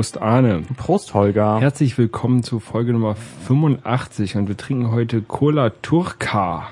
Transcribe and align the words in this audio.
Prost 0.00 0.22
Arne. 0.22 0.62
Prost 0.78 1.12
Holger. 1.12 1.60
Herzlich 1.60 1.98
willkommen 1.98 2.42
zu 2.42 2.58
Folge 2.58 2.94
Nummer 2.94 3.16
85 3.16 4.36
und 4.36 4.48
wir 4.48 4.56
trinken 4.56 4.92
heute 4.92 5.20
Cola 5.20 5.68
Turca. 5.82 6.68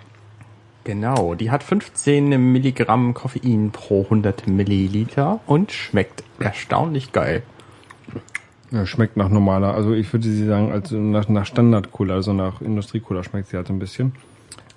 Genau, 0.84 1.34
die 1.34 1.50
hat 1.50 1.62
15 1.62 2.30
Milligramm 2.52 3.12
Koffein 3.12 3.70
pro 3.70 4.04
100 4.04 4.46
Milliliter 4.46 5.40
und 5.46 5.72
schmeckt 5.72 6.25
erstaunlich 6.40 7.12
geil. 7.12 7.43
Ja, 8.70 8.86
schmeckt 8.86 9.18
nach 9.18 9.29
normaler, 9.29 9.75
also 9.75 9.92
ich 9.92 10.11
würde 10.11 10.26
sie 10.26 10.46
sagen, 10.46 10.72
als 10.72 10.90
nach, 10.90 11.29
nach 11.29 11.45
Standard-Cola, 11.45 12.14
also 12.14 12.32
nach 12.32 12.62
Industrie-Cola 12.62 13.25
schmeckt 13.25 13.48
sie 13.50 13.58
halt 13.58 13.67
so 13.67 13.75
ein 13.75 13.79
bisschen. 13.79 14.14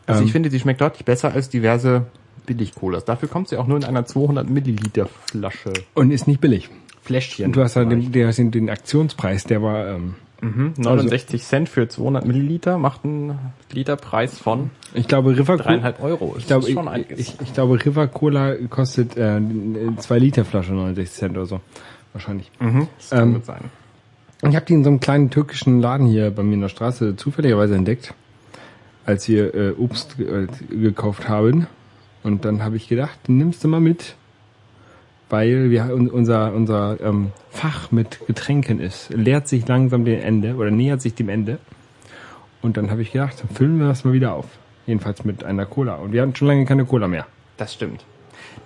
Also 0.07 0.23
Ähm, 0.23 0.27
ich 0.27 0.33
finde, 0.33 0.49
sie 0.49 0.59
schmeckt 0.59 0.81
deutlich 0.81 1.05
besser 1.05 1.31
als 1.31 1.47
diverse 1.47 2.07
Billig-Colas. 2.47 3.05
Dafür 3.05 3.29
kommt 3.29 3.47
sie 3.47 3.55
auch 3.55 3.67
nur 3.67 3.77
in 3.77 3.85
einer 3.85 4.05
200 4.05 4.49
Milliliter 4.49 5.05
Flasche. 5.05 5.71
Und 5.93 6.11
ist 6.11 6.27
nicht 6.27 6.41
billig. 6.41 6.69
Fläschchen. 7.01 7.47
Und 7.47 7.55
du 7.55 7.63
hast 7.63 7.75
ja 7.75 7.85
den, 7.85 8.11
der, 8.11 8.31
den, 8.31 8.69
Aktionspreis, 8.69 9.43
der 9.45 9.61
war, 9.61 9.87
ähm, 9.87 10.15
Mhm, 10.43 10.73
69 10.75 11.43
Cent 11.43 11.69
für 11.69 11.87
200 11.87 12.25
Milliliter 12.25 12.79
macht 12.79 13.05
einen 13.05 13.37
Literpreis 13.71 14.39
von 14.39 14.71
ich 14.95 15.07
glaube 15.07 15.37
River 15.37 15.55
dreieinhalb 15.55 16.01
Euro. 16.01 16.35
ich 16.35 16.47
glaube, 16.47 16.67
ich, 16.67 16.75
ich, 17.15 17.35
ich 17.39 17.53
glaube 17.53 17.85
River 17.85 18.07
Cola 18.07 18.55
kostet 18.67 19.15
äh, 19.17 19.39
2 19.97 20.17
Liter 20.17 20.43
Flasche 20.43 20.73
69 20.73 21.11
Cent 21.15 21.37
oder 21.37 21.45
so. 21.45 21.61
Wahrscheinlich. 22.13 22.51
mhm, 22.59 22.87
das 22.97 23.11
kann 23.11 23.21
ähm, 23.21 23.33
gut 23.35 23.45
sein. 23.45 23.61
Ich 24.49 24.55
habe 24.55 24.65
die 24.65 24.73
in 24.73 24.83
so 24.83 24.89
einem 24.89 24.99
kleinen 24.99 25.29
türkischen 25.29 25.79
Laden 25.79 26.07
hier 26.07 26.31
bei 26.31 26.41
mir 26.41 26.55
in 26.55 26.61
der 26.61 26.69
Straße 26.69 27.15
zufälligerweise 27.15 27.75
entdeckt, 27.75 28.15
als 29.05 29.27
wir 29.27 29.53
äh, 29.53 29.71
Obst 29.73 30.15
äh, 30.19 30.47
gekauft 30.75 31.29
haben. 31.29 31.67
Und 32.23 32.45
dann 32.45 32.63
habe 32.63 32.77
ich 32.77 32.87
gedacht, 32.87 33.29
nimmst 33.29 33.63
du 33.63 33.67
mal 33.67 33.79
mit, 33.79 34.15
weil 35.31 35.69
wir 35.71 35.85
un- 35.93 36.09
unser 36.09 36.53
unser 36.53 36.99
ähm, 37.01 37.31
Fach 37.49 37.91
mit 37.91 38.25
Getränken 38.27 38.79
ist, 38.79 39.09
leert 39.09 39.47
sich 39.47 39.67
langsam 39.67 40.05
dem 40.05 40.21
Ende 40.21 40.55
oder 40.55 40.69
nähert 40.71 41.01
sich 41.01 41.15
dem 41.15 41.29
Ende. 41.29 41.57
Und 42.61 42.77
dann 42.77 42.91
habe 42.91 43.01
ich 43.01 43.11
gedacht, 43.11 43.35
dann 43.41 43.49
füllen 43.55 43.79
wir 43.79 43.87
das 43.87 44.03
mal 44.03 44.13
wieder 44.13 44.33
auf. 44.33 44.45
Jedenfalls 44.85 45.23
mit 45.25 45.43
einer 45.43 45.65
Cola. 45.65 45.95
Und 45.95 46.11
wir 46.11 46.21
hatten 46.21 46.35
schon 46.35 46.47
lange 46.47 46.65
keine 46.65 46.85
Cola 46.85 47.07
mehr. 47.07 47.25
Das 47.57 47.73
stimmt. 47.73 48.03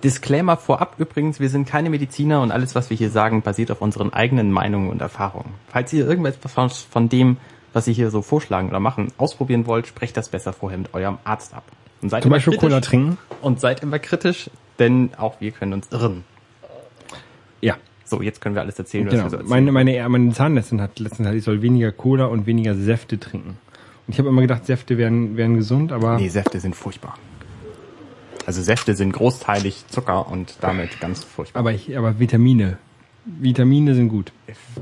Disclaimer 0.03 0.57
vorab 0.57 0.95
übrigens, 0.97 1.39
wir 1.39 1.49
sind 1.49 1.67
keine 1.67 1.89
Mediziner 1.89 2.41
und 2.41 2.51
alles, 2.51 2.75
was 2.75 2.89
wir 2.89 2.97
hier 2.97 3.09
sagen, 3.09 3.41
basiert 3.41 3.71
auf 3.71 3.81
unseren 3.81 4.11
eigenen 4.13 4.51
Meinungen 4.51 4.89
und 4.89 5.01
Erfahrungen. 5.01 5.51
Falls 5.67 5.93
ihr 5.93 6.07
irgendetwas 6.07 6.81
von- 6.89 7.09
dem, 7.09 7.37
was 7.73 7.87
wir 7.87 7.93
hier 7.93 8.09
so 8.09 8.21
vorschlagen 8.21 8.69
oder 8.69 8.79
machen, 8.79 9.09
ausprobieren 9.17 9.67
wollt, 9.67 9.87
sprecht 9.87 10.17
das 10.17 10.29
besser 10.29 10.53
vorher 10.53 10.77
mit 10.79 10.93
eurem 10.93 11.17
Arzt 11.23 11.53
ab. 11.53 11.63
Und 12.01 12.09
seid 12.09 12.23
Zum 12.23 12.29
immer 12.29 12.37
Beispiel 12.37 12.57
Cola 12.57 12.81
trinken. 12.81 13.17
Und 13.41 13.59
seid 13.59 13.83
immer 13.83 13.99
kritisch, 13.99 14.49
denn 14.79 15.11
auch 15.17 15.39
wir 15.39 15.51
können 15.51 15.73
uns 15.73 15.89
irren. 15.91 16.23
Ja. 17.65 17.77
So, 18.05 18.21
jetzt 18.21 18.39
können 18.39 18.53
wir 18.55 18.61
alles 18.61 18.77
erzählen, 18.77 19.05
was 19.07 19.13
Genau. 19.13 19.23
wir 19.25 19.29
so 19.31 19.35
erzählen. 19.37 19.49
Meine, 19.49 19.71
meine, 19.71 20.09
meine 20.09 20.31
Zahnärztin 20.33 20.79
hat 20.79 20.99
letztens 20.99 21.19
gesagt, 21.19 21.35
ich 21.37 21.43
soll 21.43 21.61
weniger 21.63 21.91
Cola 21.91 22.25
und 22.25 22.45
weniger 22.45 22.75
Säfte 22.75 23.19
trinken. 23.19 23.57
Und 24.07 24.13
ich 24.13 24.19
habe 24.19 24.29
immer 24.29 24.41
gedacht, 24.41 24.65
Säfte 24.67 24.97
wären, 24.99 25.35
wären 25.37 25.55
gesund, 25.55 25.91
aber 25.91 26.17
nee, 26.17 26.27
Säfte 26.29 26.59
sind 26.59 26.75
furchtbar. 26.75 27.17
Also 28.45 28.61
Säfte 28.61 28.93
sind 28.95 29.11
großteilig 29.13 29.85
Zucker 29.87 30.27
und 30.29 30.57
damit 30.61 30.99
ganz 30.99 31.23
furchtbar. 31.23 31.59
aber 31.61 31.73
ich, 31.73 31.97
aber 31.97 32.19
Vitamine. 32.19 32.77
Vitamine 33.25 33.95
sind 33.95 34.09
gut. 34.09 34.31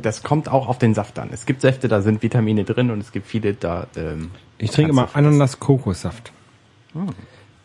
Das 0.02 0.22
kommt 0.22 0.50
auch 0.50 0.68
auf 0.68 0.78
den 0.78 0.94
Saft 0.94 1.18
an. 1.18 1.30
Es 1.32 1.46
gibt 1.46 1.62
Säfte, 1.62 1.88
da 1.88 2.02
sind 2.02 2.22
Vitamine 2.24 2.66
drin 2.66 2.92
und 2.92 3.00
es 3.00 3.14
gibt 3.14 3.26
viele, 3.26 3.54
da 3.54 3.88
ähm, 3.96 4.32
Ich 4.58 4.72
trinke 4.72 4.92
immer. 4.92 5.08
Ananas-Kokossaft. 5.14 6.34
Hm. 6.92 7.08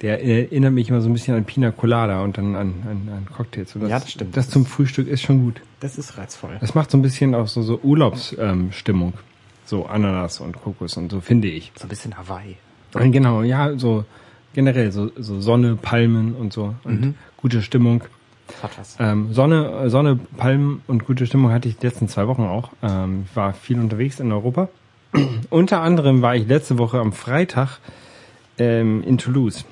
Der 0.01 0.23
erinnert 0.23 0.73
mich 0.73 0.89
immer 0.91 1.01
so 1.01 1.09
ein 1.09 1.13
bisschen 1.13 1.35
an 1.37 1.45
Pina 1.45 1.73
Colada 1.73 2.23
und 2.23 2.39
dann 2.39 2.55
an, 2.55 2.75
an, 2.89 3.09
an 3.13 3.27
Cocktails. 3.35 3.75
Und 3.75 3.83
Ja, 3.89 3.99
das 3.99 4.13
stimmt. 4.13 4.37
Das 4.37 4.49
zum 4.49 4.65
Frühstück 4.65 5.09
ist 5.09 5.23
schon 5.23 5.43
gut. 5.43 5.61
Das 5.81 5.99
ist 5.99 6.17
reizvoll. 6.17 6.57
Das 6.61 6.75
macht 6.77 6.91
so 6.91 6.99
ein 6.99 7.03
bisschen 7.03 7.35
auch 7.35 7.49
so, 7.49 7.63
so 7.63 7.81
Urlaubsstimmung. 7.83 9.13
Ähm, 9.17 9.19
so 9.65 9.87
Ananas 9.87 10.41
und 10.41 10.57
Kokos 10.63 10.97
und 10.97 11.11
so, 11.11 11.21
finde 11.21 11.49
ich. 11.49 11.73
So 11.77 11.87
ein 11.87 11.89
bisschen 11.89 12.17
Hawaii. 12.17 12.57
Und 12.95 13.13
genau, 13.13 13.43
ja, 13.43 13.77
so 13.77 14.05
generell 14.55 14.93
so, 14.93 15.11
so 15.17 15.41
Sonne, 15.41 15.77
Palmen 15.77 16.35
und 16.35 16.53
so 16.53 16.75
und 16.85 17.01
Mhm. 17.01 17.15
gute 17.37 17.61
Stimmung. 17.61 18.03
Hat 18.63 18.79
was. 18.79 18.97
Ähm, 18.99 19.35
Sonne, 19.35 19.83
äh, 19.85 19.91
Sonne, 19.91 20.19
Palmen 20.39 20.81
und 20.87 21.05
gute 21.05 21.27
Stimmung 21.27 21.51
hatte 21.53 21.69
ich 21.69 21.77
die 21.77 21.87
letzten 21.87 22.09
zwei 22.09 22.27
Wochen 22.29 22.43
auch. 22.45 22.71
Ähm, 22.83 23.27
ich 23.29 23.37
war 23.37 23.53
viel 23.53 23.79
unterwegs 23.79 24.21
in 24.21 24.33
Europa. 24.33 24.69
Unter 25.51 25.83
anderem 25.83 26.23
war 26.23 26.35
ich 26.35 26.47
letzte 26.47 26.79
Woche 26.79 26.99
am 26.99 27.13
Freitag 27.13 27.79
ähm, 28.59 29.03
in 29.05 29.19
Toulouse. 29.19 29.65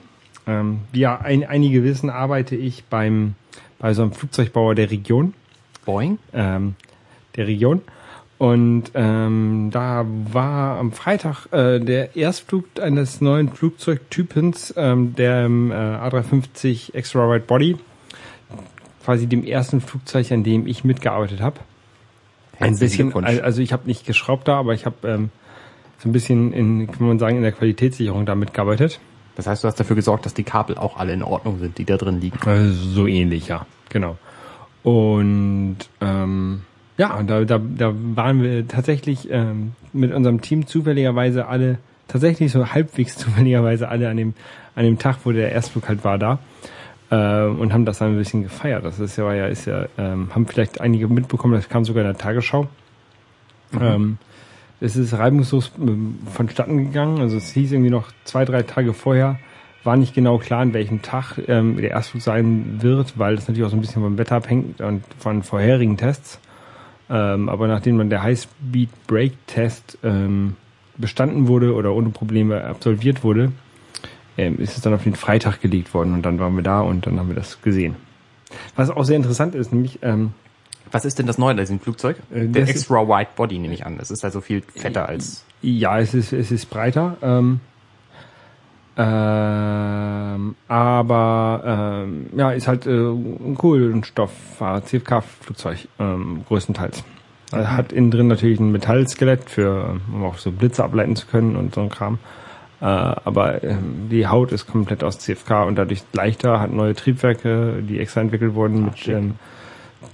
Ähm, 0.47 0.81
wie 0.93 1.01
ja 1.01 1.19
ein, 1.19 1.45
einige 1.45 1.83
wissen, 1.83 2.11
arbeite 2.11 2.57
ich 2.57 2.85
beim 2.85 3.35
bei 3.79 3.93
so 3.95 4.03
einem 4.03 4.13
Flugzeugbauer 4.13 4.75
der 4.75 4.91
Region 4.91 5.35
Boing? 5.85 6.19
ähm, 6.33 6.75
der 7.37 7.47
Region. 7.47 7.83
Und 8.39 8.91
ähm, 8.95 9.71
da 9.73 10.05
war 10.07 10.79
am 10.79 10.93
Freitag 10.93 11.47
äh, 11.53 11.81
der 11.81 12.17
Erstflug 12.17 12.65
eines 12.81 13.23
neuen 13.23 13.49
Flugzeugtypens, 13.49 14.75
ähm, 14.77 15.15
der 15.17 15.47
äh, 15.47 15.49
A350 15.49 16.95
Extra 16.95 17.31
Wide 17.33 17.45
Body, 17.47 17.77
quasi 19.05 19.27
dem 19.27 19.43
ersten 19.43 19.81
Flugzeug, 19.81 20.31
an 20.33 20.45
dem 20.45 20.67
ich 20.67 20.85
mitgearbeitet 20.85 21.41
habe. 21.41 21.61
Ein 22.59 22.79
bisschen, 22.79 23.13
also 23.25 23.63
ich 23.63 23.73
habe 23.73 23.87
nicht 23.87 24.07
geschraubt 24.07 24.49
da, 24.49 24.59
aber 24.59 24.75
ich 24.75 24.87
habe 24.87 25.09
ähm, 25.09 25.31
so 25.99 26.09
ein 26.09 26.13
bisschen 26.13 26.53
in, 26.53 26.91
kann 26.91 27.07
man 27.07 27.19
sagen, 27.19 27.37
in 27.37 27.43
der 27.43 27.53
Qualitätssicherung 27.53 28.27
da 28.27 28.35
mitgearbeitet. 28.35 29.01
Das 29.37 29.47
heißt, 29.47 29.63
du 29.63 29.69
hast 29.69 29.79
dafür 29.79 29.97
gesorgt, 29.97 30.27
dass 30.27 30.35
die 30.35 30.45
Kabel 30.45 30.77
auch 30.77 30.97
alle 30.97 31.13
in 31.13 31.23
Ordnung 31.23 31.59
sind, 31.59 31.79
die 31.79 31.85
da 31.85 31.97
drin 31.97 32.21
liegen. 32.21 32.39
Also 32.45 32.73
so 32.73 33.07
ähnlich, 33.07 33.49
ja, 33.49 33.67
genau. 33.91 34.17
Und 34.83 35.79
ähm, 36.01 36.63
ja, 36.97 37.23
da, 37.23 37.45
da, 37.45 37.59
da 37.59 37.93
waren 37.95 38.43
wir 38.43 38.67
tatsächlich 38.67 39.29
ähm, 39.31 39.73
mit 39.93 40.13
unserem 40.13 40.41
Team 40.41 40.67
zufälligerweise 40.67 41.47
alle, 41.47 41.79
tatsächlich 42.09 42.53
so 42.53 42.73
halbwegs 42.73 43.17
zufälligerweise 43.19 43.89
alle 43.89 44.09
an 44.09 44.17
dem, 44.17 44.35
an 44.75 44.85
dem 44.85 44.99
Tag, 44.99 45.19
wo 45.25 45.33
der 45.33 45.53
Erstflug 45.53 45.89
halt 45.89 46.05
war, 46.05 46.19
da. 46.19 46.39
Äh, 47.11 47.47
und 47.47 47.73
haben 47.73 47.85
das 47.85 47.99
dann 47.99 48.13
ein 48.13 48.19
bisschen 48.19 48.43
gefeiert. 48.43 48.85
Das 48.85 48.99
ist 48.99 49.17
ja, 49.17 49.25
war 49.25 49.35
ja, 49.35 49.47
ist 49.47 49.67
ja, 49.67 49.87
ähm, 49.99 50.31
haben 50.35 50.47
vielleicht 50.47 50.81
einige 50.81 51.09
mitbekommen, 51.09 51.55
das 51.55 51.69
kam 51.69 51.85
sogar 51.85 52.03
in 52.03 52.09
der 52.09 52.19
Tagesschau. 52.19 52.69
Ähm, 53.79 54.19
es 54.81 54.97
ist 54.97 55.15
reibungslos 55.15 55.73
ähm, 55.81 56.19
vonstatten 56.33 56.79
gegangen. 56.79 57.21
Also 57.21 57.37
es 57.37 57.53
hieß 57.53 57.73
irgendwie 57.73 57.91
noch 57.91 58.11
zwei, 58.25 58.45
drei 58.45 58.63
Tage 58.63 58.93
vorher, 58.93 59.39
war 59.85 59.97
nicht 59.97 60.15
genau 60.15 60.39
klar, 60.39 60.61
an 60.61 60.75
welchem 60.75 61.03
Tag 61.03 61.39
ähm, 61.47 61.77
der 61.77 61.91
Erstflug 61.91 62.23
sein 62.23 62.83
wird, 62.83 63.19
weil 63.19 63.37
das 63.37 63.47
natürlich 63.47 63.65
auch 63.67 63.71
so 63.71 63.77
ein 63.77 63.81
bisschen 63.81 64.03
vom 64.03 64.19
Wetter 64.19 64.37
abhängt 64.37 64.81
und 64.81 65.05
von 65.19 65.43
vorherigen 65.43 65.97
Tests. 65.97 66.41
Ähm, 67.09 67.49
aber 67.49 67.69
nachdem 67.69 67.97
man 67.97 68.11
der 68.11 68.23
High-Speed-Break-Test 68.23 69.99
ähm, 70.03 70.57
bestanden 70.99 71.47
wurde 71.47 71.75
oder 71.75 71.95
ohne 71.95 72.09
Probleme 72.09 72.65
absolviert 72.65 73.23
wurde, 73.23 73.53
ähm, 74.37 74.59
ist 74.59 74.77
es 74.77 74.83
dann 74.83 74.93
auf 74.93 75.05
den 75.05 75.15
Freitag 75.15 75.61
gelegt 75.61 75.95
worden 75.95 76.15
und 76.15 76.23
dann 76.23 76.39
waren 76.41 76.57
wir 76.57 76.65
da 76.65 76.81
und 76.81 77.07
dann 77.07 77.19
haben 77.19 77.29
wir 77.29 77.37
das 77.37 77.63
gesehen. 77.63 77.95
Was 78.75 78.91
auch 78.91 79.05
sehr 79.05 79.17
interessant 79.17 79.55
ist, 79.55 79.73
nämlich 79.73 80.01
ähm, 80.03 80.33
Was 80.93 81.05
ist 81.05 81.19
denn 81.19 81.27
das 81.27 81.37
Neue 81.39 81.51
an 81.53 81.57
diesem 81.57 81.81
Flugzeug? 81.81 82.17
Äh, 82.33 82.47
Der 82.49 82.63
ist- 82.63 82.71
Extra 82.71 83.07
Wide 83.09 83.31
Body 83.37 83.59
nehme 83.59 83.75
ich 83.75 83.85
an. 83.87 83.99
Das 83.99 84.11
ist 84.11 84.25
also 84.25 84.41
viel 84.41 84.63
fetter 84.75 85.09
als. 85.09 85.45
Ja, 85.63 85.99
es 85.99 86.15
ist, 86.15 86.33
es 86.33 86.51
ist 86.53 86.71
breiter. 86.71 87.17
Ähm, 87.23 87.61
ähm, 88.97 90.55
aber 90.69 91.63
ähm, 92.07 92.27
ja, 92.37 92.51
ist 92.53 92.67
halt 92.69 92.87
äh, 92.87 92.91
ein 92.91 93.55
Kohlenstoff, 93.59 94.31
äh, 94.61 94.81
CFK-Flugzeug 94.83 95.89
ähm, 95.99 96.45
größtenteils. 96.49 97.05
Also 97.53 97.69
hat 97.71 97.93
innen 97.93 98.11
drin 98.11 98.27
natürlich 98.29 98.59
ein 98.59 98.73
Metallskelett, 98.73 99.49
für, 99.51 100.01
um 100.13 100.25
auch 100.25 100.39
so 100.39 100.51
Blitze 100.51 100.83
ableiten 100.83 101.15
zu 101.15 101.27
können 101.27 101.57
und 101.57 101.75
so 101.75 101.83
ein 101.83 101.91
Kram. 101.91 102.19
Äh, 102.81 102.85
aber 102.85 103.63
ähm, 103.65 104.09
die 104.11 104.27
Haut 104.27 104.51
ist 104.53 104.67
komplett 104.67 105.05
aus 105.05 105.19
CFK 105.19 105.65
und 105.65 105.77
dadurch 105.77 106.03
leichter, 106.13 106.59
hat 106.61 106.73
neue 106.73 106.95
Triebwerke, 106.95 107.83
die 107.83 108.01
extra 108.01 108.21
entwickelt 108.23 108.55
wurden 108.55 108.87
mit 108.87 108.99
schick. 108.99 109.15
ähm, 109.15 109.35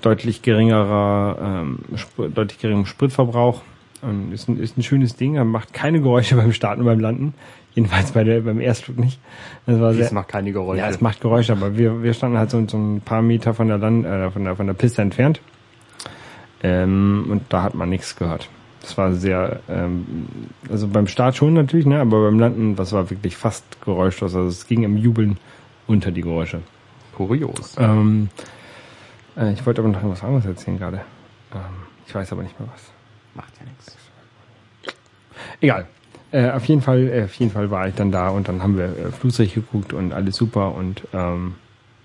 deutlich 0.01 0.43
geringerer, 0.43 1.39
ähm, 1.41 1.79
Sp 1.95 2.33
deutlich 2.35 2.59
geringerem 2.59 2.87
Spritverbrauch. 2.87 3.63
Und 4.03 4.33
ist 4.33 4.49
ein, 4.49 4.59
ist 4.59 4.77
ein 4.77 4.83
schönes 4.83 5.15
Ding, 5.15 5.37
er 5.37 5.45
macht 5.45 5.73
keine 5.73 6.01
Geräusche 6.01 6.37
beim 6.37 6.53
Starten 6.53 6.81
und 6.81 6.87
beim 6.87 7.01
Landen. 7.01 7.35
Jedenfalls 7.75 8.13
bei 8.13 8.23
der, 8.25 8.41
beim 8.41 8.61
Erstflug 8.61 8.99
nicht. 8.99 9.19
Das 9.65 9.81
war 9.81 9.95
sehr, 9.95 10.05
Das 10.05 10.13
macht 10.13 10.29
keine 10.29 10.53
Geräusche. 10.53 10.81
ja, 10.81 10.89
es 10.89 11.01
macht 11.01 11.21
Geräusche, 11.21 11.53
aber 11.53 11.77
wir, 11.77 12.03
wir 12.03 12.13
standen 12.13 12.37
halt 12.37 12.51
so, 12.51 12.63
so 12.69 12.77
ein 12.77 13.01
paar 13.01 13.23
Meter 13.23 13.55
von 13.55 13.69
der 13.69 13.79
Land, 13.79 14.05
äh, 14.05 14.31
von 14.31 14.45
der, 14.45 14.57
von 14.57 14.67
der 14.67 14.75
Piste 14.75 15.01
entfernt. 15.01 15.41
Ähm, 16.63 17.27
und 17.31 17.45
da 17.49 17.63
hat 17.63 17.75
man 17.75 17.89
nichts 17.89 18.15
gehört. 18.17 18.49
Das 18.83 18.99
war 18.99 19.13
sehr, 19.13 19.61
ähm, 19.69 20.27
also 20.69 20.89
beim 20.89 21.07
Start 21.07 21.37
schon 21.37 21.55
natürlich, 21.55 21.87
ne, 21.87 22.01
aber 22.01 22.25
beim 22.25 22.39
Landen, 22.39 22.77
das 22.77 22.93
war 22.93 23.09
wirklich 23.11 23.37
fast 23.37 23.81
geräuschlos. 23.85 24.35
Also 24.35 24.49
es 24.49 24.67
ging 24.67 24.83
im 24.83 24.97
Jubeln 24.97 25.39
unter 25.87 26.11
die 26.11 26.23
Geräusche. 26.23 26.61
Kurios. 27.17 27.77
Ähm, 27.79 28.29
äh, 29.37 29.53
ich 29.53 29.65
wollte 29.65 29.81
aber 29.81 29.91
noch 29.91 30.03
was 30.05 30.23
anderes 30.23 30.47
erzählen 30.47 30.79
gerade. 30.79 31.03
Ähm, 31.55 31.61
ich 32.07 32.15
weiß 32.15 32.33
aber 32.33 32.43
nicht 32.43 32.59
mehr 32.59 32.69
was. 32.73 32.91
Macht 33.35 33.53
ja 33.59 33.67
nichts. 33.67 33.97
Egal. 35.61 35.87
Äh, 36.31 36.51
auf 36.51 36.65
jeden 36.65 36.81
Fall, 36.81 37.09
äh, 37.09 37.25
auf 37.25 37.35
jeden 37.35 37.53
Fall 37.53 37.71
war 37.71 37.89
ich 37.89 37.95
dann 37.95 38.11
da 38.11 38.29
und 38.29 38.49
dann 38.49 38.63
haben 38.63 38.77
wir 38.77 38.85
äh, 38.85 39.13
Flugzeug 39.13 39.53
geguckt 39.55 39.93
und 39.93 40.13
alles 40.13 40.37
super 40.37 40.75
und 40.75 41.03
ähm, 41.13 41.55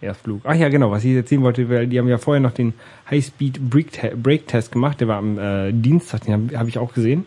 Erstflug. 0.01 0.41
Ach 0.43 0.53
ja, 0.53 0.69
genau, 0.69 0.91
was 0.91 1.03
ich 1.03 1.13
jetzt 1.13 1.29
sehen 1.29 1.41
wollte, 1.41 1.69
weil 1.69 1.87
die 1.87 1.97
haben 1.97 2.07
ja 2.07 2.17
vorher 2.17 2.41
noch 2.41 2.51
den 2.51 2.73
High-Speed 3.09 3.69
Brake-Test 3.69 4.71
gemacht, 4.71 5.01
der 5.01 5.07
war 5.07 5.17
am 5.17 5.39
äh, 5.39 5.71
Dienstag, 5.71 6.25
den 6.25 6.33
habe 6.33 6.59
hab 6.59 6.67
ich 6.67 6.77
auch 6.77 6.93
gesehen. 6.93 7.25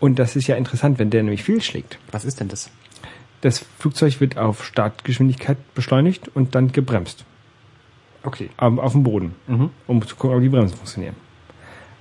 Und 0.00 0.18
das 0.18 0.36
ist 0.36 0.46
ja 0.46 0.56
interessant, 0.56 0.98
wenn 0.98 1.10
der 1.10 1.22
nämlich 1.22 1.44
fehlschlägt. 1.44 1.98
Was 2.10 2.24
ist 2.24 2.40
denn 2.40 2.48
das? 2.48 2.70
Das 3.40 3.58
Flugzeug 3.78 4.20
wird 4.20 4.38
auf 4.38 4.64
Startgeschwindigkeit 4.64 5.58
beschleunigt 5.74 6.28
und 6.34 6.54
dann 6.54 6.72
gebremst. 6.72 7.24
Okay. 8.24 8.50
Auf, 8.56 8.78
auf 8.78 8.92
dem 8.92 9.02
Boden, 9.02 9.34
Mhm. 9.46 9.70
um 9.86 10.06
zu 10.06 10.16
gucken, 10.16 10.36
ob 10.36 10.42
die 10.42 10.48
Bremsen 10.48 10.76
funktionieren. 10.76 11.16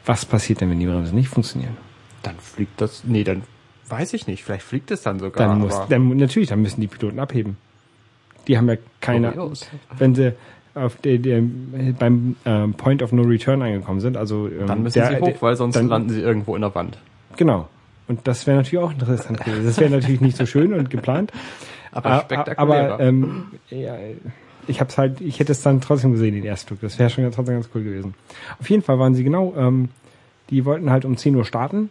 Was 0.06 0.26
passiert 0.26 0.62
denn, 0.62 0.70
wenn 0.70 0.80
die 0.80 0.86
Bremsen 0.86 1.16
nicht 1.16 1.30
funktionieren? 1.30 1.78
Dann 2.24 2.36
fliegt 2.38 2.80
das. 2.82 3.04
Nee, 3.06 3.24
dann 3.24 3.44
weiß 3.90 4.14
ich 4.14 4.28
nicht. 4.28 4.44
Vielleicht 4.44 4.64
fliegt 4.64 4.92
es 4.92 5.02
dann 5.02 5.20
sogar. 5.20 5.48
Dann 5.48 5.60
muss, 5.60 5.80
dann, 5.90 6.16
natürlich, 6.18 6.50
dann 6.50 6.62
müssen 6.62 6.82
die 6.82 6.88
Piloten 6.88 7.20
abheben. 7.20 7.58
Die 8.48 8.58
haben 8.58 8.68
ja 8.70 8.76
keine, 9.00 9.32
Kurios. 9.32 9.68
wenn 9.98 10.16
sie 10.16 10.34
auf 10.74 10.96
der, 10.98 11.18
der, 11.18 11.42
beim 12.00 12.36
ähm, 12.46 12.74
Point 12.76 13.04
of 13.04 13.12
No 13.12 13.24
Return 13.24 13.62
angekommen 13.62 14.00
sind, 14.00 14.16
also 14.18 14.48
ähm, 14.48 14.68
dann 14.68 14.84
müssen 14.84 15.00
der, 15.00 15.08
sie 15.10 15.20
hoch, 15.20 15.26
der, 15.28 15.42
weil 15.42 15.56
sonst 15.56 15.76
dann- 15.76 15.88
landen 15.90 16.10
sie 16.10 16.22
irgendwo 16.22 16.56
in 16.56 16.62
der 16.62 16.74
Wand. 16.74 16.98
genau. 17.38 17.68
Und 18.08 18.28
das 18.28 18.46
wäre 18.46 18.58
natürlich 18.58 18.84
auch 18.84 18.92
interessant 18.92 19.40
gewesen. 19.42 19.64
Das 19.66 19.80
wäre 19.80 19.90
natürlich 19.90 20.20
nicht 20.20 20.36
so 20.36 20.46
schön 20.46 20.74
und 20.74 20.90
geplant. 20.90 21.32
Aber 21.94 22.20
spektakulärer. 22.22 22.94
Aber 22.96 23.00
ähm, 23.04 23.46
ja, 23.70 23.96
ich 24.72 24.82
hab's 24.82 24.98
halt, 24.98 25.22
ich 25.22 25.40
hätte 25.40 25.52
es 25.52 25.62
dann 25.62 25.82
trotzdem 25.82 26.14
gesehen, 26.14 26.34
den 26.34 26.44
Erstflug. 26.44 26.82
Das 26.82 26.98
wäre 26.98 27.10
schon 27.10 27.24
ganz, 27.24 27.36
trotzdem 27.36 27.56
ganz 27.56 27.70
cool 27.76 27.84
gewesen. 27.84 28.16
Auf 28.60 28.70
jeden 28.70 28.82
Fall 28.82 28.98
waren 28.98 29.14
sie 29.14 29.24
genau, 29.24 29.54
ähm, 29.56 29.90
die 30.50 30.66
wollten 30.66 30.90
halt 30.90 31.06
um 31.06 31.18
10 31.18 31.36
Uhr 31.36 31.46
starten 31.46 31.90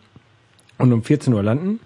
und 0.79 0.93
um 0.93 1.03
14 1.03 1.33
Uhr 1.33 1.43
landen. 1.43 1.79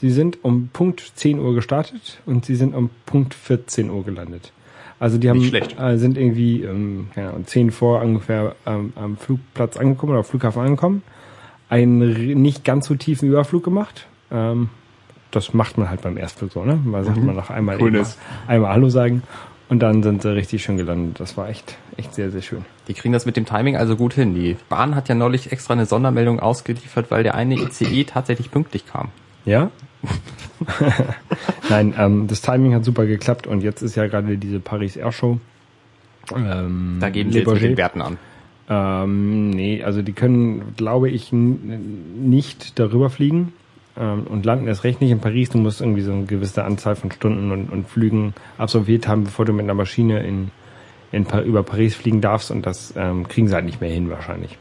Sie 0.00 0.10
sind 0.10 0.44
um 0.44 0.68
Punkt 0.72 1.12
10 1.14 1.38
Uhr 1.38 1.54
gestartet 1.54 2.20
und 2.26 2.44
sie 2.44 2.56
sind 2.56 2.74
um 2.74 2.90
Punkt 3.06 3.32
14 3.32 3.88
Uhr 3.88 4.04
gelandet. 4.04 4.52
Also 4.98 5.16
die 5.18 5.30
haben. 5.30 5.42
Äh, 5.42 5.96
sind 5.98 6.18
irgendwie 6.18 6.62
ähm, 6.62 7.08
keine 7.14 7.30
Ahnung, 7.30 7.46
10 7.46 7.70
vor 7.70 8.02
ungefähr 8.02 8.54
ähm, 8.66 8.92
am 8.96 9.16
Flugplatz 9.16 9.76
angekommen 9.76 10.12
oder 10.12 10.20
am 10.20 10.24
Flughafen 10.24 10.62
angekommen. 10.62 11.02
Einen 11.68 12.42
nicht 12.42 12.64
ganz 12.64 12.86
so 12.86 12.94
tiefen 12.94 13.28
Überflug 13.28 13.64
gemacht. 13.64 14.06
Ähm, 14.30 14.70
das 15.30 15.54
macht 15.54 15.78
man 15.78 15.90
halt 15.90 16.02
beim 16.02 16.16
Erstflug 16.16 16.52
so, 16.52 16.64
ne? 16.64 16.78
Man 16.82 17.04
sagt 17.04 17.22
man 17.22 17.34
noch 17.34 17.50
einmal, 17.50 17.80
eben, 17.80 18.04
einmal 18.46 18.72
Hallo 18.72 18.88
sagen 18.88 19.22
und 19.68 19.80
dann 19.80 20.02
sind 20.02 20.22
sie 20.22 20.34
richtig 20.34 20.62
schön 20.62 20.76
gelandet. 20.76 21.18
Das 21.18 21.36
war 21.36 21.48
echt, 21.48 21.76
echt 21.96 22.14
sehr, 22.14 22.30
sehr 22.30 22.42
schön. 22.42 22.64
Die 22.88 22.94
kriegen 22.94 23.12
das 23.12 23.26
mit 23.26 23.36
dem 23.36 23.46
Timing 23.46 23.76
also 23.76 23.96
gut 23.96 24.14
hin. 24.14 24.34
Die 24.34 24.56
Bahn 24.68 24.94
hat 24.94 25.08
ja 25.08 25.14
neulich 25.14 25.50
extra 25.52 25.74
eine 25.74 25.86
Sondermeldung 25.86 26.38
ausgeliefert, 26.38 27.10
weil 27.10 27.22
der 27.22 27.34
eine 27.34 27.56
ICE 27.56 28.04
tatsächlich 28.04 28.50
pünktlich 28.50 28.86
kam. 28.86 29.08
Ja? 29.44 29.70
Nein, 31.68 31.94
ähm, 31.98 32.26
das 32.28 32.42
Timing 32.42 32.74
hat 32.74 32.84
super 32.84 33.06
geklappt 33.06 33.46
und 33.46 33.62
jetzt 33.62 33.82
ist 33.82 33.96
ja 33.96 34.06
gerade 34.06 34.38
diese 34.38 34.60
Paris 34.60 34.96
Air 34.96 35.12
Show. 35.12 35.40
Ähm, 36.34 36.98
Da 37.00 37.10
geben 37.10 37.32
sie 37.32 37.40
jetzt 37.40 37.52
mit 37.52 37.62
den 37.62 37.76
Werten 37.76 38.02
an. 38.02 38.18
Ähm, 38.68 39.50
nee, 39.50 39.82
also 39.82 40.02
die 40.02 40.12
können, 40.12 40.74
glaube 40.76 41.08
ich, 41.08 41.32
nicht 41.32 42.78
darüber 42.78 43.10
fliegen 43.10 43.52
und 44.02 44.44
landen 44.44 44.66
erst 44.68 44.84
recht 44.84 45.00
nicht 45.00 45.10
in 45.10 45.20
Paris. 45.20 45.50
Du 45.50 45.58
musst 45.58 45.80
irgendwie 45.80 46.02
so 46.02 46.12
eine 46.12 46.24
gewisse 46.24 46.64
Anzahl 46.64 46.96
von 46.96 47.10
Stunden 47.12 47.50
und, 47.50 47.70
und 47.70 47.88
Flügen 47.88 48.34
absolviert 48.58 49.08
haben, 49.08 49.24
bevor 49.24 49.44
du 49.44 49.52
mit 49.52 49.64
einer 49.64 49.74
Maschine 49.74 50.20
in, 50.22 50.50
in 51.12 51.26
über 51.44 51.62
Paris 51.62 51.94
fliegen 51.94 52.20
darfst 52.20 52.50
und 52.50 52.66
das 52.66 52.92
ähm, 52.96 53.26
kriegen 53.28 53.48
sie 53.48 53.54
halt 53.54 53.64
nicht 53.64 53.80
mehr 53.80 53.90
hin 53.90 54.10
wahrscheinlich. 54.10 54.58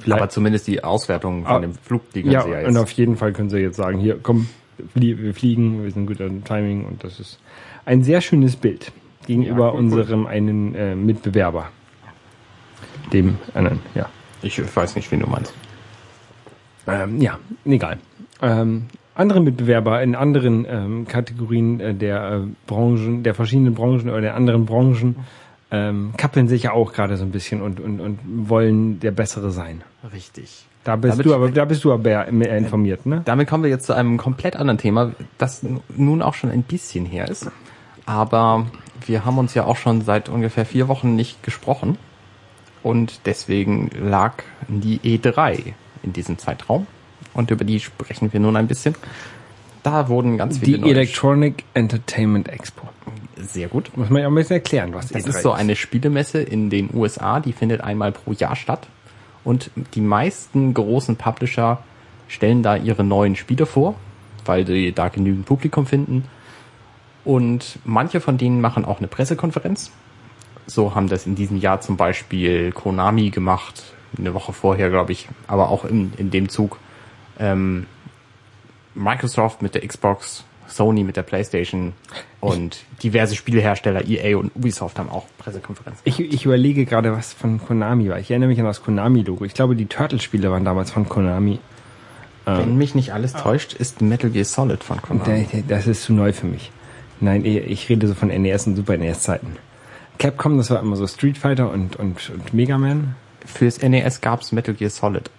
Vielleicht- 0.00 0.20
Aber 0.20 0.28
zumindest 0.30 0.66
die 0.66 0.82
Auswertung 0.84 1.44
von 1.44 1.56
Ah, 1.56 1.60
dem 1.60 1.74
Flug, 1.74 2.10
die 2.12 2.22
können 2.22 2.32
ja, 2.32 2.42
sie 2.42 2.50
ja 2.50 2.58
und 2.60 2.66
jetzt. 2.66 2.76
auf 2.78 2.90
jeden 2.92 3.16
Fall 3.16 3.32
können 3.32 3.50
sie 3.50 3.58
jetzt 3.58 3.76
sagen, 3.76 3.98
hier, 3.98 4.18
komm, 4.22 4.48
wir 4.94 5.34
fliegen, 5.34 5.82
wir 5.84 5.90
sind 5.90 6.06
gut 6.06 6.20
am 6.20 6.44
Timing 6.44 6.84
und 6.84 7.02
das 7.02 7.18
ist 7.20 7.40
ein 7.84 8.02
sehr 8.04 8.20
schönes 8.20 8.54
Bild 8.56 8.92
gegenüber 9.26 9.66
Ja, 9.66 9.70
cool, 9.72 9.74
cool. 9.74 9.78
unserem 9.98 10.26
einen 10.26 10.74
äh, 10.74 10.94
Mitbewerber. 10.94 11.70
Dem 13.12 13.38
anderen, 13.54 13.80
ja. 13.94 14.08
Ich 14.42 14.60
weiß 14.76 14.94
nicht, 14.96 15.10
wen 15.10 15.20
du 15.20 15.26
meinst. 15.26 15.52
Ähm, 16.86 17.20
ja, 17.20 17.38
egal. 17.64 17.98
Ähm, 18.42 18.86
andere 19.14 19.40
Mitbewerber 19.40 20.02
in 20.02 20.14
anderen 20.14 20.64
ähm, 20.68 21.06
Kategorien 21.08 21.80
äh, 21.80 21.94
der 21.94 22.30
äh, 22.30 22.40
Branchen, 22.66 23.22
der 23.24 23.34
verschiedenen 23.34 23.74
Branchen 23.74 24.08
oder 24.08 24.20
der 24.20 24.36
anderen 24.36 24.64
Branchen 24.64 25.16
ähm, 25.70 26.12
kappeln 26.16 26.48
sich 26.48 26.62
ja 26.62 26.72
auch 26.72 26.92
gerade 26.92 27.16
so 27.16 27.24
ein 27.24 27.30
bisschen 27.30 27.60
und, 27.60 27.80
und, 27.80 28.00
und 28.00 28.18
wollen 28.48 29.00
der 29.00 29.10
Bessere 29.10 29.50
sein. 29.50 29.82
Richtig. 30.12 30.64
Da 30.84 30.96
bist 30.96 31.14
Damit- 31.14 31.26
du 31.26 31.34
aber, 31.34 31.50
da 31.50 31.64
bist 31.64 31.84
du 31.84 31.92
aber 31.92 32.30
mehr, 32.30 32.56
informiert, 32.56 33.04
ne? 33.04 33.22
Damit 33.24 33.48
kommen 33.48 33.64
wir 33.64 33.70
jetzt 33.70 33.86
zu 33.86 33.92
einem 33.92 34.16
komplett 34.16 34.56
anderen 34.56 34.78
Thema, 34.78 35.12
das 35.36 35.64
nun 35.96 36.22
auch 36.22 36.34
schon 36.34 36.50
ein 36.50 36.62
bisschen 36.62 37.04
her 37.04 37.28
ist. 37.28 37.50
Aber 38.06 38.66
wir 39.04 39.24
haben 39.26 39.36
uns 39.36 39.52
ja 39.52 39.64
auch 39.64 39.76
schon 39.76 40.00
seit 40.00 40.28
ungefähr 40.30 40.64
vier 40.64 40.88
Wochen 40.88 41.14
nicht 41.14 41.42
gesprochen. 41.42 41.98
Und 42.82 43.26
deswegen 43.26 43.90
lag 44.00 44.34
die 44.68 45.00
E3 45.00 45.74
in 46.02 46.12
diesem 46.14 46.38
Zeitraum. 46.38 46.86
Und 47.38 47.52
über 47.52 47.64
die 47.64 47.78
sprechen 47.78 48.32
wir 48.32 48.40
nun 48.40 48.56
ein 48.56 48.66
bisschen. 48.66 48.96
Da 49.84 50.08
wurden 50.08 50.38
ganz 50.38 50.58
viele 50.58 50.78
Die 50.78 50.82
neue 50.82 50.90
Electronic 50.90 51.62
Entertainment 51.72 52.48
Expo. 52.48 52.88
Sehr 53.36 53.68
gut. 53.68 53.96
Muss 53.96 54.10
man 54.10 54.22
ja 54.22 54.26
ein 54.26 54.34
bisschen 54.34 54.56
erklären, 54.56 54.92
was 54.92 55.06
Das 55.06 55.24
E3 55.24 55.28
ist 55.28 55.42
so 55.42 55.52
eine 55.52 55.76
Spielemesse 55.76 56.42
in 56.42 56.68
den 56.68 56.90
USA, 56.92 57.38
die 57.38 57.52
findet 57.52 57.80
einmal 57.80 58.10
pro 58.10 58.32
Jahr 58.32 58.56
statt. 58.56 58.88
Und 59.44 59.70
die 59.94 60.00
meisten 60.00 60.74
großen 60.74 61.14
Publisher 61.14 61.80
stellen 62.26 62.64
da 62.64 62.74
ihre 62.74 63.04
neuen 63.04 63.36
Spiele 63.36 63.66
vor, 63.66 63.94
weil 64.44 64.66
sie 64.66 64.90
da 64.90 65.06
genügend 65.06 65.46
Publikum 65.46 65.86
finden. 65.86 66.24
Und 67.24 67.78
manche 67.84 68.20
von 68.20 68.36
denen 68.36 68.60
machen 68.60 68.84
auch 68.84 68.98
eine 68.98 69.06
Pressekonferenz. 69.06 69.92
So 70.66 70.96
haben 70.96 71.06
das 71.06 71.24
in 71.24 71.36
diesem 71.36 71.58
Jahr 71.58 71.80
zum 71.82 71.96
Beispiel 71.96 72.72
Konami 72.72 73.30
gemacht, 73.30 73.84
eine 74.18 74.34
Woche 74.34 74.52
vorher, 74.52 74.90
glaube 74.90 75.12
ich, 75.12 75.28
aber 75.46 75.68
auch 75.68 75.84
in, 75.84 76.12
in 76.16 76.32
dem 76.32 76.48
Zug. 76.48 76.78
Ähm, 77.38 77.86
Microsoft 78.94 79.62
mit 79.62 79.74
der 79.74 79.86
Xbox, 79.86 80.44
Sony 80.66 81.04
mit 81.04 81.16
der 81.16 81.22
PlayStation 81.22 81.92
und 82.40 82.84
diverse 83.02 83.34
Spielehersteller, 83.36 84.06
EA 84.06 84.36
und 84.36 84.54
Ubisoft 84.54 84.98
haben 84.98 85.08
auch 85.08 85.26
Pressekonferenzen. 85.38 86.02
Ich, 86.04 86.20
ich 86.20 86.44
überlege 86.44 86.84
gerade, 86.84 87.12
was 87.12 87.32
von 87.32 87.58
Konami 87.64 88.08
war. 88.10 88.18
Ich 88.18 88.30
erinnere 88.30 88.48
mich 88.48 88.58
an 88.58 88.66
das 88.66 88.82
Konami-Logo. 88.82 89.44
Ich 89.44 89.54
glaube, 89.54 89.76
die 89.76 89.86
Turtle-Spiele 89.86 90.50
waren 90.50 90.64
damals 90.64 90.90
von 90.90 91.08
Konami. 91.08 91.58
Wenn 92.44 92.78
mich 92.78 92.94
nicht 92.94 93.12
alles 93.12 93.34
täuscht, 93.34 93.74
ist 93.74 94.00
Metal 94.00 94.30
Gear 94.30 94.46
Solid 94.46 94.82
von 94.82 95.02
Konami. 95.02 95.46
Da- 95.52 95.58
Das 95.76 95.86
ist 95.86 96.02
zu 96.04 96.14
neu 96.14 96.32
für 96.32 96.46
mich. 96.46 96.72
Nein, 97.20 97.44
ich 97.44 97.56
ich 97.58 97.88
rede 97.90 98.06
so 98.08 98.14
von 98.14 98.28
NES 98.28 98.66
und 98.66 98.76
Super 98.76 98.96
NES-Zeiten. 98.96 99.56
Capcom, 100.18 100.56
das 100.56 100.70
war 100.70 100.80
immer 100.80 100.96
so 100.96 101.06
Street 101.06 101.36
Fighter 101.36 101.70
und, 101.70 101.96
und, 101.96 102.30
und 102.30 102.54
Mega 102.54 102.78
Man. 102.78 103.16
Fürs 103.44 103.82
NES 103.82 104.22
gab's 104.22 104.52
Metal 104.52 104.74
Gear 104.74 104.88
Solid. 104.90 105.30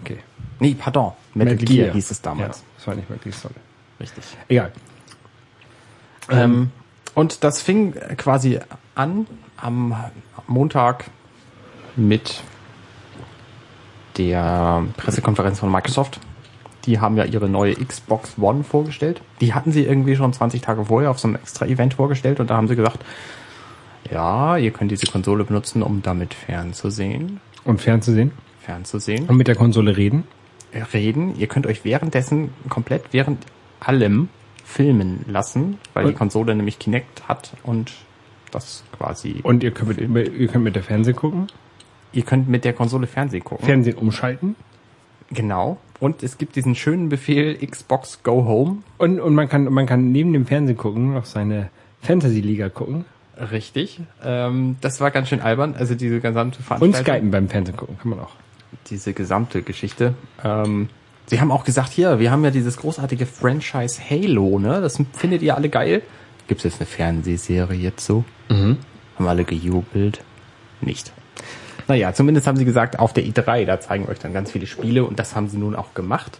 Okay. 0.00 0.18
Nee, 0.60 0.76
pardon. 0.78 1.12
Metal, 1.34 1.56
Gear, 1.56 1.92
hieß 1.92 2.10
es 2.10 2.22
damals. 2.22 2.58
Ja, 2.58 2.64
das 2.76 2.86
war 2.86 2.94
nicht 2.94 3.10
Metal 3.10 3.24
Gear 3.24 3.34
Solid. 3.34 3.56
Richtig. 4.00 4.24
Egal. 4.48 4.72
Ähm, 6.30 6.70
und 7.14 7.44
das 7.44 7.62
fing 7.62 7.92
quasi 8.16 8.58
an 8.94 9.26
am 9.56 9.94
Montag 10.46 11.04
mit 11.96 12.42
der 14.16 14.84
Pressekonferenz 14.96 15.60
von 15.60 15.70
Microsoft. 15.70 16.20
Die 16.86 17.00
haben 17.00 17.16
ja 17.16 17.24
ihre 17.24 17.48
neue 17.48 17.74
Xbox 17.74 18.34
One 18.38 18.62
vorgestellt. 18.62 19.22
Die 19.40 19.54
hatten 19.54 19.72
sie 19.72 19.84
irgendwie 19.84 20.16
schon 20.16 20.32
20 20.32 20.60
Tage 20.60 20.84
vorher 20.84 21.10
auf 21.10 21.18
so 21.18 21.28
einem 21.28 21.36
extra 21.36 21.66
Event 21.66 21.94
vorgestellt 21.94 22.40
und 22.40 22.50
da 22.50 22.56
haben 22.56 22.68
sie 22.68 22.76
gesagt, 22.76 23.04
ja, 24.10 24.58
ihr 24.58 24.70
könnt 24.70 24.90
diese 24.90 25.06
Konsole 25.06 25.44
benutzen, 25.44 25.82
um 25.82 26.02
damit 26.02 26.34
fernzusehen. 26.34 27.40
Und 27.64 27.80
fernzusehen. 27.80 28.32
Fernzusehen. 28.60 29.26
Und 29.26 29.36
mit 29.36 29.48
der 29.48 29.56
Konsole 29.56 29.96
reden. 29.96 30.24
Reden. 30.92 31.34
Ihr 31.38 31.46
könnt 31.46 31.66
euch 31.66 31.84
währenddessen 31.84 32.50
komplett 32.68 33.04
während 33.12 33.44
allem 33.80 34.28
filmen 34.64 35.24
lassen, 35.28 35.78
weil 35.92 36.04
die 36.04 36.10
Und- 36.12 36.18
Konsole 36.18 36.54
nämlich 36.54 36.78
Kinect 36.78 37.28
hat 37.28 37.52
und 37.62 37.92
das 38.50 38.84
quasi. 38.96 39.40
Und 39.42 39.62
ihr 39.62 39.72
könnt 39.72 40.08
mit, 40.10 40.32
ihr 40.32 40.48
könnt 40.48 40.64
mit 40.64 40.74
der 40.76 40.82
Fernsehen 40.82 41.16
gucken. 41.16 41.48
ihr 42.12 42.22
könnt 42.22 42.48
mit 42.48 42.64
der 42.64 42.72
Konsole 42.72 43.06
Fernsehen 43.06 43.42
gucken. 43.44 43.66
Fernsehen 43.66 43.96
umschalten. 43.96 44.56
genau. 45.30 45.78
Und 46.00 46.22
es 46.22 46.38
gibt 46.38 46.56
diesen 46.56 46.74
schönen 46.74 47.08
Befehl 47.08 47.56
Xbox 47.66 48.22
Go 48.22 48.44
Home. 48.44 48.78
Und, 48.98 49.20
und 49.20 49.34
man 49.34 49.48
kann, 49.48 49.64
man 49.72 49.86
kann 49.86 50.12
neben 50.12 50.32
dem 50.32 50.44
Fernsehen 50.46 50.76
gucken, 50.76 51.14
noch 51.14 51.24
seine 51.24 51.70
Fantasy-Liga 52.02 52.68
gucken. 52.68 53.04
Richtig. 53.50 54.00
Ähm, 54.22 54.76
das 54.80 55.00
war 55.00 55.10
ganz 55.10 55.28
schön 55.28 55.40
albern. 55.40 55.74
Also 55.78 55.94
diese 55.94 56.20
gesamte 56.20 56.58
Und 56.58 56.64
Veranstaltung. 56.64 57.04
Skypen 57.14 57.30
beim 57.30 57.48
Fernsehen 57.48 57.76
gucken, 57.76 57.96
kann 57.98 58.10
man 58.10 58.20
auch. 58.20 58.32
Diese 58.88 59.12
gesamte 59.12 59.62
Geschichte. 59.62 60.14
Ähm, 60.42 60.88
sie 61.26 61.40
haben 61.40 61.50
auch 61.50 61.64
gesagt, 61.64 61.92
hier, 61.92 62.18
wir 62.18 62.30
haben 62.30 62.44
ja 62.44 62.50
dieses 62.50 62.76
großartige 62.76 63.26
Franchise 63.26 64.00
Halo, 64.08 64.58
ne? 64.58 64.80
Das 64.80 65.02
findet 65.12 65.42
ihr 65.42 65.56
alle 65.56 65.68
geil. 65.68 66.02
Gibt's 66.46 66.64
jetzt 66.64 66.80
eine 66.80 66.86
Fernsehserie 66.86 67.78
jetzt 67.78 68.04
so? 68.04 68.24
Haben 69.18 69.28
alle 69.28 69.44
gejubelt? 69.44 70.20
Nicht. 70.80 71.12
Naja, 71.88 72.12
zumindest 72.12 72.46
haben 72.46 72.56
sie 72.56 72.64
gesagt, 72.64 72.98
auf 72.98 73.12
der 73.12 73.24
E3, 73.24 73.64
da 73.64 73.80
zeigen 73.80 74.04
wir 74.04 74.10
euch 74.10 74.18
dann 74.18 74.32
ganz 74.32 74.50
viele 74.50 74.66
Spiele 74.66 75.04
und 75.04 75.18
das 75.18 75.36
haben 75.36 75.48
sie 75.48 75.58
nun 75.58 75.76
auch 75.76 75.94
gemacht. 75.94 76.38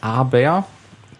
Aber 0.00 0.66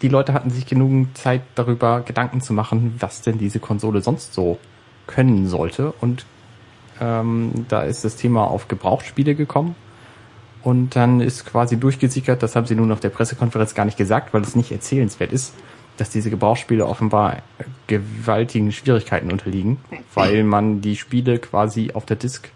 die 0.02 0.08
Leute 0.08 0.32
hatten 0.32 0.50
sich 0.50 0.66
genügend 0.66 1.16
Zeit 1.16 1.42
darüber 1.54 2.00
Gedanken 2.00 2.40
zu 2.40 2.54
machen, 2.54 2.94
was 2.98 3.20
denn 3.20 3.38
diese 3.38 3.60
Konsole 3.60 4.00
sonst 4.00 4.32
so 4.32 4.58
können 5.06 5.46
sollte. 5.48 5.92
Und 6.00 6.24
ähm, 7.00 7.66
da 7.68 7.82
ist 7.82 8.04
das 8.04 8.16
Thema 8.16 8.44
auf 8.44 8.68
Gebrauchtspiele 8.68 9.34
gekommen. 9.34 9.74
Und 10.62 10.94
dann 10.96 11.20
ist 11.20 11.46
quasi 11.46 11.78
durchgesickert, 11.78 12.42
das 12.42 12.54
haben 12.54 12.66
sie 12.66 12.74
nun 12.74 12.92
auf 12.92 13.00
der 13.00 13.08
Pressekonferenz 13.08 13.74
gar 13.74 13.84
nicht 13.84 13.96
gesagt, 13.96 14.34
weil 14.34 14.42
es 14.42 14.56
nicht 14.56 14.70
erzählenswert 14.72 15.32
ist, 15.32 15.54
dass 15.96 16.10
diese 16.10 16.30
Gebrauchsspiele 16.30 16.86
offenbar 16.86 17.38
gewaltigen 17.86 18.72
Schwierigkeiten 18.72 19.30
unterliegen, 19.30 19.78
weil 20.14 20.44
man 20.44 20.80
die 20.80 20.96
Spiele 20.96 21.38
quasi 21.38 21.92
auf 21.92 22.06
der 22.06 22.16
Disk 22.16 22.50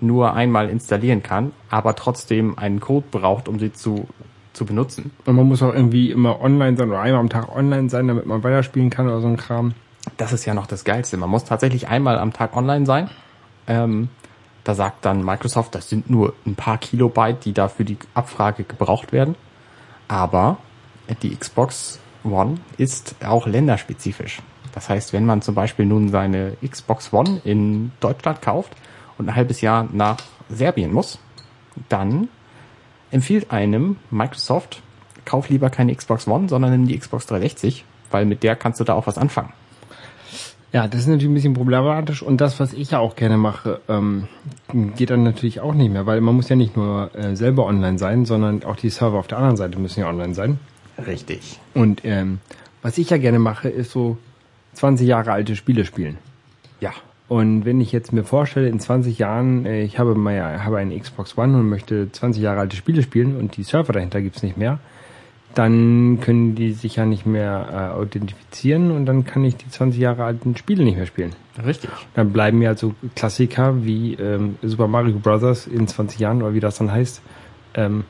nur 0.00 0.34
einmal 0.34 0.68
installieren 0.68 1.22
kann, 1.22 1.52
aber 1.70 1.94
trotzdem 1.94 2.58
einen 2.58 2.80
Code 2.80 3.06
braucht, 3.10 3.48
um 3.48 3.58
sie 3.58 3.72
zu, 3.72 4.08
zu 4.52 4.66
benutzen. 4.66 5.10
Und 5.24 5.36
man 5.36 5.46
muss 5.46 5.62
auch 5.62 5.72
irgendwie 5.72 6.10
immer 6.10 6.40
online 6.40 6.76
sein 6.76 6.88
oder 6.88 7.00
einmal 7.00 7.20
am 7.20 7.28
Tag 7.28 7.54
online 7.54 7.88
sein, 7.88 8.08
damit 8.08 8.26
man 8.26 8.42
weiterspielen 8.42 8.90
kann 8.90 9.06
oder 9.06 9.20
so 9.20 9.28
ein 9.28 9.36
Kram. 9.36 9.74
Das 10.16 10.32
ist 10.32 10.44
ja 10.44 10.54
noch 10.54 10.66
das 10.66 10.84
Geilste. 10.84 11.16
Man 11.16 11.30
muss 11.30 11.44
tatsächlich 11.44 11.88
einmal 11.88 12.18
am 12.18 12.32
Tag 12.32 12.56
online 12.56 12.86
sein. 12.86 13.10
Ähm, 13.66 14.08
da 14.66 14.74
sagt 14.74 15.04
dann 15.04 15.24
Microsoft, 15.24 15.76
das 15.76 15.88
sind 15.88 16.10
nur 16.10 16.34
ein 16.44 16.56
paar 16.56 16.78
Kilobyte, 16.78 17.44
die 17.44 17.52
da 17.52 17.68
für 17.68 17.84
die 17.84 17.96
Abfrage 18.14 18.64
gebraucht 18.64 19.12
werden. 19.12 19.36
Aber 20.08 20.58
die 21.22 21.36
Xbox 21.36 22.00
One 22.24 22.56
ist 22.76 23.14
auch 23.24 23.46
länderspezifisch. 23.46 24.42
Das 24.72 24.88
heißt, 24.88 25.12
wenn 25.12 25.24
man 25.24 25.40
zum 25.40 25.54
Beispiel 25.54 25.86
nun 25.86 26.08
seine 26.08 26.56
Xbox 26.68 27.12
One 27.12 27.40
in 27.44 27.92
Deutschland 28.00 28.42
kauft 28.42 28.72
und 29.18 29.28
ein 29.28 29.36
halbes 29.36 29.60
Jahr 29.60 29.88
nach 29.92 30.16
Serbien 30.48 30.92
muss, 30.92 31.20
dann 31.88 32.28
empfiehlt 33.12 33.52
einem 33.52 33.98
Microsoft, 34.10 34.82
kauf 35.24 35.48
lieber 35.48 35.70
keine 35.70 35.94
Xbox 35.94 36.26
One, 36.26 36.48
sondern 36.48 36.72
nimm 36.72 36.88
die 36.88 36.98
Xbox 36.98 37.26
360, 37.26 37.84
weil 38.10 38.24
mit 38.24 38.42
der 38.42 38.56
kannst 38.56 38.80
du 38.80 38.84
da 38.84 38.94
auch 38.94 39.06
was 39.06 39.16
anfangen. 39.16 39.52
Ja, 40.76 40.86
das 40.86 41.00
ist 41.00 41.06
natürlich 41.06 41.30
ein 41.30 41.32
bisschen 41.32 41.54
problematisch 41.54 42.22
und 42.22 42.38
das, 42.38 42.60
was 42.60 42.74
ich 42.74 42.90
ja 42.90 42.98
auch 42.98 43.16
gerne 43.16 43.38
mache, 43.38 43.80
ähm, 43.88 44.28
geht 44.94 45.08
dann 45.08 45.22
natürlich 45.22 45.60
auch 45.60 45.72
nicht 45.72 45.90
mehr, 45.90 46.04
weil 46.04 46.20
man 46.20 46.36
muss 46.36 46.50
ja 46.50 46.56
nicht 46.56 46.76
nur 46.76 47.14
äh, 47.14 47.34
selber 47.34 47.64
online 47.64 47.98
sein, 47.98 48.26
sondern 48.26 48.62
auch 48.62 48.76
die 48.76 48.90
Server 48.90 49.18
auf 49.18 49.26
der 49.26 49.38
anderen 49.38 49.56
Seite 49.56 49.78
müssen 49.78 50.00
ja 50.00 50.06
online 50.10 50.34
sein. 50.34 50.58
Richtig. 51.06 51.58
Und 51.72 52.04
ähm, 52.04 52.40
was 52.82 52.98
ich 52.98 53.08
ja 53.08 53.16
gerne 53.16 53.38
mache, 53.38 53.70
ist 53.70 53.90
so 53.90 54.18
20 54.74 55.08
Jahre 55.08 55.32
alte 55.32 55.56
Spiele 55.56 55.86
spielen. 55.86 56.18
Ja. 56.80 56.92
Und 57.26 57.64
wenn 57.64 57.80
ich 57.80 57.90
jetzt 57.90 58.12
mir 58.12 58.24
vorstelle, 58.24 58.68
in 58.68 58.78
20 58.78 59.18
Jahren, 59.18 59.64
äh, 59.64 59.82
ich 59.82 59.98
habe 59.98 60.14
mal 60.14 60.62
habe 60.62 60.76
eine 60.76 61.00
Xbox 61.00 61.38
One 61.38 61.56
und 61.56 61.70
möchte 61.70 62.12
20 62.12 62.42
Jahre 62.42 62.60
alte 62.60 62.76
Spiele 62.76 63.02
spielen 63.02 63.38
und 63.38 63.56
die 63.56 63.62
Server 63.62 63.94
dahinter 63.94 64.20
gibt's 64.20 64.42
nicht 64.42 64.58
mehr, 64.58 64.78
dann 65.56 66.20
können 66.20 66.54
die 66.54 66.72
sich 66.72 66.96
ja 66.96 67.06
nicht 67.06 67.24
mehr 67.24 67.68
äh, 67.72 67.98
authentifizieren 67.98 68.90
und 68.90 69.06
dann 69.06 69.24
kann 69.24 69.42
ich 69.42 69.56
die 69.56 69.68
20 69.70 69.98
Jahre 69.98 70.24
alten 70.24 70.54
Spiele 70.54 70.84
nicht 70.84 70.98
mehr 70.98 71.06
spielen. 71.06 71.32
Richtig. 71.64 71.88
Dann 72.12 72.30
bleiben 72.30 72.58
mir 72.58 72.68
also 72.68 72.94
Klassiker 73.14 73.82
wie 73.82 74.12
ähm, 74.14 74.56
Super 74.62 74.86
Mario 74.86 75.18
Bros. 75.18 75.66
in 75.66 75.88
20 75.88 76.20
Jahren 76.20 76.42
oder 76.42 76.52
wie 76.52 76.60
das 76.60 76.76
dann 76.76 76.92
heißt, 76.92 77.22
ähm, 77.72 78.04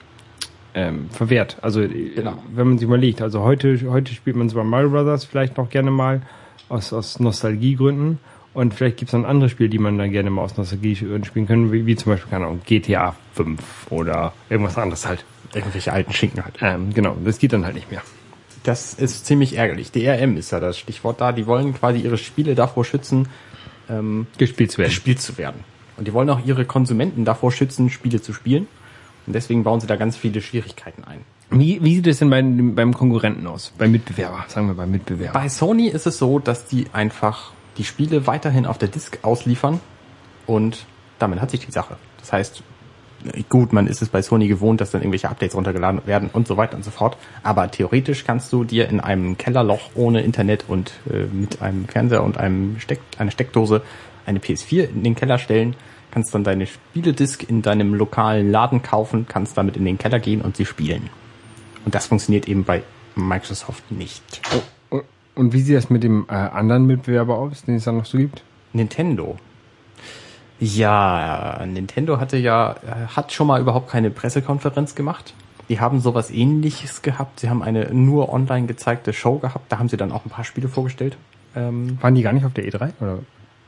ähm, 0.75 1.09
verwehrt. 1.11 1.59
Also 1.63 1.83
genau. 1.83 2.35
wenn 2.53 2.67
man 2.67 2.79
sich 2.79 2.89
überlegt, 2.89 3.23
also 3.23 3.43
heute, 3.43 3.79
heute 3.89 4.13
spielt 4.13 4.35
man 4.35 4.49
Super 4.49 4.65
Mario 4.65 4.91
Bros. 4.91 5.25
vielleicht 5.25 5.57
noch 5.57 5.71
gerne 5.71 5.93
mal 5.93 6.23
aus, 6.69 6.93
aus 6.93 7.21
Nostalgiegründen 7.21 8.19
und 8.55 8.75
vielleicht 8.75 8.97
gibt 8.97 9.11
es 9.11 9.13
dann 9.13 9.25
andere 9.25 9.51
Spiele, 9.51 9.69
die 9.69 9.79
man 9.79 9.99
dann 9.99 10.11
gerne 10.11 10.31
mal 10.31 10.43
aus 10.43 10.57
Nostalgiegründen 10.57 11.25
spielen 11.25 11.47
können, 11.47 11.71
wie, 11.71 11.87
wie 11.87 11.95
zum 11.95 12.11
Beispiel, 12.11 12.29
keine 12.29 12.47
Ahnung, 12.47 12.63
GTA 12.67 13.15
5 13.35 13.87
oder 13.91 14.33
irgendwas 14.51 14.77
anderes 14.77 15.07
halt. 15.07 15.25
Irgendwelche 15.55 15.93
alten 15.93 16.13
Schinken 16.13 16.45
halt. 16.45 16.57
Ähm, 16.61 16.93
genau, 16.93 17.17
das 17.25 17.39
geht 17.39 17.53
dann 17.53 17.65
halt 17.65 17.75
nicht 17.75 17.91
mehr. 17.91 18.03
Das 18.65 18.95
ist 18.95 19.27
ziemlich 19.27 19.57
ärgerlich. 19.57 19.93
DRM 19.93 20.37
ist 20.37 20.51
ja 20.51 20.61
das 20.61 20.79
Stichwort 20.79 21.21
da. 21.21 21.33
Die 21.33 21.47
wollen 21.47 21.75
quasi 21.75 22.01
ihre 22.01 22.19
Spiele 22.19 22.55
davor 22.55 22.85
schützen, 22.85 23.29
ähm, 23.89 24.27
gespielt 24.39 24.73
zu 24.73 24.79
werden. 24.79 24.91
Gespielt 24.91 25.21
zu 25.21 25.39
werden. 25.39 25.65
Und 25.97 26.09
die 26.09 26.13
wollen 26.13 26.29
auch 26.31 26.45
ihre 26.45 26.65
Konsumenten 26.65 27.25
davor 27.25 27.53
schützen, 27.53 27.91
Spiele 27.91 28.21
zu 28.21 28.33
spielen. 28.33 28.67
Und 29.27 29.33
deswegen 29.33 29.65
bauen 29.65 29.81
sie 29.81 29.87
da 29.87 29.97
ganz 29.97 30.17
viele 30.17 30.41
Schwierigkeiten 30.41 31.05
ein. 31.05 31.21
Wie, 31.51 31.83
wie 31.83 31.95
sieht 31.97 32.07
es 32.09 32.19
denn 32.19 32.31
beim, 32.31 32.75
beim 32.75 32.93
Konkurrenten 32.93 33.47
aus? 33.47 33.73
Beim 33.79 33.93
Mitbewerber, 33.93 34.45
sagen 34.49 34.67
wir 34.67 34.75
beim 34.75 34.91
Mitbewerber. 34.91 35.39
Bei 35.39 35.49
Sony 35.49 35.87
ist 35.87 36.07
es 36.07 36.19
so, 36.19 36.39
dass 36.39 36.67
die 36.67 36.87
einfach 36.93 37.53
die 37.79 37.85
Spiele 37.85 38.27
weiterhin 38.27 38.67
auf 38.67 38.79
der 38.79 38.89
Disk 38.89 39.19
ausliefern 39.23 39.81
und 40.47 40.87
damit 41.19 41.41
hat 41.41 41.51
sich 41.51 41.65
die 41.65 41.71
Sache. 41.71 41.97
Das 42.19 42.33
heißt, 42.33 42.63
gut, 43.49 43.73
man 43.73 43.87
ist 43.87 44.03
es 44.03 44.09
bei 44.09 44.23
Sony 44.23 44.49
gewohnt, 44.49 44.81
dass 44.81 44.91
dann 44.91 45.03
irgendwelche 45.03 45.29
Updates 45.29 45.55
runtergeladen 45.55 46.07
werden 46.07 46.31
und 46.33 46.47
so 46.47 46.57
weiter 46.57 46.77
und 46.77 46.85
so 46.85 46.91
fort. 46.91 47.17
Aber 47.43 47.71
theoretisch 47.71 48.25
kannst 48.25 48.53
du 48.53 48.65
dir 48.65 48.89
in 48.89 49.01
einem 49.01 49.37
Kellerloch 49.39 49.91
ohne 49.95 50.23
Internet 50.23 50.65
und 50.69 50.93
äh, 51.11 51.25
mit 51.25 51.63
einem 51.63 51.87
Fernseher 51.87 52.23
und 52.23 52.39
einem 52.39 52.79
Steck, 52.81 53.01
einer 53.19 53.31
Steckdose 53.31 53.83
eine 54.27 54.39
PS4 54.39 54.91
in 54.91 55.05
den 55.05 55.15
Keller 55.15 55.39
stellen, 55.39 55.77
kannst 56.11 56.35
dann 56.35 56.45
deine 56.45 56.67
Spieledisk 56.67 57.49
in 57.49 57.63
deinem 57.63 57.95
lokalen 57.95 58.51
Laden 58.51 58.83
kaufen, 58.83 59.27
kannst 59.29 59.57
damit 59.57 59.77
in 59.77 59.85
den 59.85 59.99
Keller 59.99 60.19
gehen 60.19 60.41
und 60.41 60.57
sie 60.57 60.65
spielen. 60.65 61.11
Und 61.85 61.95
das 61.95 62.07
funktioniert 62.07 62.49
eben 62.49 62.65
bei 62.65 62.83
Microsoft 63.15 63.91
nicht. 63.91 64.41
Oh, 64.91 65.01
und 65.35 65.53
wie 65.53 65.61
sieht 65.61 65.77
das 65.77 65.91
mit 65.91 66.03
dem 66.03 66.27
äh, 66.29 66.33
anderen 66.33 66.87
Mitbewerber 66.87 67.39
aus, 67.39 67.65
den 67.65 67.77
es 67.77 67.85
da 67.85 67.93
noch 67.93 68.07
so 68.07 68.19
gibt? 68.19 68.43
Nintendo. 68.73 69.37
Ja, 70.59 71.65
Nintendo 71.67 72.19
hatte 72.19 72.37
ja, 72.37 72.73
äh, 72.73 73.07
hat 73.15 73.33
schon 73.33 73.47
mal 73.47 73.61
überhaupt 73.61 73.91
keine 73.91 74.11
Pressekonferenz 74.11 74.95
gemacht. 74.95 75.35
Die 75.69 75.81
haben 75.81 76.01
sowas 76.01 76.31
ähnliches 76.31 77.03
gehabt. 77.03 77.41
Sie 77.41 77.51
haben 77.51 77.63
eine 77.63 77.93
nur 77.93 78.33
online 78.33 78.67
gezeigte 78.67 79.13
Show 79.13 79.39
gehabt. 79.39 79.71
Da 79.71 79.79
haben 79.79 79.89
sie 79.89 79.97
dann 79.97 80.13
auch 80.13 80.25
ein 80.25 80.31
paar 80.31 80.45
Spiele 80.45 80.69
vorgestellt. 80.69 81.17
Ähm, 81.55 81.99
Waren 82.01 82.15
die 82.15 82.23
gar 82.23 82.33
nicht 82.33 82.45
auf 82.45 82.53
der 82.53 82.65
E3? 82.65 82.93
Oder? 83.01 83.19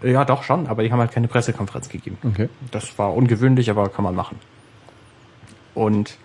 Ja, 0.02 0.24
doch 0.24 0.44
schon, 0.44 0.68
aber 0.68 0.84
die 0.84 0.92
haben 0.92 1.00
halt 1.00 1.10
keine 1.10 1.26
Pressekonferenz 1.26 1.88
gegeben. 1.88 2.18
Okay. 2.22 2.48
Das 2.70 2.98
war 2.98 3.14
ungewöhnlich, 3.14 3.68
aber 3.68 3.88
kann 3.88 4.04
man 4.04 4.14
machen. 4.14 4.38
Und 5.74 6.16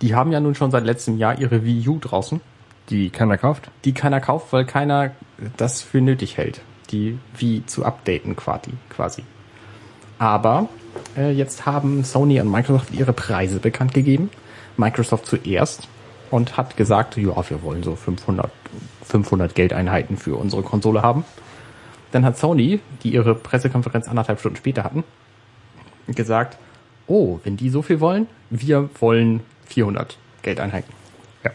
die 0.00 0.14
haben 0.14 0.32
ja 0.32 0.40
nun 0.40 0.54
schon 0.54 0.70
seit 0.70 0.84
letztem 0.84 1.18
Jahr 1.18 1.38
ihre 1.38 1.64
Wii 1.64 1.88
U 1.88 1.98
draußen. 2.00 2.40
Die 2.88 3.10
keiner 3.10 3.36
kauft? 3.36 3.70
Die 3.84 3.92
keiner 3.92 4.20
kauft, 4.20 4.52
weil 4.52 4.64
keiner 4.64 5.10
das 5.58 5.82
für 5.82 6.00
nötig 6.00 6.38
hält, 6.38 6.62
die 6.90 7.18
Wii 7.36 7.66
zu 7.66 7.84
updaten 7.84 8.34
quasi. 8.34 8.72
quasi. 8.88 9.24
Aber 10.18 10.68
äh, 11.16 11.30
jetzt 11.30 11.66
haben 11.66 12.04
Sony 12.04 12.40
und 12.40 12.50
Microsoft 12.50 12.92
ihre 12.92 13.12
Preise 13.12 13.60
bekannt 13.60 13.94
gegeben. 13.94 14.30
Microsoft 14.76 15.26
zuerst 15.26 15.88
und 16.30 16.56
hat 16.56 16.76
gesagt, 16.76 17.16
ja, 17.16 17.50
wir 17.50 17.62
wollen 17.62 17.82
so 17.82 17.96
500, 17.96 18.50
500 19.04 19.54
Geldeinheiten 19.54 20.16
für 20.16 20.36
unsere 20.36 20.62
Konsole 20.62 21.02
haben. 21.02 21.24
Dann 22.12 22.24
hat 22.24 22.38
Sony, 22.38 22.80
die 23.02 23.12
ihre 23.12 23.34
Pressekonferenz 23.34 24.08
anderthalb 24.08 24.40
Stunden 24.40 24.56
später 24.56 24.84
hatten, 24.84 25.04
gesagt, 26.08 26.58
oh, 27.06 27.38
wenn 27.44 27.56
die 27.56 27.70
so 27.70 27.82
viel 27.82 28.00
wollen, 28.00 28.26
wir 28.50 28.88
wollen 29.00 29.40
400 29.66 30.16
Geldeinheiten. 30.42 30.92
Ja. 31.44 31.50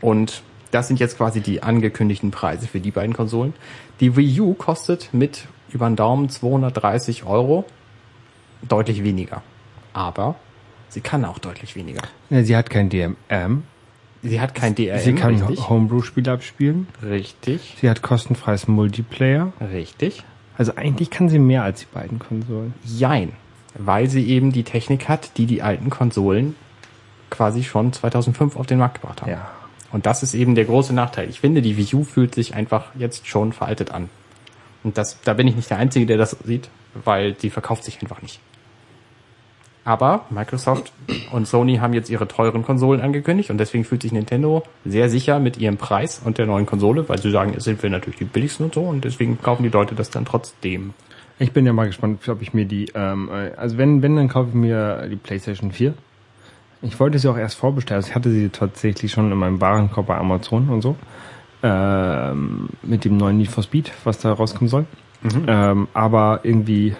Und 0.00 0.42
das 0.70 0.88
sind 0.88 1.00
jetzt 1.00 1.16
quasi 1.16 1.40
die 1.40 1.62
angekündigten 1.62 2.30
Preise 2.30 2.66
für 2.66 2.80
die 2.80 2.90
beiden 2.90 3.14
Konsolen. 3.14 3.54
Die 4.00 4.16
Wii 4.16 4.40
U 4.40 4.54
kostet 4.54 5.10
mit 5.12 5.46
über 5.70 5.86
den 5.86 5.96
Daumen 5.96 6.28
230 6.28 7.24
Euro 7.24 7.64
deutlich 8.68 9.04
weniger. 9.04 9.42
Aber 9.92 10.36
sie 10.88 11.00
kann 11.00 11.24
auch 11.24 11.38
deutlich 11.38 11.76
weniger. 11.76 12.02
Ja, 12.30 12.42
sie 12.42 12.56
hat 12.56 12.70
kein 12.70 12.88
DMM. 12.88 13.64
Sie 14.22 14.40
hat 14.40 14.54
kein 14.54 14.74
DRM. 14.76 15.00
Sie 15.00 15.14
kann 15.14 15.68
Homebrew-Spiele 15.68 16.30
abspielen. 16.30 16.86
Richtig. 17.02 17.76
Sie 17.80 17.90
hat 17.90 18.02
kostenfreies 18.02 18.68
Multiplayer. 18.68 19.52
Richtig. 19.60 20.22
Also 20.56 20.76
eigentlich 20.76 21.10
kann 21.10 21.28
sie 21.28 21.40
mehr 21.40 21.64
als 21.64 21.80
die 21.80 21.86
beiden 21.92 22.20
Konsolen. 22.20 22.72
Jein. 22.84 23.32
Weil 23.74 24.08
sie 24.08 24.28
eben 24.28 24.52
die 24.52 24.62
Technik 24.62 25.08
hat, 25.08 25.38
die 25.38 25.46
die 25.46 25.62
alten 25.62 25.90
Konsolen 25.90 26.54
quasi 27.30 27.64
schon 27.64 27.92
2005 27.92 28.56
auf 28.56 28.66
den 28.66 28.78
Markt 28.78 29.00
gebracht 29.00 29.22
haben. 29.22 29.30
Ja. 29.30 29.50
Und 29.90 30.06
das 30.06 30.22
ist 30.22 30.34
eben 30.34 30.54
der 30.54 30.66
große 30.66 30.94
Nachteil. 30.94 31.28
Ich 31.28 31.40
finde, 31.40 31.60
die 31.60 31.76
Wii 31.76 31.94
U 31.94 32.04
fühlt 32.04 32.34
sich 32.34 32.54
einfach 32.54 32.94
jetzt 32.94 33.26
schon 33.26 33.52
veraltet 33.52 33.90
an. 33.90 34.08
Und 34.84 34.98
das, 34.98 35.20
da 35.22 35.34
bin 35.34 35.48
ich 35.48 35.56
nicht 35.56 35.70
der 35.70 35.78
Einzige, 35.78 36.06
der 36.06 36.18
das 36.18 36.36
sieht, 36.44 36.68
weil 37.04 37.32
die 37.32 37.50
verkauft 37.50 37.84
sich 37.84 38.00
einfach 38.02 38.22
nicht. 38.22 38.40
Aber 39.84 40.26
Microsoft 40.30 40.92
und 41.32 41.48
Sony 41.48 41.76
haben 41.78 41.92
jetzt 41.92 42.08
ihre 42.08 42.28
teuren 42.28 42.62
Konsolen 42.62 43.00
angekündigt 43.00 43.50
und 43.50 43.58
deswegen 43.58 43.84
fühlt 43.84 44.02
sich 44.02 44.12
Nintendo 44.12 44.62
sehr 44.84 45.10
sicher 45.10 45.40
mit 45.40 45.56
ihrem 45.58 45.76
Preis 45.76 46.20
und 46.24 46.38
der 46.38 46.46
neuen 46.46 46.66
Konsole, 46.66 47.08
weil 47.08 47.18
sie 47.18 47.32
sagen, 47.32 47.54
es 47.56 47.64
sind 47.64 47.82
wir 47.82 47.90
natürlich 47.90 48.18
die 48.18 48.24
billigsten 48.24 48.66
und 48.66 48.74
so 48.74 48.82
und 48.82 49.04
deswegen 49.04 49.40
kaufen 49.42 49.64
die 49.64 49.70
Leute 49.70 49.96
das 49.96 50.10
dann 50.10 50.24
trotzdem. 50.24 50.94
Ich 51.40 51.52
bin 51.52 51.66
ja 51.66 51.72
mal 51.72 51.86
gespannt, 51.86 52.28
ob 52.28 52.42
ich 52.42 52.54
mir 52.54 52.64
die, 52.64 52.92
ähm, 52.94 53.28
also 53.56 53.76
wenn, 53.76 54.02
wenn, 54.02 54.14
dann 54.14 54.28
kaufe 54.28 54.50
ich 54.50 54.54
mir 54.54 55.08
die 55.08 55.16
PlayStation 55.16 55.72
4. 55.72 55.94
Ich 56.82 57.00
wollte 57.00 57.18
sie 57.18 57.28
auch 57.28 57.36
erst 57.36 57.56
vorbestellen. 57.56 57.98
Also 57.98 58.10
ich 58.10 58.14
hatte 58.14 58.30
sie 58.30 58.48
tatsächlich 58.48 59.10
schon 59.10 59.30
in 59.32 59.38
meinem 59.38 59.60
Warenkorb 59.60 60.06
bei 60.06 60.16
Amazon 60.16 60.68
und 60.68 60.82
so. 60.82 60.96
Ähm, 61.64 62.68
mit 62.82 63.04
dem 63.04 63.16
neuen 63.16 63.38
Need 63.38 63.48
for 63.48 63.62
Speed, 63.62 63.92
was 64.04 64.18
da 64.18 64.32
rauskommen 64.32 64.68
soll. 64.68 64.86
Mhm. 65.22 65.44
Ähm, 65.46 65.88
aber 65.94 66.40
irgendwie 66.42 66.94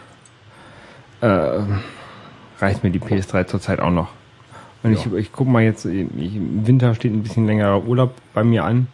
äh, 1.20 1.60
reicht 2.62 2.84
mir 2.84 2.90
die 2.90 3.00
PS3 3.00 3.46
zurzeit 3.46 3.80
auch 3.80 3.90
noch. 3.90 4.08
Und 4.82 4.92
ja. 4.92 4.98
ich, 4.98 5.12
ich 5.12 5.32
guck 5.32 5.48
mal 5.48 5.62
jetzt, 5.62 5.84
ich, 5.84 6.06
im 6.36 6.66
Winter 6.66 6.94
steht 6.94 7.12
ein 7.12 7.22
bisschen 7.22 7.46
längerer 7.46 7.84
Urlaub 7.84 8.14
bei 8.32 8.44
mir 8.44 8.64
an. 8.64 8.86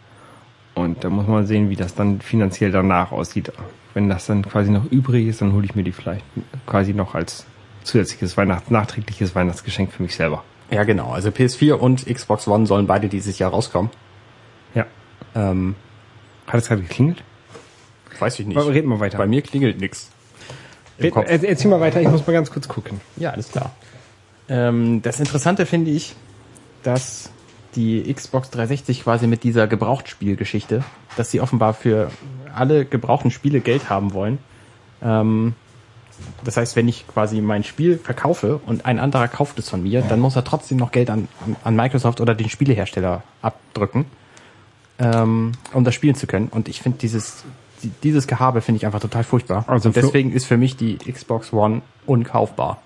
Und 0.75 1.03
da 1.03 1.09
muss 1.09 1.27
man 1.27 1.45
sehen, 1.45 1.69
wie 1.69 1.75
das 1.75 1.95
dann 1.95 2.21
finanziell 2.21 2.71
danach 2.71 3.11
aussieht. 3.11 3.51
Wenn 3.93 4.09
das 4.09 4.27
dann 4.27 4.43
quasi 4.43 4.71
noch 4.71 4.85
übrig 4.91 5.27
ist, 5.27 5.41
dann 5.41 5.53
hole 5.53 5.65
ich 5.65 5.75
mir 5.75 5.83
die 5.83 5.91
vielleicht 5.91 6.23
quasi 6.65 6.93
noch 6.93 7.15
als 7.15 7.45
zusätzliches 7.83 8.37
Weihnachts 8.37 8.69
nachträgliches 8.69 9.35
Weihnachtsgeschenk 9.35 9.91
für 9.91 10.03
mich 10.03 10.15
selber. 10.15 10.43
Ja, 10.69 10.83
genau. 10.83 11.11
Also 11.11 11.29
PS4 11.29 11.73
und 11.73 12.05
Xbox 12.05 12.47
One 12.47 12.67
sollen 12.67 12.85
beide 12.85 13.07
dieses 13.07 13.39
Jahr 13.39 13.51
rauskommen. 13.51 13.89
Ja. 14.75 14.85
Ähm, 15.35 15.75
Hat 16.47 16.61
es 16.61 16.67
gerade 16.67 16.81
geklingelt? 16.81 17.23
weiß 18.19 18.39
ich 18.39 18.45
nicht. 18.45 18.57
Aber 18.57 18.71
reden 18.71 18.89
wir 18.89 18.99
weiter. 18.99 19.17
Bei 19.17 19.27
mir 19.27 19.41
klingelt 19.41 19.79
nix. 19.79 20.11
Im 21.07 21.11
Kopf. 21.13 21.25
er, 21.29 21.43
erzähl 21.43 21.69
mal 21.71 21.79
weiter, 21.79 22.01
ich 22.01 22.07
muss 22.07 22.25
mal 22.27 22.33
ganz 22.33 22.51
kurz 22.51 22.67
gucken. 22.67 22.99
Ja, 23.17 23.31
alles 23.31 23.51
klar. 23.51 23.71
Ähm, 24.49 25.01
das 25.01 25.19
Interessante 25.19 25.65
finde 25.65 25.91
ich, 25.91 26.15
dass 26.83 27.29
die 27.75 28.11
Xbox 28.13 28.49
360 28.49 29.03
quasi 29.03 29.27
mit 29.27 29.43
dieser 29.43 29.67
Gebrauchtspielgeschichte, 29.67 30.83
dass 31.17 31.29
sie 31.31 31.39
offenbar 31.41 31.73
für 31.73 32.11
alle 32.55 32.85
gebrauchten 32.85 33.31
Spiele 33.31 33.59
Geld 33.61 33.89
haben 33.89 34.13
wollen. 34.13 34.39
Ähm, 35.03 35.53
das 36.43 36.57
heißt, 36.57 36.75
wenn 36.75 36.87
ich 36.87 37.07
quasi 37.07 37.39
mein 37.41 37.63
Spiel 37.63 37.97
verkaufe 37.97 38.59
und 38.65 38.85
ein 38.85 38.99
anderer 38.99 39.27
kauft 39.27 39.57
es 39.59 39.69
von 39.69 39.83
mir, 39.83 40.01
dann 40.01 40.19
muss 40.19 40.35
er 40.35 40.43
trotzdem 40.43 40.77
noch 40.77 40.91
Geld 40.91 41.09
an, 41.09 41.27
an 41.63 41.75
Microsoft 41.75 42.19
oder 42.19 42.35
den 42.35 42.49
Spielehersteller 42.49 43.23
abdrücken, 43.41 44.05
ähm, 44.99 45.53
um 45.73 45.83
das 45.85 45.95
spielen 45.95 46.15
zu 46.15 46.27
können. 46.27 46.47
Und 46.49 46.67
ich 46.67 46.81
finde 46.81 46.97
dieses 46.97 47.43
die- 47.43 47.68
dieses 48.03 48.27
Gehabe 48.27 48.61
finde 48.61 48.77
ich 48.77 48.85
einfach 48.85 48.99
total 48.99 49.23
furchtbar. 49.23 49.65
Also 49.67 49.89
und 49.89 49.95
deswegen 49.95 50.31
ist 50.31 50.45
für 50.45 50.57
mich 50.57 50.77
die 50.77 50.97
Xbox 50.97 51.53
One 51.53 51.81
unkaufbar. 52.05 52.81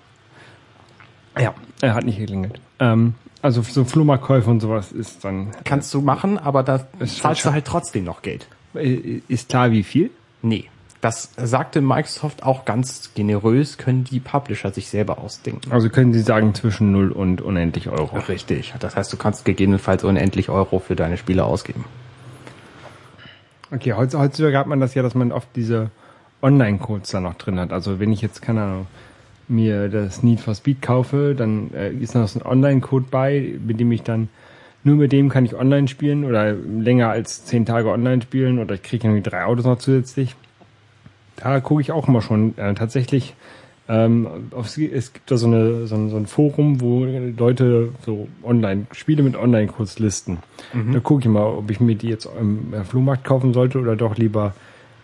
Ja, 1.38 1.54
er 1.80 1.94
hat 1.94 2.04
nicht 2.04 2.18
geklingelt. 2.18 2.60
Ähm, 2.78 3.14
also 3.42 3.62
so 3.62 3.84
Flohmarktkäufe 3.84 4.48
und 4.48 4.60
sowas 4.60 4.92
ist 4.92 5.24
dann, 5.24 5.50
Kannst 5.64 5.92
du 5.92 6.00
machen, 6.00 6.38
aber 6.38 6.62
da 6.62 6.86
zahlst 7.04 7.44
du 7.44 7.52
halt 7.52 7.64
trotzdem 7.64 8.04
noch 8.04 8.22
Geld. 8.22 8.46
äh, 8.74 9.20
ist 9.28 9.48
klar 9.50 9.70
wie 9.70 9.82
viel? 9.82 10.10
Nee. 10.42 10.70
Das 11.00 11.32
sagte 11.36 11.82
Microsoft 11.82 12.42
auch 12.44 12.64
ganz 12.64 13.10
generös, 13.14 13.76
können 13.76 14.04
die 14.04 14.20
Publisher 14.20 14.72
sich 14.72 14.88
selber 14.88 15.18
ausdenken. 15.18 15.70
Also 15.70 15.90
können 15.90 16.14
Sie 16.14 16.22
sagen 16.22 16.54
zwischen 16.54 16.92
0 16.92 17.12
und 17.12 17.42
unendlich 17.42 17.90
Euro. 17.90 18.16
Richtig. 18.20 18.72
Das 18.80 18.96
heißt, 18.96 19.12
du 19.12 19.18
kannst 19.18 19.44
gegebenenfalls 19.44 20.02
unendlich 20.02 20.48
Euro 20.48 20.78
für 20.78 20.96
deine 20.96 21.18
Spiele 21.18 21.44
ausgeben. 21.44 21.84
Okay, 23.70 23.92
heutz- 23.94 24.16
heutzutage 24.16 24.58
hat 24.58 24.66
man 24.66 24.80
das 24.80 24.94
ja, 24.94 25.02
dass 25.02 25.14
man 25.14 25.32
oft 25.32 25.48
diese 25.56 25.90
Online-Codes 26.42 27.10
da 27.10 27.20
noch 27.20 27.34
drin 27.34 27.58
hat. 27.58 27.72
Also 27.72 27.98
wenn 27.98 28.12
ich 28.12 28.20
jetzt, 28.20 28.42
keine 28.42 28.62
Ahnung, 28.62 28.86
mir 29.48 29.88
das 29.88 30.22
Need 30.22 30.40
for 30.40 30.54
Speed 30.54 30.82
kaufe, 30.82 31.34
dann 31.36 31.72
äh, 31.74 31.92
ist 31.92 32.14
noch 32.14 32.28
so 32.28 32.40
ein 32.40 32.46
Online-Code 32.46 33.06
bei, 33.10 33.54
mit 33.64 33.80
dem 33.80 33.92
ich 33.92 34.02
dann 34.02 34.28
nur 34.86 34.96
mit 34.96 35.12
dem 35.12 35.30
kann 35.30 35.46
ich 35.46 35.54
online 35.54 35.88
spielen 35.88 36.24
oder 36.24 36.52
länger 36.52 37.08
als 37.08 37.46
zehn 37.46 37.64
Tage 37.64 37.90
online 37.90 38.20
spielen 38.20 38.58
oder 38.58 38.74
ich 38.74 38.82
kriege 38.82 39.06
irgendwie 39.08 39.22
drei 39.22 39.44
Autos 39.44 39.64
noch 39.64 39.78
zusätzlich. 39.78 40.36
Da 41.36 41.60
gucke 41.60 41.80
ich 41.80 41.90
auch 41.90 42.06
immer 42.06 42.20
schon 42.20 42.56
äh, 42.58 42.74
tatsächlich. 42.74 43.34
Ähm, 43.86 44.50
auf, 44.52 44.78
es 44.78 45.12
gibt 45.12 45.30
da 45.30 45.36
so, 45.36 45.46
eine, 45.46 45.86
so, 45.86 45.94
ein, 45.94 46.08
so 46.08 46.16
ein 46.16 46.26
Forum, 46.26 46.80
wo 46.80 47.04
Leute 47.04 47.90
so 48.06 48.28
online 48.42 48.86
Spiele 48.92 49.22
mit 49.22 49.36
Online-Codes 49.36 49.98
listen. 49.98 50.38
Da 50.92 51.00
gucke 51.00 51.20
ich 51.20 51.28
mal, 51.28 51.44
ob 51.44 51.70
ich 51.70 51.80
mir 51.80 51.94
die 51.94 52.08
jetzt 52.08 52.26
im 52.40 52.72
Flohmarkt 52.84 53.24
kaufen 53.24 53.52
sollte 53.52 53.78
oder 53.78 53.94
doch 53.94 54.16
lieber 54.16 54.54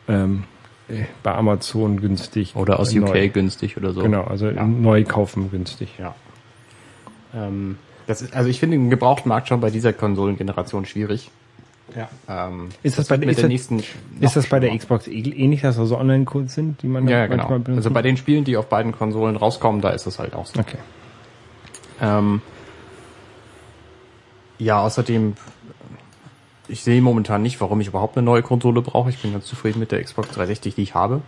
ähm, 0.08 0.44
äh, 0.88 1.04
bei 1.22 1.34
Amazon 1.34 2.00
günstig. 2.00 2.56
Oder 2.56 2.80
aus 2.80 2.94
äh, 2.94 3.00
UK 3.00 3.08
neu. 3.08 3.28
günstig 3.28 3.76
oder 3.76 3.92
so. 3.92 4.02
Genau, 4.02 4.24
also 4.24 4.50
neu 4.50 5.04
kaufen 5.04 5.50
günstig. 5.50 5.98
Ja. 5.98 6.14
Ähm, 7.34 7.76
das 8.06 8.22
ist, 8.22 8.34
also 8.34 8.48
ich 8.48 8.58
finde 8.58 8.76
den 8.76 8.90
Gebrauchtmarkt 8.90 9.48
schon 9.48 9.60
bei 9.60 9.70
dieser 9.70 9.92
Konsolengeneration 9.92 10.84
schwierig. 10.86 11.30
Ja. 11.96 12.08
Ähm, 12.48 12.68
Ist 12.82 12.98
das 12.98 13.08
bei 13.08 13.14
wird 13.14 13.22
der- 13.22 13.26
mit 13.26 13.30
ist 13.32 13.36
der 13.38 13.42
das- 13.44 13.48
nächsten 13.70 14.22
Ist 14.24 14.36
das 14.36 14.46
bei 14.48 14.60
der 14.60 14.76
Xbox 14.76 15.06
eh- 15.08 15.12
ähnlich, 15.20 15.60
dass 15.62 15.76
da 15.76 15.84
so 15.86 15.98
Online-Codes 15.98 16.54
sind, 16.54 16.82
die 16.82 16.88
man 16.88 17.08
Ja, 17.08 17.26
genau. 17.26 17.38
manchmal 17.38 17.58
benutzt? 17.60 17.78
Also 17.86 17.90
bei 17.90 18.02
den 18.02 18.16
Spielen, 18.16 18.44
die 18.44 18.56
auf 18.56 18.68
beiden 18.68 18.92
Konsolen 18.92 19.36
rauskommen, 19.36 19.80
da 19.80 19.90
ist 19.90 20.06
es 20.06 20.18
halt 20.18 20.34
auch 20.34 20.46
so. 20.46 20.60
okay. 20.60 20.78
Ähm, 22.00 22.40
ja, 24.58 24.80
außerdem, 24.82 25.34
ich 26.68 26.82
sehe 26.82 27.00
momentan 27.02 27.42
nicht, 27.42 27.60
warum 27.60 27.80
ich 27.80 27.88
überhaupt 27.88 28.16
eine 28.16 28.24
neue 28.24 28.42
Konsole 28.42 28.82
brauche. 28.82 29.10
Ich 29.10 29.20
bin 29.20 29.32
ganz 29.32 29.46
zufrieden 29.46 29.80
mit 29.80 29.90
der 29.92 30.02
Xbox 30.02 30.28
360, 30.30 30.74
die 30.74 30.82
ich 30.82 30.94
habe. 30.94 31.22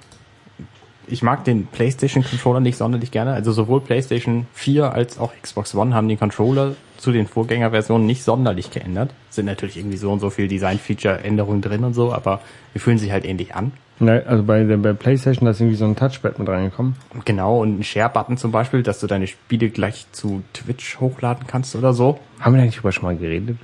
Ich 1.08 1.22
mag 1.22 1.44
den 1.44 1.66
PlayStation 1.66 2.22
Controller 2.22 2.60
nicht 2.60 2.76
sonderlich 2.76 3.10
gerne. 3.10 3.32
Also 3.32 3.52
sowohl 3.52 3.80
PlayStation 3.80 4.46
4 4.54 4.92
als 4.92 5.18
auch 5.18 5.32
Xbox 5.42 5.74
One 5.74 5.94
haben 5.94 6.08
den 6.08 6.18
Controller 6.18 6.76
zu 7.02 7.10
den 7.10 7.26
Vorgängerversionen 7.26 8.06
nicht 8.06 8.22
sonderlich 8.22 8.70
geändert. 8.70 9.12
Sind 9.28 9.46
natürlich 9.46 9.76
irgendwie 9.76 9.96
so 9.96 10.12
und 10.12 10.20
so 10.20 10.30
viel 10.30 10.46
Design-Feature-Änderungen 10.46 11.60
drin 11.60 11.82
und 11.82 11.94
so, 11.94 12.12
aber 12.12 12.40
die 12.74 12.78
fühlen 12.78 12.96
sich 12.96 13.10
halt 13.10 13.24
ähnlich 13.24 13.56
an. 13.56 13.72
Na, 13.98 14.20
also 14.20 14.44
bei 14.44 14.62
der 14.62 14.76
bei 14.76 14.92
PlayStation 14.92 15.46
da 15.46 15.50
ist 15.50 15.60
irgendwie 15.60 15.76
so 15.76 15.84
ein 15.84 15.96
Touchpad 15.96 16.38
mit 16.38 16.48
reingekommen. 16.48 16.94
Genau, 17.24 17.60
und 17.60 17.80
ein 17.80 17.82
Share-Button 17.82 18.36
zum 18.36 18.52
Beispiel, 18.52 18.84
dass 18.84 19.00
du 19.00 19.08
deine 19.08 19.26
Spiele 19.26 19.68
gleich 19.70 20.06
zu 20.12 20.44
Twitch 20.52 21.00
hochladen 21.00 21.48
kannst 21.48 21.74
oder 21.74 21.92
so. 21.92 22.20
Haben 22.38 22.54
wir 22.54 22.62
eigentlich 22.62 22.76
darüber 22.76 22.92
schon 22.92 23.04
mal 23.04 23.16
geredet? 23.16 23.58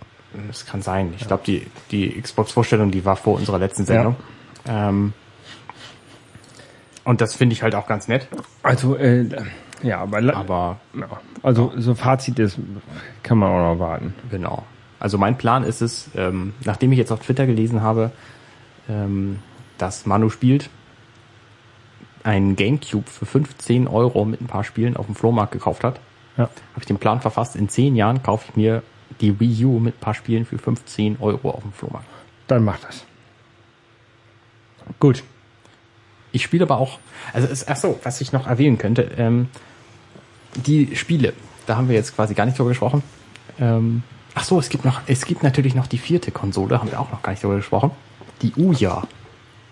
Das 0.49 0.67
kann 0.67 0.83
sein. 0.83 1.15
Ich 1.17 1.29
glaube, 1.29 1.45
die, 1.47 1.65
die 1.93 2.21
Xbox-Vorstellung, 2.21 2.91
die 2.91 3.05
war 3.05 3.15
vor 3.15 3.37
unserer 3.37 3.61
letzten 3.61 3.85
Sendung. 3.85 4.17
Ähm, 4.67 5.13
und 7.05 7.21
das 7.21 7.37
finde 7.37 7.53
ich 7.53 7.63
halt 7.63 7.77
auch 7.77 7.87
ganz 7.87 8.09
nett. 8.09 8.27
Also, 8.65 8.97
äh, 8.97 9.29
ja, 9.83 10.01
aber, 10.01 10.19
Aber 10.35 10.77
ja, 10.95 11.09
also 11.43 11.73
so 11.77 11.95
Fazit 11.95 12.39
ist, 12.39 12.59
kann 13.23 13.39
man 13.39 13.51
auch 13.51 13.75
noch 13.75 13.79
warten. 13.81 14.15
genau. 14.31 14.65
Also 15.01 15.17
mein 15.19 15.39
Plan 15.39 15.63
ist 15.63 15.81
es, 15.81 16.11
ähm, 16.17 16.55
nachdem 16.65 16.91
ich 16.93 16.99
jetzt 16.99 17.13
auf 17.13 17.21
Twitter 17.21 17.47
gelesen 17.47 17.83
habe, 17.83 18.11
ähm, 18.89 19.39
dass 19.79 20.07
Manu 20.07 20.29
spielt, 20.29 20.71
ein 22.25 22.57
Gamecube 22.57 23.09
für 23.09 23.25
15 23.27 23.87
Euro 23.87 24.25
mit 24.25 24.41
ein 24.41 24.47
paar 24.49 24.65
Spielen 24.65 24.97
auf 24.97 25.07
dem 25.07 25.15
Flohmarkt 25.15 25.53
gekauft 25.53 25.85
hat, 25.85 26.01
Ja. 26.37 26.45
habe 26.45 26.53
ich 26.81 26.87
den 26.87 26.99
Plan 26.99 27.21
verfasst, 27.21 27.55
in 27.55 27.69
10 27.69 27.95
Jahren 27.95 28.23
kaufe 28.23 28.47
ich 28.51 28.57
mir 28.57 28.83
die 29.21 29.39
Wii 29.39 29.65
U 29.67 29.79
mit 29.79 29.95
ein 29.97 30.01
paar 30.01 30.15
Spielen 30.15 30.45
für 30.45 30.59
15 30.59 31.19
Euro 31.21 31.51
auf 31.51 31.63
dem 31.63 31.73
Flohmarkt. 31.73 32.07
Dann 32.49 32.65
macht 32.65 32.85
das. 32.85 33.05
Gut. 34.99 35.23
Ich 36.33 36.43
spiele 36.43 36.65
aber 36.65 36.79
auch, 36.79 36.99
also 37.33 37.49
es, 37.49 37.67
ach 37.67 37.77
so, 37.77 37.99
was 38.03 38.21
ich 38.21 38.33
noch 38.33 38.47
erwähnen 38.47 38.79
könnte, 38.79 39.11
ähm, 39.17 39.49
die 40.55 40.97
Spiele, 40.97 41.33
da 41.67 41.77
haben 41.77 41.89
wir 41.89 41.95
jetzt 41.95 42.15
quasi 42.15 42.35
gar 42.35 42.45
nicht 42.45 42.59
drüber 42.59 42.71
gesprochen. 42.71 43.03
Ähm, 43.61 44.03
ach 44.35 44.45
so, 44.45 44.59
es 44.59 44.69
gibt 44.69 44.85
noch, 44.85 45.01
es 45.07 45.25
gibt 45.25 45.43
natürlich 45.43 45.75
noch 45.75 45.87
die 45.87 45.99
vierte 45.99 46.31
Konsole, 46.31 46.81
haben 46.81 46.91
wir 46.91 47.01
auch 47.01 47.11
noch 47.11 47.23
gar 47.23 47.33
nicht 47.33 47.43
drüber 47.43 47.57
gesprochen. 47.57 47.91
Die 48.43 48.53
Uja. 48.57 49.03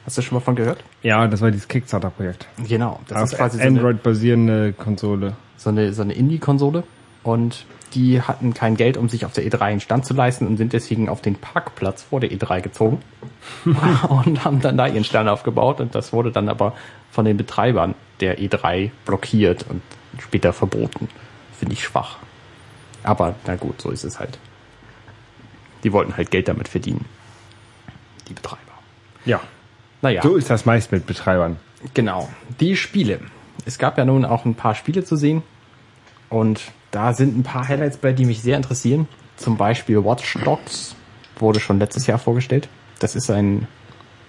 Hast 0.04 0.18
du 0.18 0.22
schon 0.22 0.36
mal 0.36 0.40
von 0.40 0.54
gehört? 0.54 0.84
Ja, 1.02 1.26
das 1.26 1.40
war 1.40 1.50
dieses 1.50 1.66
Kickstarter-Projekt. 1.66 2.46
Genau, 2.68 3.00
das 3.08 3.18
Auf 3.18 3.32
ist 3.32 3.38
quasi 3.38 3.56
so 3.58 3.62
eine, 3.64 3.78
Android-basierende 3.78 4.72
Konsole. 4.72 5.34
so 5.56 5.70
eine, 5.70 5.92
so 5.92 6.02
eine 6.02 6.12
Indie-Konsole 6.12 6.84
und 7.24 7.66
die 7.94 8.20
hatten 8.20 8.54
kein 8.54 8.76
Geld, 8.76 8.96
um 8.96 9.08
sich 9.08 9.24
auf 9.24 9.32
der 9.32 9.44
E3 9.44 9.60
einen 9.60 9.80
Stand 9.80 10.06
zu 10.06 10.14
leisten 10.14 10.46
und 10.46 10.56
sind 10.56 10.72
deswegen 10.72 11.08
auf 11.08 11.20
den 11.22 11.36
Parkplatz 11.36 12.02
vor 12.02 12.20
der 12.20 12.30
E3 12.30 12.60
gezogen 12.60 13.00
und 14.08 14.44
haben 14.44 14.60
dann 14.60 14.76
da 14.76 14.86
ihren 14.86 15.04
Stand 15.04 15.28
aufgebaut 15.28 15.80
und 15.80 15.94
das 15.94 16.12
wurde 16.12 16.32
dann 16.32 16.48
aber 16.48 16.74
von 17.10 17.24
den 17.24 17.36
Betreibern 17.36 17.94
der 18.20 18.38
E3 18.38 18.90
blockiert 19.04 19.66
und 19.68 19.82
später 20.18 20.52
verboten. 20.52 21.08
Finde 21.58 21.74
ich 21.74 21.84
schwach. 21.84 22.16
Aber 23.02 23.34
na 23.46 23.56
gut, 23.56 23.80
so 23.80 23.90
ist 23.90 24.04
es 24.04 24.18
halt. 24.18 24.38
Die 25.84 25.92
wollten 25.92 26.16
halt 26.16 26.30
Geld 26.30 26.48
damit 26.48 26.68
verdienen. 26.68 27.04
Die 28.28 28.32
Betreiber. 28.32 28.60
Ja. 29.24 29.40
Naja. 30.02 30.22
So 30.22 30.36
ist 30.36 30.50
das 30.50 30.66
meist 30.66 30.92
mit 30.92 31.06
Betreibern. 31.06 31.56
Genau. 31.94 32.28
Die 32.60 32.76
Spiele. 32.76 33.20
Es 33.64 33.78
gab 33.78 33.98
ja 33.98 34.04
nun 34.04 34.24
auch 34.24 34.44
ein 34.44 34.54
paar 34.54 34.74
Spiele 34.74 35.04
zu 35.04 35.16
sehen. 35.16 35.42
Und 36.28 36.60
da 36.90 37.12
sind 37.12 37.36
ein 37.36 37.42
paar 37.42 37.68
Highlights 37.68 37.98
bei, 37.98 38.12
die 38.12 38.24
mich 38.24 38.42
sehr 38.42 38.56
interessieren. 38.56 39.08
Zum 39.36 39.56
Beispiel 39.56 40.04
Watch 40.04 40.38
Dogs 40.44 40.94
wurde 41.38 41.60
schon 41.60 41.78
letztes 41.78 42.06
Jahr 42.06 42.18
vorgestellt. 42.18 42.68
Das 42.98 43.14
ist 43.14 43.30
ein, 43.30 43.66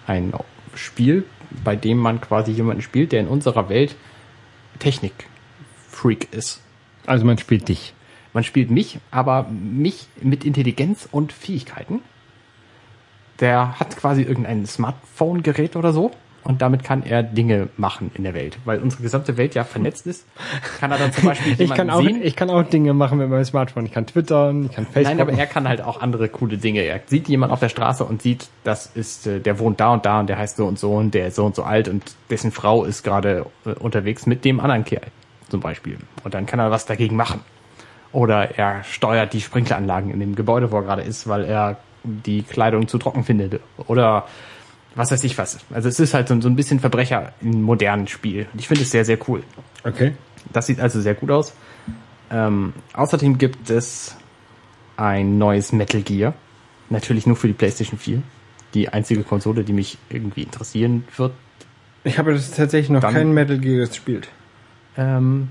ein 0.05 0.33
Spiel, 0.75 1.25
bei 1.63 1.75
dem 1.75 1.97
man 1.97 2.19
quasi 2.19 2.51
jemanden 2.51 2.81
spielt, 2.81 3.11
der 3.11 3.21
in 3.21 3.27
unserer 3.27 3.69
Welt 3.69 3.95
Technik-Freak 4.79 6.33
ist. 6.33 6.61
Also 7.05 7.25
man 7.25 7.37
spielt 7.37 7.69
dich. 7.69 7.93
Man 8.33 8.43
spielt 8.43 8.69
mich, 8.69 8.99
aber 9.09 9.47
mich 9.49 10.07
mit 10.21 10.43
Intelligenz 10.43 11.07
und 11.09 11.31
Fähigkeiten. 11.31 12.01
Der 13.39 13.79
hat 13.79 13.95
quasi 13.95 14.23
irgendein 14.23 14.65
Smartphone-Gerät 14.65 15.75
oder 15.75 15.93
so 15.93 16.11
und 16.47 16.61
damit 16.61 16.81
kann 16.81 17.03
er 17.03 17.23
Dinge 17.23 17.67
machen 17.75 18.09
in 18.13 18.23
der 18.23 18.33
Welt. 18.33 18.57
Weil 18.63 18.79
unsere 18.79 19.03
gesamte 19.03 19.35
Welt 19.35 19.53
ja 19.53 19.65
vernetzt 19.65 20.07
ist, 20.07 20.25
kann 20.79 20.91
er 20.91 20.97
dann 20.97 21.11
zum 21.11 21.25
Beispiel 21.25 21.51
Ich 21.57 21.59
jemanden 21.59 21.77
kann, 21.77 21.89
auch, 21.89 22.01
sehen. 22.01 22.21
ich 22.23 22.37
kann 22.37 22.49
auch 22.49 22.63
Dinge 22.63 22.93
machen 22.93 23.17
mit 23.17 23.29
meinem 23.29 23.43
Smartphone. 23.43 23.85
Ich 23.85 23.91
kann 23.91 24.05
twittern, 24.05 24.67
ich 24.67 24.71
kann 24.71 24.85
Facebook. 24.85 25.17
Nein, 25.17 25.19
aber 25.19 25.37
er 25.37 25.45
kann 25.45 25.67
halt 25.67 25.81
auch 25.81 26.01
andere 26.01 26.29
coole 26.29 26.57
Dinge. 26.57 26.81
Er 26.81 27.01
sieht 27.05 27.27
jemand 27.27 27.51
auf 27.51 27.59
der 27.59 27.67
Straße 27.67 28.05
und 28.05 28.21
sieht, 28.21 28.47
das 28.63 28.85
ist, 28.85 29.27
äh, 29.27 29.41
der 29.41 29.59
wohnt 29.59 29.81
da 29.81 29.91
und 29.91 30.05
da 30.05 30.21
und 30.21 30.29
der 30.29 30.37
heißt 30.37 30.55
so 30.55 30.65
und 30.65 30.79
so 30.79 30.93
und 30.93 31.13
der 31.13 31.27
ist 31.27 31.35
so 31.35 31.45
und 31.45 31.53
so 31.53 31.63
alt 31.63 31.89
und 31.89 32.15
dessen 32.29 32.51
Frau 32.51 32.85
ist 32.85 33.03
gerade 33.03 33.45
äh, 33.65 33.71
unterwegs 33.71 34.25
mit 34.25 34.45
dem 34.45 34.61
anderen 34.61 34.85
Kerl 34.85 35.07
zum 35.49 35.59
Beispiel. 35.59 35.97
Und 36.23 36.33
dann 36.33 36.45
kann 36.45 36.59
er 36.59 36.71
was 36.71 36.85
dagegen 36.85 37.17
machen. 37.17 37.41
Oder 38.13 38.57
er 38.57 38.85
steuert 38.85 39.33
die 39.33 39.41
Sprinkleranlagen 39.41 40.11
in 40.11 40.21
dem 40.21 40.35
Gebäude, 40.35 40.71
wo 40.71 40.77
er 40.77 40.83
gerade 40.83 41.01
ist, 41.01 41.27
weil 41.27 41.43
er 41.43 41.77
die 42.03 42.43
Kleidung 42.43 42.87
zu 42.87 42.97
trocken 42.97 43.25
findet 43.25 43.59
oder 43.85 44.27
was 44.97 45.11
weiß 45.11 45.23
ich 45.23 45.37
was. 45.37 45.59
Also 45.71 45.87
es 45.89 45.99
ist 45.99 46.13
halt 46.13 46.27
so, 46.27 46.39
so 46.41 46.49
ein 46.49 46.55
bisschen 46.55 46.79
Verbrecher 46.79 47.33
im 47.41 47.61
modernen 47.61 48.07
Spiel. 48.07 48.47
Und 48.51 48.59
ich 48.59 48.67
finde 48.67 48.83
es 48.83 48.91
sehr, 48.91 49.05
sehr 49.05 49.17
cool. 49.29 49.43
Okay. 49.83 50.13
Das 50.51 50.67
sieht 50.67 50.79
also 50.79 50.99
sehr 51.01 51.13
gut 51.13 51.31
aus. 51.31 51.53
Ähm, 52.31 52.73
außerdem 52.93 53.37
gibt 53.37 53.69
es 53.69 54.15
ein 54.97 55.37
neues 55.37 55.71
Metal 55.71 56.01
Gear. 56.01 56.33
Natürlich 56.89 57.25
nur 57.27 57.35
für 57.35 57.47
die 57.47 57.53
PlayStation 57.53 57.99
4. 57.99 58.21
Die 58.73 58.89
einzige 58.89 59.23
Konsole, 59.23 59.63
die 59.63 59.73
mich 59.73 59.97
irgendwie 60.09 60.43
interessieren 60.43 61.05
wird. 61.15 61.33
Ich 62.03 62.17
habe 62.17 62.33
das 62.33 62.51
tatsächlich 62.51 62.89
noch 62.89 63.01
Dann- 63.01 63.13
kein 63.13 63.33
Metal 63.33 63.57
Gear 63.57 63.87
gespielt. 63.87 64.27
Ähm, 64.97 65.49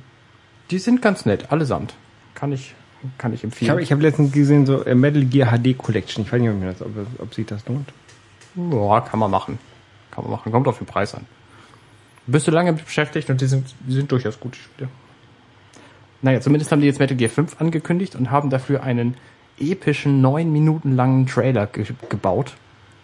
die 0.71 0.79
sind 0.79 1.01
ganz 1.03 1.25
nett, 1.25 1.53
allesamt. 1.53 1.95
Kann 2.35 2.53
ich, 2.53 2.75
kann 3.19 3.33
ich 3.33 3.41
Ich 3.41 3.45
empfehlen. 3.45 3.71
habe 3.71 3.83
ich 3.83 3.93
hab 3.93 4.01
letztens 4.01 4.33
gesehen, 4.33 4.67
so 4.67 4.83
äh, 4.85 4.95
Metal 4.95 5.25
Gear 5.25 5.57
HD 5.57 5.77
Collection. 5.79 6.25
Ich 6.25 6.33
weiß 6.33 6.41
nicht, 6.41 6.51
ob, 6.51 6.57
mir 6.59 6.67
das, 6.73 6.83
ob, 6.83 6.91
ob 7.19 7.35
sich 7.35 7.47
das 7.47 7.67
lohnt. 7.69 7.89
Ja, 8.57 9.01
kann 9.01 9.21
man 9.21 9.31
machen. 9.31 9.59
Kann 10.11 10.25
man 10.25 10.33
machen. 10.33 10.51
Kommt 10.51 10.67
auf 10.69 10.79
den 10.79 10.87
Preis 10.87 11.15
an. 11.15 11.27
Bist 12.27 12.49
du 12.49 12.51
lange 12.51 12.73
beschäftigt 12.73 13.31
und 13.31 13.41
die 13.41 13.47
sind, 13.47 13.75
die 13.87 13.93
sind 13.93 14.11
durchaus 14.11 14.41
gute 14.41 14.59
Spiele. 14.59 14.89
Naja, 16.23 16.41
zumindest 16.41 16.73
haben 16.73 16.81
die 16.81 16.87
jetzt 16.87 16.99
Metal 16.99 17.17
Gear 17.17 17.31
5 17.31 17.61
angekündigt 17.61 18.17
und 18.17 18.31
haben 18.31 18.51
dafür 18.51 18.83
einen 18.83 19.17
epischen, 19.59 20.21
neun 20.21 20.53
Minuten 20.53 20.97
langen 20.97 21.27
Trailer 21.27 21.67
ge 21.67 21.87
gebaut, 22.09 22.55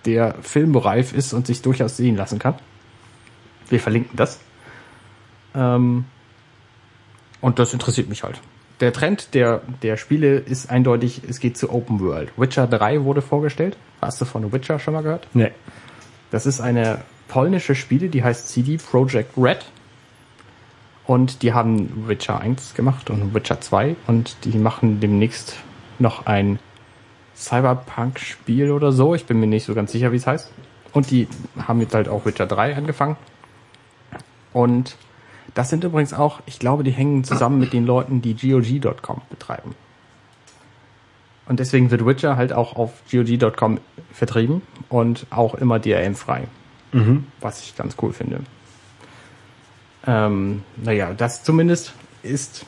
der 0.06 0.34
filmreif 0.42 1.12
ist 1.12 1.32
und 1.32 1.46
sich 1.46 1.62
durchaus 1.62 1.96
sehen 1.96 2.16
lassen 2.16 2.38
kann. 2.38 2.54
Wir 3.68 3.78
verlinken 3.78 4.16
das. 4.16 4.40
Ähm, 5.54 6.06
und 7.40 7.58
das 7.58 7.72
interessiert 7.72 8.08
mich 8.08 8.22
halt. 8.22 8.40
Der 8.82 8.92
Trend 8.92 9.34
der, 9.34 9.60
der 9.82 9.96
Spiele 9.96 10.38
ist 10.38 10.68
eindeutig, 10.68 11.22
es 11.28 11.38
geht 11.38 11.56
zu 11.56 11.70
Open 11.70 12.00
World. 12.00 12.32
Witcher 12.36 12.66
3 12.66 13.04
wurde 13.04 13.22
vorgestellt. 13.22 13.76
Hast 14.00 14.20
du 14.20 14.24
von 14.24 14.52
Witcher 14.52 14.80
schon 14.80 14.94
mal 14.94 15.04
gehört? 15.04 15.28
Nee. 15.34 15.52
Das 16.32 16.46
ist 16.46 16.60
eine 16.60 16.98
polnische 17.28 17.76
Spiele, 17.76 18.08
die 18.08 18.24
heißt 18.24 18.48
CD 18.48 18.78
Projekt 18.78 19.38
Red. 19.38 19.64
Und 21.06 21.42
die 21.42 21.52
haben 21.52 22.08
Witcher 22.08 22.40
1 22.40 22.74
gemacht 22.74 23.08
und 23.08 23.32
Witcher 23.34 23.60
2 23.60 23.94
und 24.08 24.36
die 24.42 24.58
machen 24.58 24.98
demnächst 24.98 25.58
noch 26.00 26.26
ein 26.26 26.58
Cyberpunk-Spiel 27.36 28.72
oder 28.72 28.90
so. 28.90 29.14
Ich 29.14 29.26
bin 29.26 29.38
mir 29.38 29.46
nicht 29.46 29.64
so 29.64 29.76
ganz 29.76 29.92
sicher, 29.92 30.10
wie 30.10 30.16
es 30.16 30.26
heißt. 30.26 30.50
Und 30.92 31.12
die 31.12 31.28
haben 31.56 31.80
jetzt 31.80 31.94
halt 31.94 32.08
auch 32.08 32.26
Witcher 32.26 32.46
3 32.46 32.74
angefangen. 32.74 33.16
Und 34.52 34.96
das 35.54 35.70
sind 35.70 35.84
übrigens 35.84 36.14
auch, 36.14 36.40
ich 36.46 36.58
glaube, 36.58 36.84
die 36.84 36.90
hängen 36.90 37.24
zusammen 37.24 37.58
mit 37.58 37.72
den 37.72 37.86
Leuten, 37.86 38.22
die 38.22 38.34
GOG.com 38.34 39.22
betreiben. 39.28 39.74
Und 41.46 41.60
deswegen 41.60 41.90
wird 41.90 42.06
Witcher 42.06 42.36
halt 42.36 42.52
auch 42.52 42.76
auf 42.76 43.02
GOG.com 43.10 43.78
vertrieben 44.12 44.62
und 44.88 45.26
auch 45.30 45.54
immer 45.54 45.78
DRM-frei. 45.78 46.44
Was 47.40 47.62
ich 47.62 47.76
ganz 47.76 47.96
cool 48.00 48.12
finde. 48.12 48.40
Ähm, 50.06 50.62
naja, 50.76 51.12
das 51.14 51.42
zumindest 51.42 51.92
ist 52.22 52.66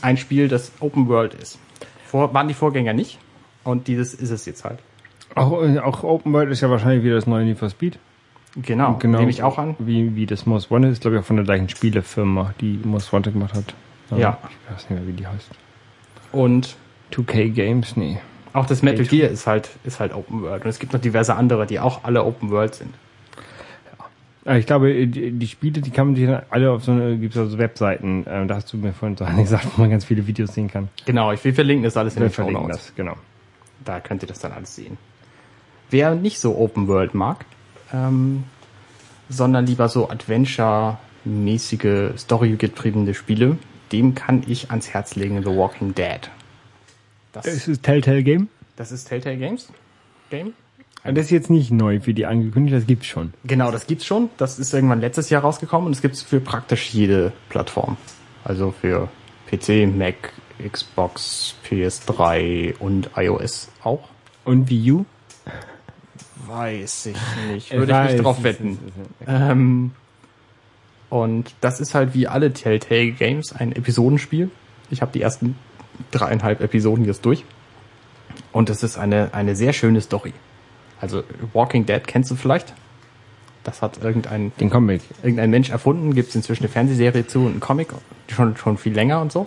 ein 0.00 0.16
Spiel, 0.16 0.48
das 0.48 0.72
Open 0.80 1.08
World 1.08 1.34
ist. 1.34 1.58
Vor, 2.06 2.34
waren 2.34 2.48
die 2.48 2.54
Vorgänger 2.54 2.92
nicht. 2.92 3.18
Und 3.64 3.88
dieses 3.88 4.14
ist 4.14 4.30
es 4.30 4.46
jetzt 4.46 4.64
halt. 4.64 4.80
Auch, 5.34 5.52
auch 5.52 6.04
Open 6.04 6.32
World 6.32 6.50
ist 6.50 6.60
ja 6.60 6.70
wahrscheinlich 6.70 7.02
wieder 7.02 7.16
das 7.16 7.26
neue 7.26 7.44
Need 7.44 7.58
for 7.58 7.70
Speed. 7.70 7.98
Genau, 8.62 8.98
nehme 9.02 9.30
ich 9.30 9.42
auch 9.42 9.58
an. 9.58 9.74
Wie, 9.80 10.14
wie 10.14 10.26
das 10.26 10.46
Most 10.46 10.70
Wanted 10.70 10.92
ist, 10.92 11.00
glaube 11.00 11.16
ich, 11.16 11.22
auch 11.22 11.26
von 11.26 11.36
der 11.36 11.44
gleichen 11.44 11.68
Spielefirma, 11.68 12.54
die 12.60 12.78
Most 12.84 13.12
Wanted 13.12 13.32
gemacht 13.32 13.54
hat. 13.54 13.74
Aber 14.10 14.20
Ja. 14.20 14.38
Ich 14.66 14.72
weiß 14.72 14.90
nicht 14.90 15.00
mehr, 15.00 15.08
wie 15.08 15.12
die 15.12 15.26
heißt. 15.26 15.50
Und 16.32 16.76
2K 17.12 17.48
Games? 17.50 17.96
Nee. 17.96 18.18
auch 18.52 18.66
das 18.66 18.82
Metal. 18.82 19.04
Gear 19.04 19.28
ist 19.30 19.46
halt, 19.48 19.70
ist 19.84 19.98
halt 19.98 20.14
Open 20.14 20.42
World. 20.42 20.62
Und 20.64 20.70
es 20.70 20.78
gibt 20.78 20.92
noch 20.92 21.00
diverse 21.00 21.34
andere, 21.34 21.66
die 21.66 21.80
auch 21.80 22.04
alle 22.04 22.24
Open 22.24 22.50
World 22.50 22.74
sind. 22.76 22.94
Aber 24.44 24.56
Ich 24.58 24.66
glaube, 24.66 25.06
die, 25.06 25.32
die 25.32 25.46
Spiele, 25.48 25.80
die 25.80 25.90
kann 25.90 26.08
man 26.08 26.16
sich 26.16 26.28
alle 26.50 26.70
auf 26.70 26.84
so 26.84 26.92
eine, 26.92 27.16
gibt's 27.16 27.36
also 27.36 27.58
Webseiten, 27.58 28.24
ähm, 28.28 28.46
da 28.46 28.56
hast 28.56 28.72
du 28.72 28.76
mir 28.76 28.92
vorhin 28.92 29.16
so 29.16 29.24
gesagt, 29.36 29.66
wo 29.76 29.80
man 29.82 29.90
ganz 29.90 30.04
viele 30.04 30.26
Videos 30.26 30.54
sehen 30.54 30.68
kann. 30.68 30.88
Genau, 31.06 31.32
ich 31.32 31.42
will 31.44 31.52
verlinken 31.54 31.84
das 31.84 31.96
alles 31.96 32.14
in 32.16 32.22
Wir 32.22 32.28
den 32.28 32.34
Show 32.34 32.50
Notes. 32.50 32.92
genau. 32.94 33.16
Da 33.84 34.00
könnt 34.00 34.22
ihr 34.22 34.28
das 34.28 34.38
dann 34.38 34.52
alles 34.52 34.76
sehen. 34.76 34.96
Wer 35.90 36.14
nicht 36.14 36.38
so 36.38 36.56
Open 36.56 36.88
World 36.88 37.14
mag, 37.14 37.44
ähm, 37.94 38.44
sondern 39.28 39.66
lieber 39.66 39.88
so 39.88 40.08
Adventure-mäßige, 40.10 42.18
storygetriebene 42.18 43.14
Spiele, 43.14 43.58
dem 43.92 44.14
kann 44.14 44.42
ich 44.46 44.70
ans 44.70 44.88
Herz 44.90 45.14
legen 45.14 45.42
The 45.42 45.50
Walking 45.50 45.94
Dead. 45.94 46.30
Das, 47.32 47.46
Es 47.46 47.68
ist 47.68 47.82
Telltale 47.82 48.22
Game. 48.22 48.48
das 48.76 48.92
ist 48.92 49.06
Telltale 49.06 49.36
Games. 49.36 49.68
Game? 50.30 50.54
Und 51.04 51.16
das 51.16 51.26
ist 51.26 51.30
jetzt 51.32 51.50
nicht 51.50 51.70
neu 51.70 52.00
für 52.00 52.14
die 52.14 52.24
angekündigt, 52.24 52.74
das 52.74 52.86
gibt's 52.86 53.06
schon. 53.06 53.34
Genau, 53.44 53.70
das 53.70 53.86
gibt's 53.86 54.06
schon. 54.06 54.30
Das 54.38 54.58
ist 54.58 54.72
irgendwann 54.72 55.00
letztes 55.00 55.28
Jahr 55.30 55.42
rausgekommen 55.42 55.86
und 55.86 55.92
es 55.92 56.00
gibt's 56.00 56.22
für 56.22 56.40
praktisch 56.40 56.94
jede 56.94 57.32
Plattform. 57.50 57.98
Also 58.42 58.72
für 58.80 59.08
PC, 59.50 59.86
Mac, 59.94 60.32
Xbox, 60.66 61.56
PS3 61.68 62.78
und 62.78 63.10
iOS 63.16 63.68
auch. 63.82 64.08
Und 64.44 64.70
Wii 64.70 64.92
U? 64.92 65.04
Weiß 66.46 67.06
ich 67.06 67.16
nicht. 67.50 67.72
Würde 67.72 67.92
ich 67.92 68.12
nicht 68.12 68.24
drauf 68.24 68.42
wetten. 68.42 68.78
Ähm, 69.26 69.92
und 71.10 71.54
das 71.60 71.80
ist 71.80 71.94
halt 71.94 72.14
wie 72.14 72.26
alle 72.26 72.52
Telltale 72.52 73.12
Games 73.12 73.52
ein 73.52 73.72
Episodenspiel. 73.72 74.50
Ich 74.90 75.00
habe 75.00 75.12
die 75.12 75.22
ersten 75.22 75.56
dreieinhalb 76.10 76.60
Episoden 76.60 77.04
jetzt 77.04 77.24
durch. 77.24 77.44
Und 78.52 78.68
es 78.68 78.82
ist 78.82 78.98
eine, 78.98 79.32
eine 79.32 79.54
sehr 79.54 79.72
schöne 79.72 80.00
Story. 80.00 80.32
Also 81.00 81.22
Walking 81.52 81.86
Dead 81.86 82.06
kennst 82.06 82.30
du 82.30 82.34
vielleicht? 82.34 82.74
Das 83.62 83.80
hat 83.80 84.02
irgendein, 84.02 84.52
Den 84.60 84.70
Comic. 84.70 85.02
irgendein 85.22 85.50
Mensch 85.50 85.70
erfunden. 85.70 86.14
Gibt 86.14 86.30
es 86.30 86.34
inzwischen 86.34 86.64
eine 86.64 86.68
Fernsehserie 86.70 87.26
zu 87.26 87.40
und 87.40 87.52
einen 87.52 87.60
Comic. 87.60 87.88
Schon, 88.28 88.56
schon 88.56 88.76
viel 88.76 88.92
länger 88.92 89.20
und 89.20 89.32
so. 89.32 89.46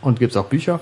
Und 0.00 0.18
gibt 0.18 0.32
es 0.32 0.36
auch 0.36 0.46
Bücher. 0.46 0.80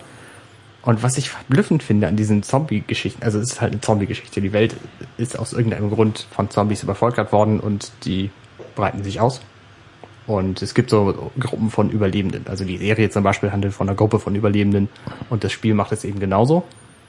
Und 0.84 1.02
was 1.02 1.16
ich 1.16 1.30
verblüffend 1.30 1.82
finde 1.82 2.08
an 2.08 2.16
diesen 2.16 2.42
Zombie-Geschichten, 2.42 3.22
also 3.22 3.38
es 3.38 3.52
ist 3.52 3.60
halt 3.60 3.72
eine 3.72 3.80
Zombie-Geschichte. 3.80 4.40
Die 4.40 4.52
Welt 4.52 4.74
ist 5.16 5.38
aus 5.38 5.52
irgendeinem 5.52 5.90
Grund 5.90 6.26
von 6.32 6.50
Zombies 6.50 6.82
übervölkert 6.82 7.32
worden 7.32 7.60
und 7.60 7.92
die 8.04 8.30
breiten 8.74 9.04
sich 9.04 9.20
aus. 9.20 9.40
Und 10.26 10.62
es 10.62 10.74
gibt 10.74 10.90
so 10.90 11.30
Gruppen 11.38 11.70
von 11.70 11.90
Überlebenden. 11.90 12.46
Also 12.48 12.64
die 12.64 12.78
Serie 12.78 13.10
zum 13.10 13.22
Beispiel 13.22 13.52
handelt 13.52 13.74
von 13.74 13.88
einer 13.88 13.96
Gruppe 13.96 14.18
von 14.18 14.34
Überlebenden 14.34 14.88
und 15.30 15.44
das 15.44 15.52
Spiel 15.52 15.74
macht 15.74 15.92
es 15.92 16.04
eben 16.04 16.18
genauso. 16.20 16.64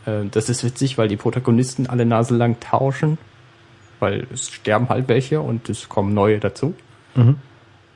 Äh, 0.06 0.26
Das 0.32 0.50
ist 0.50 0.64
witzig, 0.64 0.98
weil 0.98 1.08
die 1.08 1.18
Protagonisten 1.18 1.88
alle 1.88 2.06
naselang 2.06 2.60
tauschen, 2.60 3.18
weil 4.00 4.28
es 4.32 4.52
sterben 4.52 4.90
halt 4.90 5.08
welche 5.08 5.42
und 5.42 5.70
es 5.70 5.90
kommen 5.90 6.14
neue 6.14 6.40
dazu. 6.40 6.76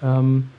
Ähm, 0.02 0.50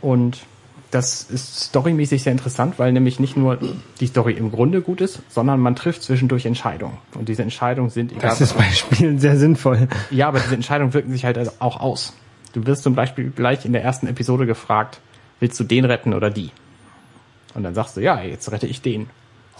und 0.00 0.44
das 0.90 1.22
ist 1.24 1.60
storymäßig 1.64 2.22
sehr 2.22 2.32
interessant, 2.32 2.78
weil 2.78 2.92
nämlich 2.92 3.18
nicht 3.18 3.36
nur 3.36 3.58
die 4.00 4.06
Story 4.06 4.34
im 4.34 4.50
Grunde 4.50 4.80
gut 4.80 5.00
ist, 5.00 5.20
sondern 5.28 5.60
man 5.60 5.74
trifft 5.76 6.02
zwischendurch 6.02 6.46
Entscheidungen. 6.46 6.98
Und 7.14 7.28
diese 7.28 7.42
Entscheidungen 7.42 7.90
sind 7.90 8.12
egal. 8.12 8.30
Das 8.30 8.40
ist 8.40 8.56
bei 8.56 8.64
Spielen 8.70 9.18
sehr 9.18 9.36
sinnvoll. 9.36 9.88
Ja, 10.10 10.28
aber 10.28 10.38
diese 10.40 10.54
Entscheidungen 10.54 10.94
wirken 10.94 11.10
sich 11.12 11.24
halt 11.24 11.38
auch 11.60 11.80
aus. 11.80 12.14
Du 12.52 12.66
wirst 12.66 12.82
zum 12.84 12.94
Beispiel 12.94 13.30
gleich 13.30 13.64
in 13.64 13.72
der 13.72 13.82
ersten 13.82 14.06
Episode 14.06 14.46
gefragt, 14.46 15.00
willst 15.40 15.58
du 15.60 15.64
den 15.64 15.84
retten 15.84 16.14
oder 16.14 16.30
die? 16.30 16.50
Und 17.54 17.62
dann 17.64 17.74
sagst 17.74 17.96
du, 17.96 18.00
ja, 18.00 18.20
jetzt 18.22 18.50
rette 18.52 18.66
ich 18.66 18.80
den. 18.80 19.08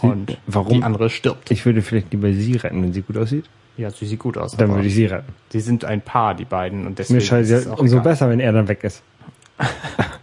Und 0.01 0.37
Warum? 0.47 0.73
die 0.73 0.83
andere 0.83 1.09
stirbt. 1.09 1.51
Ich 1.51 1.65
würde 1.65 1.81
vielleicht 1.81 2.11
lieber 2.11 2.31
sie 2.31 2.55
retten, 2.55 2.81
wenn 2.83 2.93
sie 2.93 3.01
gut 3.01 3.17
aussieht. 3.17 3.45
Ja, 3.77 3.91
sie 3.91 4.05
sieht 4.05 4.19
gut 4.19 4.37
aus. 4.37 4.55
Dann 4.55 4.69
würde 4.73 4.87
ich 4.87 4.95
sie 4.95 5.05
retten. 5.05 5.33
sie 5.49 5.59
sind 5.59 5.85
ein 5.85 6.01
Paar, 6.01 6.33
die 6.35 6.45
beiden. 6.45 6.87
Und 6.87 6.99
deswegen 6.99 7.17
Mir 7.19 7.25
scheint 7.25 7.43
ist 7.45 7.51
es 7.51 7.65
ja 7.65 7.73
auch 7.73 7.79
umso 7.79 7.97
egal. 7.97 8.03
besser, 8.11 8.29
wenn 8.29 8.39
er 8.39 8.51
dann 8.51 8.67
weg 8.67 8.83
ist. 8.83 9.03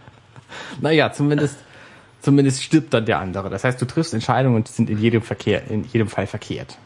Naja, 0.81 1.11
zumindest, 1.11 1.57
zumindest 2.21 2.63
stirbt 2.63 2.93
dann 2.93 3.05
der 3.05 3.19
andere. 3.19 3.49
Das 3.49 3.63
heißt, 3.63 3.81
du 3.81 3.85
triffst 3.85 4.13
Entscheidungen 4.13 4.55
und 4.55 4.67
die 4.67 4.73
sind 4.73 4.89
in 4.89 4.99
jedem 4.99 5.21
Verkehr, 5.21 5.69
in 5.69 5.83
jedem 5.85 6.07
Fall 6.07 6.27
verkehrt. 6.27 6.77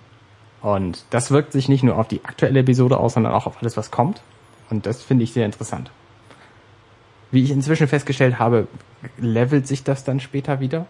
Und 0.62 1.06
das 1.10 1.32
wirkt 1.32 1.54
sich 1.54 1.70
nicht 1.70 1.84
nur 1.84 1.98
auf 1.98 2.08
die 2.08 2.22
aktuelle 2.26 2.60
Episode 2.60 2.98
aus, 2.98 3.14
sondern 3.14 3.34
auch 3.34 3.46
auf 3.46 3.62
alles, 3.62 3.78
was 3.78 3.92
kommt. 3.92 4.22
Und 4.70 4.86
das 4.86 5.02
finde 5.02 5.24
ich 5.24 5.32
sehr 5.34 5.46
interessant. 5.46 5.90
Wie 7.32 7.44
ich 7.44 7.52
inzwischen 7.52 7.88
festgestellt 7.88 8.40
habe, 8.40 8.68
levelt 9.18 9.68
sich 9.68 9.84
das 9.84 10.04
dann 10.04 10.20
später 10.20 10.60
wieder. 10.60 10.86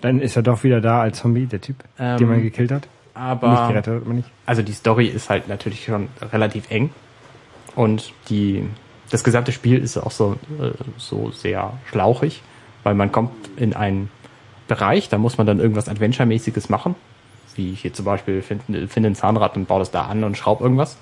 Dann 0.00 0.20
ist 0.20 0.36
er 0.36 0.42
doch 0.42 0.64
wieder 0.64 0.80
da 0.80 1.02
als 1.02 1.18
Zombie, 1.18 1.46
der 1.46 1.60
Typ, 1.60 1.76
Ähm, 1.98 2.16
den 2.18 2.28
man 2.28 2.42
gekillt 2.42 2.70
hat. 2.70 2.82
nicht 2.82 2.90
Aber 3.14 3.68
gerettet 3.68 3.96
hat 3.96 4.06
man 4.06 4.16
nicht. 4.16 4.30
also 4.46 4.62
die 4.62 4.72
Story 4.72 5.06
ist 5.06 5.28
halt 5.28 5.48
natürlich 5.48 5.84
schon 5.84 6.08
relativ 6.32 6.70
eng 6.70 6.90
und 7.74 8.12
die 8.30 8.64
das 9.10 9.24
gesamte 9.24 9.52
Spiel 9.52 9.78
ist 9.78 9.96
auch 9.96 10.10
so 10.10 10.36
äh, 10.60 10.70
so 10.96 11.30
sehr 11.30 11.72
schlauchig, 11.90 12.42
weil 12.82 12.94
man 12.94 13.12
kommt 13.12 13.32
in 13.56 13.74
einen 13.74 14.10
Bereich, 14.68 15.08
da 15.08 15.18
muss 15.18 15.36
man 15.36 15.46
dann 15.46 15.58
irgendwas 15.58 15.88
Adventure-mäßiges 15.88 16.68
machen, 16.68 16.94
wie 17.56 17.74
hier 17.74 17.92
zum 17.92 18.04
Beispiel 18.04 18.42
finde 18.42 18.86
find 18.88 19.06
ein 19.06 19.14
Zahnrad 19.14 19.56
und 19.56 19.66
baue 19.66 19.80
das 19.80 19.90
da 19.90 20.02
an 20.02 20.24
und 20.24 20.36
schraub 20.36 20.60
irgendwas. 20.60 20.96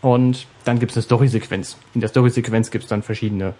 Und 0.00 0.46
dann 0.64 0.78
gibt 0.78 0.92
es 0.92 0.96
eine 0.96 1.02
Story-Sequenz. 1.02 1.76
In 1.94 2.00
der 2.00 2.08
Story-Sequenz 2.08 2.70
gibt 2.70 2.84
es 2.84 2.88
dann 2.88 3.02
verschiedene 3.02 3.54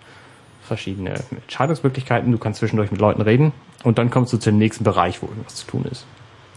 verschiedene 0.62 1.14
Entscheidungsmöglichkeiten. 1.32 2.30
Du 2.30 2.38
kannst 2.38 2.60
zwischendurch 2.60 2.92
mit 2.92 3.00
Leuten 3.00 3.20
reden 3.22 3.52
und 3.82 3.98
dann 3.98 4.10
kommst 4.10 4.32
du 4.32 4.38
zum 4.38 4.56
nächsten 4.56 4.84
Bereich, 4.84 5.20
wo 5.20 5.26
irgendwas 5.26 5.56
zu 5.56 5.66
tun 5.66 5.84
ist. 5.90 6.06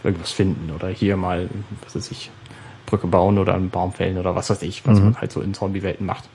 irgendwas 0.04 0.32
finden 0.32 0.70
oder 0.70 0.88
hier 0.88 1.16
mal, 1.16 1.48
was 1.82 1.96
weiß 1.96 2.10
ich, 2.12 2.30
Brücke 2.86 3.06
bauen 3.08 3.38
oder 3.38 3.54
einen 3.54 3.70
Baum 3.70 3.92
fällen 3.92 4.18
oder 4.18 4.36
was 4.36 4.50
weiß 4.50 4.62
ich, 4.62 4.86
was 4.86 5.00
man 5.00 5.20
halt 5.20 5.32
so 5.32 5.40
in 5.40 5.52
Zombie-Welten 5.52 6.06
macht. 6.06 6.28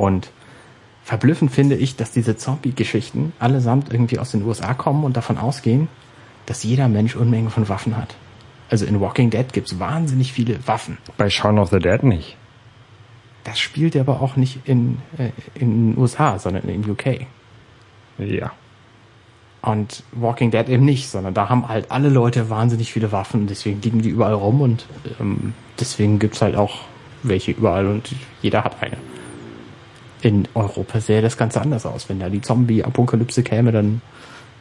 Und 0.00 0.30
verblüffend 1.04 1.52
finde 1.52 1.76
ich, 1.76 1.94
dass 1.94 2.10
diese 2.10 2.34
Zombie-Geschichten 2.34 3.34
allesamt 3.38 3.92
irgendwie 3.92 4.18
aus 4.18 4.30
den 4.30 4.42
USA 4.44 4.72
kommen 4.72 5.04
und 5.04 5.14
davon 5.14 5.36
ausgehen, 5.36 5.88
dass 6.46 6.62
jeder 6.62 6.88
Mensch 6.88 7.16
Unmengen 7.16 7.50
von 7.50 7.68
Waffen 7.68 7.98
hat. 7.98 8.16
Also 8.70 8.86
in 8.86 8.98
Walking 8.98 9.28
Dead 9.28 9.52
gibt's 9.52 9.78
wahnsinnig 9.78 10.32
viele 10.32 10.66
Waffen. 10.66 10.96
Bei 11.18 11.28
Shaun 11.28 11.58
of 11.58 11.68
the 11.68 11.78
Dead 11.78 12.02
nicht. 12.02 12.38
Das 13.44 13.58
spielt 13.60 13.94
aber 13.94 14.22
auch 14.22 14.36
nicht 14.36 14.60
in, 14.64 15.02
äh, 15.18 15.32
in 15.54 15.92
den 15.92 15.98
USA, 15.98 16.38
sondern 16.38 16.66
in 16.66 16.88
UK. 16.88 17.26
Ja. 18.16 18.52
Und 19.60 20.02
Walking 20.12 20.50
Dead 20.50 20.66
eben 20.70 20.86
nicht, 20.86 21.10
sondern 21.10 21.34
da 21.34 21.50
haben 21.50 21.68
halt 21.68 21.90
alle 21.90 22.08
Leute 22.08 22.48
wahnsinnig 22.48 22.90
viele 22.90 23.12
Waffen 23.12 23.42
und 23.42 23.50
deswegen 23.50 23.82
liegen 23.82 24.00
die 24.00 24.08
überall 24.08 24.32
rum 24.32 24.62
und 24.62 24.86
ähm, 25.20 25.52
deswegen 25.78 26.18
gibt's 26.18 26.40
halt 26.40 26.56
auch 26.56 26.84
welche 27.22 27.50
überall 27.50 27.86
und 27.86 28.14
jeder 28.40 28.64
hat 28.64 28.82
eine. 28.82 28.96
In 30.22 30.46
Europa 30.54 31.00
sähe 31.00 31.22
das 31.22 31.36
Ganze 31.36 31.60
anders 31.60 31.86
aus. 31.86 32.08
Wenn 32.08 32.20
da 32.20 32.28
die 32.28 32.42
Zombie-Apokalypse 32.42 33.42
käme, 33.42 33.72
dann 33.72 34.02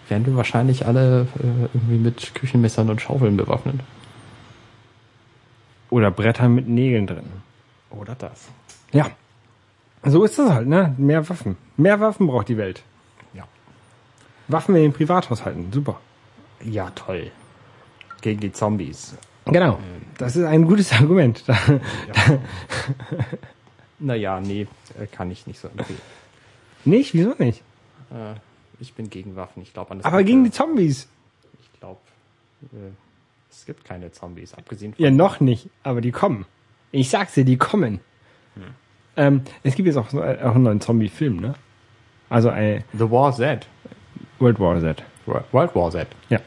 wären 0.07 0.25
wir 0.25 0.35
wahrscheinlich 0.35 0.85
alle 0.85 1.27
äh, 1.37 1.67
irgendwie 1.73 1.97
mit 1.97 2.33
Küchenmessern 2.33 2.89
und 2.89 3.01
Schaufeln 3.01 3.35
bewaffnet. 3.35 3.81
Oder 5.89 6.11
Bretter 6.11 6.47
mit 6.47 6.67
Nägeln 6.67 7.07
drin. 7.07 7.25
Oder 7.89 8.15
das. 8.15 8.47
Ja. 8.91 9.07
So 10.03 10.23
ist 10.23 10.39
das 10.39 10.49
halt, 10.51 10.67
ne? 10.67 10.95
Mehr 10.97 11.27
Waffen. 11.29 11.57
Mehr 11.75 11.99
Waffen 11.99 12.27
braucht 12.27 12.47
die 12.47 12.57
Welt. 12.57 12.83
Ja. 13.33 13.43
Waffen 14.47 14.75
in 14.75 14.83
den 14.83 14.93
Privathaushalten. 14.93 15.73
Super. 15.73 15.99
Ja, 16.63 16.89
toll. 16.91 17.31
Gegen 18.21 18.39
die 18.39 18.51
Zombies. 18.51 19.15
Genau. 19.45 19.79
Das 20.17 20.35
ist 20.35 20.45
ein 20.45 20.65
gutes 20.65 20.93
Argument. 20.93 21.43
Naja, 23.99 24.39
nee, 24.39 24.65
kann 25.11 25.31
ich 25.31 25.47
nicht 25.47 25.59
so 25.59 25.67
empfehlen. 25.67 25.99
nicht? 26.85 27.13
Wieso 27.13 27.33
nicht? 27.37 27.61
Äh, 28.11 28.35
ich 28.79 28.93
bin 28.93 29.09
gegen 29.09 29.35
Waffen. 29.35 29.61
Ich 29.63 29.73
glaube 29.73 29.91
an 29.91 29.97
das. 29.99 30.05
Aber 30.05 30.23
gegen 30.23 30.43
die 30.43 30.51
Zombies. 30.51 31.07
Ich 31.61 31.79
glaube, 31.79 31.99
äh, 32.73 32.91
es 33.51 33.65
gibt 33.65 33.85
keine 33.85 34.11
Zombies, 34.11 34.53
abgesehen 34.53 34.93
von. 34.93 35.03
Ja, 35.03 35.11
noch 35.11 35.39
nicht. 35.39 35.69
Aber 35.83 36.01
die 36.01 36.11
kommen. 36.11 36.45
Ich 36.91 37.09
sag's 37.09 37.33
dir, 37.33 37.45
die 37.45 37.57
kommen. 37.57 37.99
Ähm, 39.17 39.41
es 39.63 39.75
gibt 39.75 39.85
jetzt 39.87 39.97
auch, 39.97 40.09
so, 40.09 40.21
äh, 40.21 40.39
auch 40.43 40.55
einen 40.55 40.63
neuen 40.63 40.81
Zombie-Film, 40.81 41.37
ne? 41.37 41.55
Also 42.29 42.49
ein 42.49 42.83
The 42.93 43.09
War 43.11 43.33
Z. 43.35 43.67
World 44.39 44.59
War 44.59 44.79
Z. 44.79 45.03
World 45.25 45.75
War 45.75 45.91
Z. 45.91 46.07
Ja. 46.29 46.39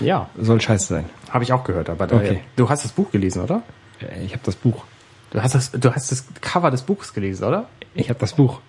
Ja, 0.00 0.28
Soll 0.36 0.60
scheiße 0.60 0.94
sein. 0.94 1.04
habe 1.30 1.44
ich 1.44 1.52
auch 1.52 1.62
gehört. 1.64 1.90
Aber 1.90 2.04
Okay. 2.06 2.34
äh, 2.34 2.38
du 2.56 2.68
hast 2.68 2.84
das 2.84 2.92
Buch 2.92 3.10
gelesen, 3.12 3.42
oder? 3.42 3.62
Äh, 4.00 4.24
Ich 4.24 4.32
habe 4.32 4.42
das 4.44 4.56
Buch. 4.56 4.84
Du 5.30 5.42
hast 5.42 5.54
das, 5.54 5.70
du 5.72 5.94
hast 5.94 6.10
das 6.10 6.24
Cover 6.40 6.70
des 6.70 6.82
Buches 6.82 7.12
gelesen, 7.12 7.44
oder? 7.44 7.68
Ich 7.94 8.08
habe 8.08 8.18
das 8.18 8.34
Buch. 8.34 8.60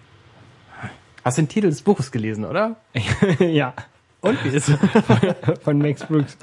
Hast 1.23 1.37
den 1.37 1.47
Titel 1.47 1.67
des 1.69 1.81
Buches 1.81 2.11
gelesen, 2.11 2.45
oder? 2.45 2.77
ja. 3.39 3.73
Und 4.21 4.43
wie 4.43 4.49
ist 4.49 4.69
es? 4.69 4.77
Von 5.63 5.77
Max 5.79 6.03
Brooks. 6.05 6.37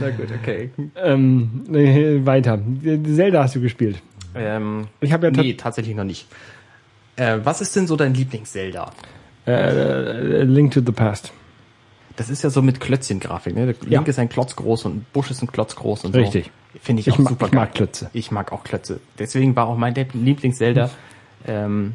Na 0.00 0.10
gut, 0.10 0.28
okay. 0.40 0.70
Ähm, 0.96 1.64
äh, 1.72 2.24
weiter. 2.26 2.58
Zelda 3.04 3.44
hast 3.44 3.54
du 3.56 3.60
gespielt. 3.60 4.00
Ähm, 4.34 4.88
Ich 5.00 5.12
habe 5.12 5.26
ja 5.26 5.32
tat- 5.32 5.44
nee, 5.44 5.54
tatsächlich 5.54 5.96
noch 5.96 6.04
nicht. 6.04 6.26
Äh, 7.16 7.38
was 7.44 7.60
ist 7.60 7.74
denn 7.76 7.86
so 7.86 7.96
dein 7.96 8.14
Lieblings-Zelda? 8.14 8.90
äh, 9.46 10.42
Link 10.42 10.72
to 10.72 10.80
the 10.84 10.92
Past. 10.92 11.32
Das 12.16 12.30
ist 12.30 12.42
ja 12.42 12.50
so 12.50 12.62
mit 12.62 12.80
Klötzchen-Grafik, 12.80 13.54
ne? 13.54 13.66
Der 13.66 13.74
Ja. 13.88 13.98
Link 13.98 14.08
ist 14.08 14.18
ein 14.18 14.28
Klotz 14.28 14.56
groß 14.56 14.84
und 14.86 15.12
Busch 15.12 15.30
ist 15.30 15.42
ein 15.42 15.48
Klotz 15.50 15.76
groß 15.76 16.04
und 16.04 16.12
so. 16.12 16.18
Richtig. 16.18 16.50
Finde 16.80 17.00
ich, 17.00 17.06
Ich 17.08 17.14
auch 17.14 17.18
mag- 17.18 17.28
super 17.30 17.46
ich 17.46 17.52
mag 17.52 17.68
geil. 17.68 17.72
Klötze. 17.74 18.10
Ich 18.12 18.30
mag 18.30 18.52
auch 18.52 18.64
Klötze. 18.64 19.00
Deswegen 19.18 19.54
war 19.56 19.66
auch 19.66 19.76
mein 19.76 19.94
Lieblings-Zelda 19.94 20.90
ähm, 21.46 21.94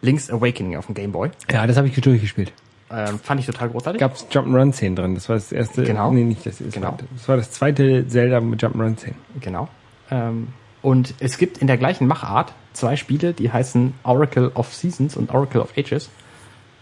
Link's 0.00 0.30
Awakening 0.30 0.76
auf 0.76 0.86
dem 0.86 0.94
Game 0.94 1.12
Boy. 1.12 1.30
Ja, 1.50 1.66
das 1.66 1.76
habe 1.76 1.86
ich 1.88 1.94
durchgespielt. 2.00 2.52
Ähm, 2.90 3.18
fand 3.20 3.40
ich 3.40 3.46
total 3.46 3.70
großartig. 3.70 4.00
Gab's 4.00 4.26
Jump'n'Run-Szenen 4.30 4.96
drin. 4.96 5.14
Das 5.14 5.28
war 5.28 5.36
das 5.36 5.52
erste. 5.52 5.84
Genau. 5.84 6.10
Nee, 6.10 6.24
nicht 6.24 6.44
das 6.44 6.60
erste. 6.60 6.78
Genau. 6.80 6.98
Das 7.16 7.28
war 7.28 7.36
das 7.36 7.50
zweite 7.52 8.06
Zelda 8.08 8.40
mit 8.40 8.62
Jump'n'Run-Szenen. 8.62 9.16
Genau. 9.40 9.68
Ähm, 10.10 10.48
und 10.82 11.14
es 11.20 11.38
gibt 11.38 11.58
in 11.58 11.68
der 11.68 11.78
gleichen 11.78 12.06
Machart 12.06 12.52
zwei 12.72 12.96
Spiele, 12.96 13.32
die 13.32 13.52
heißen 13.52 13.94
Oracle 14.02 14.50
of 14.54 14.74
Seasons 14.74 15.16
und 15.16 15.30
Oracle 15.32 15.60
of 15.60 15.72
Ages. 15.78 16.10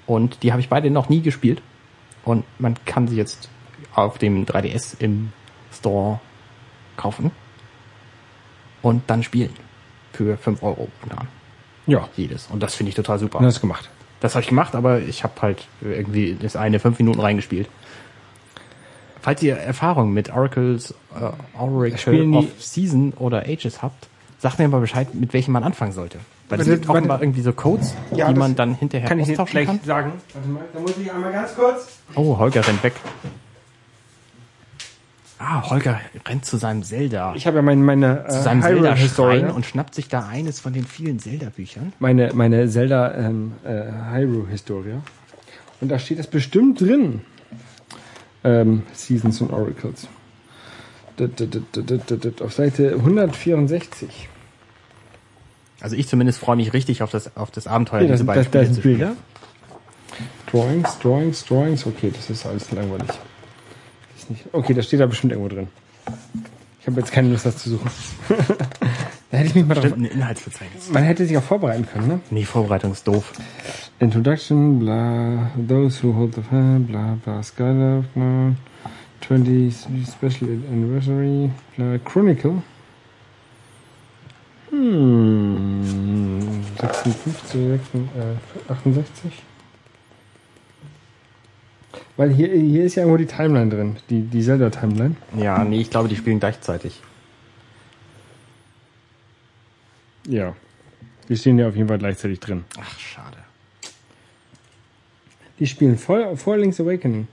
Und 0.06 0.42
die 0.42 0.50
habe 0.52 0.60
ich 0.60 0.68
beide 0.68 0.90
noch 0.90 1.08
nie 1.10 1.20
gespielt. 1.20 1.62
Und 2.24 2.44
man 2.58 2.74
kann 2.86 3.06
sie 3.06 3.16
jetzt 3.16 3.48
auf 3.94 4.18
dem 4.18 4.46
3DS 4.46 4.96
im 4.98 5.32
Store 5.80 6.20
kaufen. 6.96 7.30
Und 8.82 9.02
dann 9.08 9.22
spielen. 9.22 9.54
Für 10.12 10.36
5 10.36 10.62
Euro 10.62 10.88
Ja. 11.86 12.08
jedes. 12.16 12.46
Und 12.48 12.62
das 12.62 12.74
finde 12.74 12.90
ich 12.90 12.94
total 12.96 13.18
super. 13.18 13.40
Hast 13.40 13.60
gemacht. 13.60 13.88
Das 14.20 14.34
habe 14.34 14.42
ich 14.42 14.48
gemacht, 14.48 14.74
aber 14.74 15.00
ich 15.00 15.24
habe 15.24 15.34
halt 15.40 15.66
irgendwie 15.80 16.36
das 16.40 16.54
eine 16.56 16.78
fünf 16.78 16.98
Minuten 16.98 17.20
reingespielt. 17.20 17.68
Falls 19.22 19.42
ihr 19.42 19.56
Erfahrungen 19.56 20.12
mit 20.14 20.30
Oracles, 20.30 20.94
äh, 21.14 21.30
Oracle 21.58 22.34
of 22.36 22.46
Season 22.58 23.12
oder 23.14 23.40
Ages 23.46 23.82
habt, 23.82 24.08
sagt 24.38 24.58
mir 24.58 24.68
mal 24.68 24.80
Bescheid, 24.80 25.14
mit 25.14 25.32
welchem 25.34 25.52
man 25.52 25.62
anfangen 25.62 25.92
sollte. 25.92 26.18
Weil 26.48 26.60
es 26.60 26.68
warte. 26.68 26.88
offenbar 26.88 27.20
irgendwie 27.22 27.42
so 27.42 27.52
Codes, 27.52 27.94
Ja, 28.10 28.26
die 28.28 28.34
das 28.34 28.38
man 28.38 28.56
dann 28.56 28.74
hinterher 28.74 29.08
Kann 29.08 29.18
ich 29.20 29.30
austauschen 29.30 29.52
gleich 29.52 29.66
kann. 29.66 29.80
sagen? 29.84 30.12
Warte 30.34 30.48
mal, 30.48 30.64
da 30.72 30.80
muss 30.80 30.96
ich 30.98 31.12
einmal 31.12 31.32
ganz 31.32 31.54
kurz. 31.54 31.98
Oh, 32.14 32.36
Holger 32.38 32.66
rennt 32.66 32.82
weg. 32.82 32.94
Ah, 35.42 35.70
Holger 35.70 35.98
rennt 36.28 36.44
zu 36.44 36.58
seinem 36.58 36.82
Zelda. 36.82 37.32
Ich 37.34 37.46
habe 37.46 37.56
ja 37.56 37.62
meine, 37.62 37.80
meine 37.80 38.26
zu 38.28 38.36
äh, 38.36 38.42
seinem 38.42 38.62
Hyrule 38.62 38.74
Zelda-Schrein 38.82 38.98
Historia. 38.98 39.50
und 39.52 39.64
schnappt 39.64 39.94
sich 39.94 40.08
da 40.08 40.28
eines 40.28 40.60
von 40.60 40.74
den 40.74 40.84
vielen 40.84 41.18
Zelda-Büchern. 41.18 41.94
meine, 41.98 42.34
meine 42.34 42.68
Zelda 42.68 43.14
ähm, 43.14 43.54
äh, 43.64 43.90
Hyrule 44.12 44.48
Historia. 44.48 45.00
Und 45.80 45.88
da 45.88 45.98
steht 45.98 46.18
das 46.18 46.26
bestimmt 46.26 46.82
drin. 46.82 47.22
Ähm, 48.44 48.82
Seasons 48.92 49.40
und 49.40 49.50
Oracles. 49.50 50.08
Auf 52.40 52.52
Seite 52.52 52.92
164. 52.92 54.28
Also 55.80 55.96
ich 55.96 56.06
zumindest 56.06 56.38
freue 56.38 56.56
mich 56.56 56.74
richtig 56.74 57.02
auf 57.02 57.10
das, 57.10 57.34
auf 57.38 57.50
das 57.50 57.66
Abenteuer, 57.66 58.00
Hier, 58.00 58.08
das, 58.08 58.18
diese 58.18 58.26
beiden 58.26 58.44
das, 58.44 58.50
das 58.50 58.66
Spiele 58.66 58.66
sind 58.66 58.74
zu 58.74 58.80
spielen. 58.82 58.98
Bilder. 58.98 59.16
Drawings, 60.50 60.98
Drawings, 60.98 61.44
Drawings. 61.46 61.86
Okay, 61.86 62.12
das 62.14 62.28
ist 62.28 62.44
alles 62.44 62.70
langweilig. 62.72 63.08
Nicht, 64.30 64.44
okay, 64.52 64.74
das 64.74 64.86
steht 64.86 65.00
da 65.00 65.06
bestimmt 65.06 65.32
irgendwo 65.32 65.52
drin. 65.52 65.66
Ich 66.80 66.86
habe 66.86 67.00
jetzt 67.00 67.10
keine 67.10 67.30
Lust, 67.30 67.44
das 67.44 67.58
zu 67.58 67.70
suchen. 67.70 67.90
da 69.30 69.36
hätte 69.36 69.48
ich 69.48 69.54
mich 69.56 69.66
mal 69.66 69.74
drauf, 69.74 69.82
Bestimmt 69.82 70.06
ein 70.06 70.18
Inhaltsverzeichnis. 70.18 70.88
Man 70.90 71.02
hätte 71.02 71.26
sich 71.26 71.36
auch 71.36 71.42
vorbereiten 71.42 71.84
können, 71.84 72.06
ne? 72.06 72.20
Nee, 72.30 72.44
Vorbereitung 72.44 72.92
ist 72.92 73.06
doof. 73.08 73.32
Introduction, 73.98 74.78
blah, 74.78 75.50
those 75.68 76.00
who 76.00 76.14
hold 76.14 76.36
the 76.36 76.42
fan, 76.42 76.86
blah, 76.86 77.18
blah, 77.24 77.42
Skylab, 77.42 78.04
blah, 78.14 78.52
20 79.26 79.74
Special 80.06 80.62
Anniversary, 80.70 81.50
blah, 81.76 81.98
Chronicle. 81.98 82.62
Hmm, 84.70 86.40
56, 86.80 87.80
äh, 88.16 88.72
68. 88.72 89.32
Weil 92.20 92.34
hier, 92.34 92.48
hier 92.52 92.84
ist 92.84 92.96
ja 92.96 93.04
irgendwo 93.04 93.16
die 93.16 93.24
Timeline 93.24 93.70
drin, 93.70 93.96
die, 94.10 94.20
die 94.20 94.42
Zelda-Timeline. 94.42 95.16
Ja, 95.38 95.64
nee, 95.64 95.80
ich 95.80 95.88
glaube, 95.88 96.06
die 96.06 96.16
spielen 96.16 96.38
gleichzeitig. 96.38 97.00
Ja. 100.28 100.54
Die 101.30 101.36
stehen 101.38 101.58
ja 101.58 101.66
auf 101.66 101.74
jeden 101.76 101.88
Fall 101.88 101.96
gleichzeitig 101.96 102.38
drin. 102.38 102.64
Ach, 102.78 102.98
schade. 102.98 103.38
Die 105.58 105.66
spielen 105.66 105.96
vor, 105.96 106.36
vor 106.36 106.58
Link's 106.58 106.78
Awakening 106.78 107.26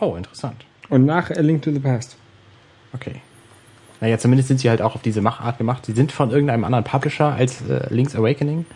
Oh, 0.00 0.16
interessant. 0.16 0.64
und 0.88 1.04
nach 1.04 1.30
A 1.30 1.40
Link 1.40 1.62
to 1.62 1.70
the 1.70 1.78
Past. 1.78 2.16
Okay. 2.92 3.20
Naja, 4.00 4.18
zumindest 4.18 4.48
sind 4.48 4.58
sie 4.58 4.68
halt 4.68 4.82
auch 4.82 4.96
auf 4.96 5.02
diese 5.02 5.20
Machart 5.20 5.58
gemacht. 5.58 5.86
Sie 5.86 5.92
sind 5.92 6.10
von 6.10 6.32
irgendeinem 6.32 6.64
anderen 6.64 6.82
Publisher 6.82 7.32
als 7.32 7.60
äh, 7.68 7.86
Link's 7.94 8.16
Awakening. 8.16 8.66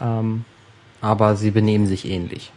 Ähm, 0.00 0.46
aber 1.02 1.36
sie 1.36 1.50
benehmen 1.50 1.86
sich 1.86 2.06
ähnlich. 2.08 2.52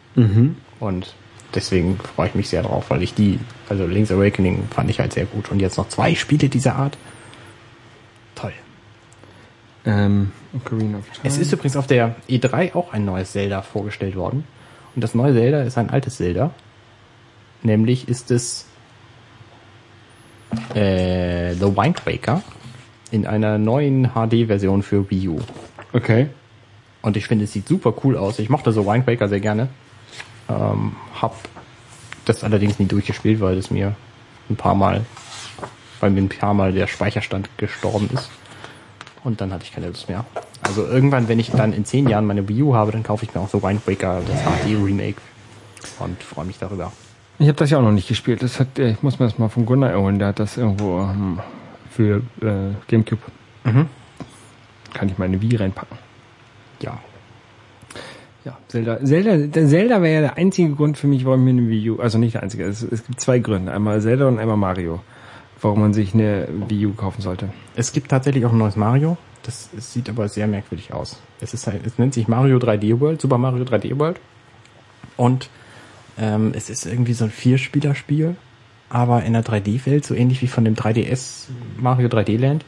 Und 0.79 1.13
deswegen 1.55 1.97
freue 1.97 2.29
ich 2.29 2.35
mich 2.35 2.49
sehr 2.49 2.63
drauf, 2.63 2.89
weil 2.89 3.03
ich 3.03 3.13
die, 3.13 3.39
also 3.69 3.85
Link's 3.85 4.11
Awakening 4.11 4.67
fand 4.73 4.89
ich 4.89 4.99
halt 4.99 5.13
sehr 5.13 5.25
gut. 5.25 5.51
Und 5.51 5.59
jetzt 5.59 5.77
noch 5.77 5.89
zwei 5.89 6.15
Spiele 6.15 6.49
dieser 6.49 6.75
Art. 6.75 6.97
Toll. 8.35 8.53
Ähm, 9.85 10.31
Ocarina 10.53 10.99
of 10.99 11.05
Time. 11.05 11.23
Es 11.23 11.37
ist 11.37 11.51
übrigens 11.51 11.75
auf 11.75 11.87
der 11.87 12.15
E3 12.29 12.75
auch 12.75 12.93
ein 12.93 13.05
neues 13.05 13.31
Zelda 13.31 13.61
vorgestellt 13.61 14.15
worden. 14.15 14.43
Und 14.95 15.03
das 15.03 15.15
neue 15.15 15.33
Zelda 15.33 15.63
ist 15.63 15.77
ein 15.77 15.89
altes 15.89 16.17
Zelda. 16.17 16.51
Nämlich 17.63 18.09
ist 18.09 18.31
es 18.31 18.65
äh, 20.73 21.53
The 21.53 21.75
Wind 21.75 22.05
Waker 22.05 22.41
in 23.11 23.25
einer 23.25 23.57
neuen 23.57 24.11
HD-Version 24.13 24.83
für 24.83 25.09
Wii 25.09 25.29
U. 25.29 25.39
Okay. 25.93 26.27
Und 27.01 27.17
ich 27.17 27.27
finde, 27.27 27.45
es 27.45 27.53
sieht 27.53 27.67
super 27.67 27.93
cool 28.03 28.17
aus. 28.17 28.39
Ich 28.39 28.49
mochte 28.49 28.71
so 28.71 28.85
Wind 28.85 29.07
Waker 29.07 29.27
sehr 29.27 29.39
gerne. 29.39 29.69
Ähm, 30.51 30.95
hab 31.21 31.35
das 32.25 32.43
allerdings 32.43 32.79
nie 32.79 32.85
durchgespielt, 32.85 33.39
weil 33.39 33.57
es 33.57 33.71
mir 33.71 33.95
ein 34.49 34.55
paar 34.55 34.75
Mal, 34.75 35.05
weil 35.99 36.11
mir 36.11 36.21
ein 36.21 36.29
paar 36.29 36.53
Mal 36.53 36.73
der 36.73 36.87
Speicherstand 36.87 37.49
gestorben 37.57 38.09
ist. 38.13 38.29
Und 39.23 39.39
dann 39.39 39.53
hatte 39.53 39.63
ich 39.63 39.71
keine 39.71 39.87
Lust 39.87 40.09
mehr. 40.09 40.25
Also 40.61 40.85
irgendwann, 40.85 41.27
wenn 41.27 41.39
ich 41.39 41.51
dann 41.51 41.73
in 41.73 41.85
zehn 41.85 42.07
Jahren 42.09 42.25
meine 42.25 42.47
Wii 42.47 42.63
U 42.63 42.75
habe, 42.75 42.91
dann 42.91 43.03
kaufe 43.03 43.25
ich 43.25 43.33
mir 43.33 43.41
auch 43.41 43.49
so 43.49 43.61
Wind 43.61 43.85
Waker, 43.87 44.21
das 44.27 44.41
HD 44.41 44.83
Remake 44.83 45.21
und 45.99 46.21
freue 46.23 46.45
mich 46.45 46.57
darüber. 46.59 46.91
Ich 47.39 47.47
habe 47.47 47.57
das 47.57 47.69
ja 47.69 47.77
auch 47.77 47.83
noch 47.83 47.91
nicht 47.91 48.07
gespielt. 48.07 48.43
Das 48.43 48.59
hat, 48.59 48.77
ich 48.77 49.01
muss 49.01 49.19
mir 49.19 49.25
das 49.25 49.37
mal 49.37 49.49
von 49.49 49.65
Gunnar 49.65 49.91
erholen. 49.91 50.19
Der 50.19 50.29
hat 50.29 50.39
das 50.39 50.57
irgendwo 50.57 51.01
ähm, 51.01 51.39
für 51.89 52.21
äh, 52.41 52.73
Gamecube. 52.87 53.21
Mhm. 53.63 53.87
Kann 54.93 55.09
ich 55.09 55.17
meine 55.17 55.41
Wii 55.41 55.55
reinpacken. 55.55 55.97
Ja. 56.81 56.99
Ja, 58.43 58.57
Zelda, 58.67 59.03
Zelda, 59.03 59.51
Zelda 59.67 60.01
wäre 60.01 60.13
ja 60.15 60.21
der 60.21 60.37
einzige 60.37 60.73
Grund 60.73 60.97
für 60.97 61.07
mich, 61.07 61.25
warum 61.25 61.47
ich 61.47 61.53
mir 61.53 61.61
eine 61.61 61.69
Wii 61.69 61.89
U, 61.91 61.99
also 61.99 62.17
nicht 62.17 62.33
der 62.33 62.43
einzige, 62.43 62.65
es, 62.65 62.81
es 62.81 63.05
gibt 63.05 63.21
zwei 63.21 63.39
Gründe. 63.39 63.71
Einmal 63.71 64.01
Zelda 64.01 64.27
und 64.27 64.39
einmal 64.39 64.57
Mario, 64.57 65.01
warum 65.61 65.81
man 65.81 65.93
sich 65.93 66.13
eine 66.13 66.47
Wii 66.67 66.87
U 66.87 66.93
kaufen 66.93 67.21
sollte. 67.21 67.49
Es 67.75 67.91
gibt 67.91 68.09
tatsächlich 68.09 68.45
auch 68.45 68.51
ein 68.51 68.57
neues 68.57 68.75
Mario. 68.75 69.17
Das, 69.43 69.69
sieht 69.77 70.09
aber 70.09 70.27
sehr 70.29 70.47
merkwürdig 70.47 70.93
aus. 70.93 71.19
Es 71.39 71.53
ist 71.53 71.67
halt, 71.67 71.85
es 71.85 71.97
nennt 71.97 72.13
sich 72.13 72.27
Mario 72.27 72.57
3D 72.57 72.99
World, 72.99 73.21
Super 73.21 73.37
Mario 73.37 73.63
3D 73.63 73.97
World. 73.97 74.19
Und 75.17 75.49
ähm, 76.17 76.51
es 76.55 76.69
ist 76.69 76.85
irgendwie 76.85 77.13
so 77.13 77.25
ein 77.25 77.31
Vierspielerspiel, 77.31 78.35
aber 78.89 79.23
in 79.23 79.33
der 79.33 79.43
3D-Welt, 79.43 80.05
so 80.05 80.13
ähnlich 80.13 80.41
wie 80.41 80.47
von 80.47 80.65
dem 80.65 80.75
3DS 80.75 81.47
Mario 81.77 82.07
3D 82.07 82.37
Land. 82.37 82.65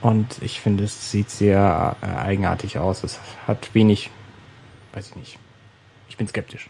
Und 0.00 0.36
ich 0.40 0.60
finde, 0.60 0.84
es 0.84 1.10
sieht 1.10 1.30
sehr 1.30 1.96
äh, 2.00 2.06
eigenartig 2.06 2.78
aus. 2.78 3.04
Es 3.04 3.18
hat 3.46 3.74
wenig, 3.74 4.10
weiß 4.92 5.10
ich 5.10 5.16
nicht. 5.16 5.38
Ich 6.08 6.16
bin 6.16 6.26
skeptisch. 6.28 6.68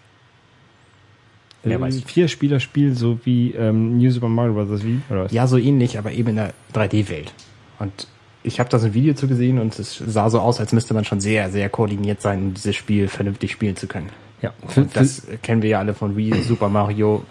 Wer 1.63 1.77
Äh, 1.77 1.81
weiß. 1.81 2.03
Vier 2.05 2.29
Spieler-Spiel, 2.29 2.95
so 2.95 3.19
wie 3.25 3.53
ähm, 3.53 3.99
New 3.99 4.11
Super 4.11 4.29
Mario 4.29 4.55
Bros. 4.55 4.83
Wii, 4.85 5.01
oder 5.11 5.25
was? 5.25 5.33
Ja, 5.33 5.47
so 5.47 5.59
ähnlich, 5.59 5.99
aber 5.99 6.13
eben 6.13 6.31
in 6.31 6.37
der 6.37 6.55
3D-Welt. 6.75 7.33
Und 7.79 8.07
ich 8.43 8.59
habe 8.61 8.71
da 8.71 8.79
so 8.79 8.87
ein 8.87 8.95
Video 8.95 9.15
zu 9.15 9.29
gesehen 9.29 9.59
und 9.59 9.79
es 9.79 9.97
sah 10.07 10.31
so 10.31 10.41
aus, 10.41 10.61
als 10.61 10.73
müsste 10.73 10.95
man 10.95 11.05
schon 11.05 11.21
sehr, 11.21 11.51
sehr 11.51 11.69
koordiniert 11.69 12.23
sein, 12.23 12.43
um 12.43 12.55
dieses 12.55 12.77
Spiel 12.77 13.09
vernünftig 13.09 13.53
spielen 13.53 13.77
zu 13.77 13.87
können. 13.87 14.09
ja. 14.41 14.55
Und 14.77 14.97
das 14.97 15.27
kennen 15.43 15.61
wir 15.63 15.71
ja 15.71 15.79
alle 15.79 15.93
von 15.93 16.17
Wii, 16.17 16.43
Super 16.43 16.69
Mario, 16.71 17.25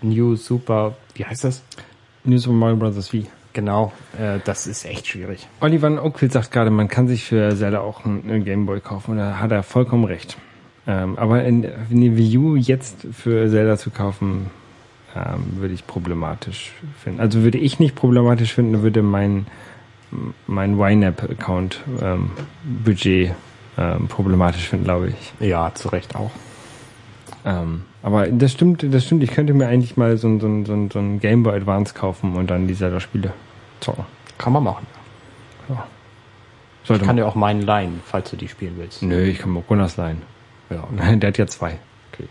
New 0.00 0.36
Super, 0.36 0.96
wie 1.14 1.24
heißt 1.26 1.44
das? 1.44 1.62
New 2.24 2.38
Super 2.38 2.54
Mario 2.56 2.76
Bros. 2.76 3.12
Wii. 3.12 3.26
Genau, 3.54 3.92
äh, 4.18 4.40
das 4.44 4.66
ist 4.66 4.84
echt 4.84 5.06
schwierig. 5.06 5.46
Oliver 5.60 6.04
Oakfield 6.04 6.32
sagt 6.32 6.50
gerade, 6.50 6.70
man 6.70 6.88
kann 6.88 7.06
sich 7.06 7.24
für 7.24 7.54
Zelda 7.54 7.80
auch 7.80 8.04
einen, 8.04 8.44
Gameboy 8.44 8.80
kaufen 8.80 9.12
und 9.12 9.18
da 9.18 9.38
hat 9.38 9.52
er 9.52 9.62
vollkommen 9.62 10.04
recht. 10.04 10.36
Ähm, 10.88 11.16
aber 11.16 11.44
in, 11.44 11.64
eine 11.64 12.16
Wii 12.16 12.36
U 12.38 12.56
jetzt 12.56 13.06
für 13.12 13.48
Zelda 13.48 13.78
zu 13.78 13.90
kaufen, 13.90 14.50
ähm, 15.14 15.60
würde 15.60 15.72
ich 15.72 15.86
problematisch 15.86 16.72
finden. 17.02 17.20
Also 17.20 17.42
würde 17.42 17.58
ich 17.58 17.78
nicht 17.78 17.94
problematisch 17.94 18.52
finden, 18.52 18.82
würde 18.82 19.02
mein 19.02 19.46
mein 20.46 20.78
YNAB-Account 20.78 21.80
ähm, 22.02 22.30
Budget 22.84 23.32
ähm, 23.78 24.08
problematisch 24.08 24.68
finden, 24.68 24.84
glaube 24.84 25.08
ich. 25.08 25.32
Ja, 25.46 25.72
zu 25.74 25.88
Recht 25.88 26.16
auch. 26.16 26.30
Ähm, 27.44 27.82
aber 28.02 28.26
das 28.26 28.52
stimmt, 28.52 28.84
das 28.92 29.04
stimmt. 29.04 29.22
Ich 29.22 29.30
könnte 29.30 29.54
mir 29.54 29.68
eigentlich 29.68 29.96
mal 29.96 30.16
so 30.16 30.28
ein, 30.28 30.40
so 30.40 30.48
so 30.64 30.88
so 30.92 30.98
ein 30.98 31.20
Game 31.20 31.44
Boy 31.44 31.56
Advance 31.56 31.94
kaufen 31.94 32.34
und 32.34 32.50
dann 32.50 32.66
die 32.66 32.74
Zelda-Spiele 32.74 33.32
zocken. 33.84 34.04
Kann 34.38 34.52
man 34.52 34.64
machen. 34.64 34.86
Sollte 36.84 37.02
Ich 37.02 37.06
kann 37.06 37.16
dir 37.16 37.26
auch 37.26 37.34
meinen 37.34 37.62
leihen, 37.62 38.02
falls 38.04 38.30
du 38.30 38.36
die 38.36 38.48
spielen 38.48 38.74
willst. 38.76 39.02
Nö, 39.02 39.22
ich 39.24 39.38
kann 39.38 39.52
mir 39.52 39.62
Gunnars 39.62 39.96
leihen. 39.96 40.20
Ja, 40.70 40.86
der 41.16 41.28
hat 41.28 41.38
ja 41.38 41.46
zwei. 41.46 41.78
okay. 42.12 42.28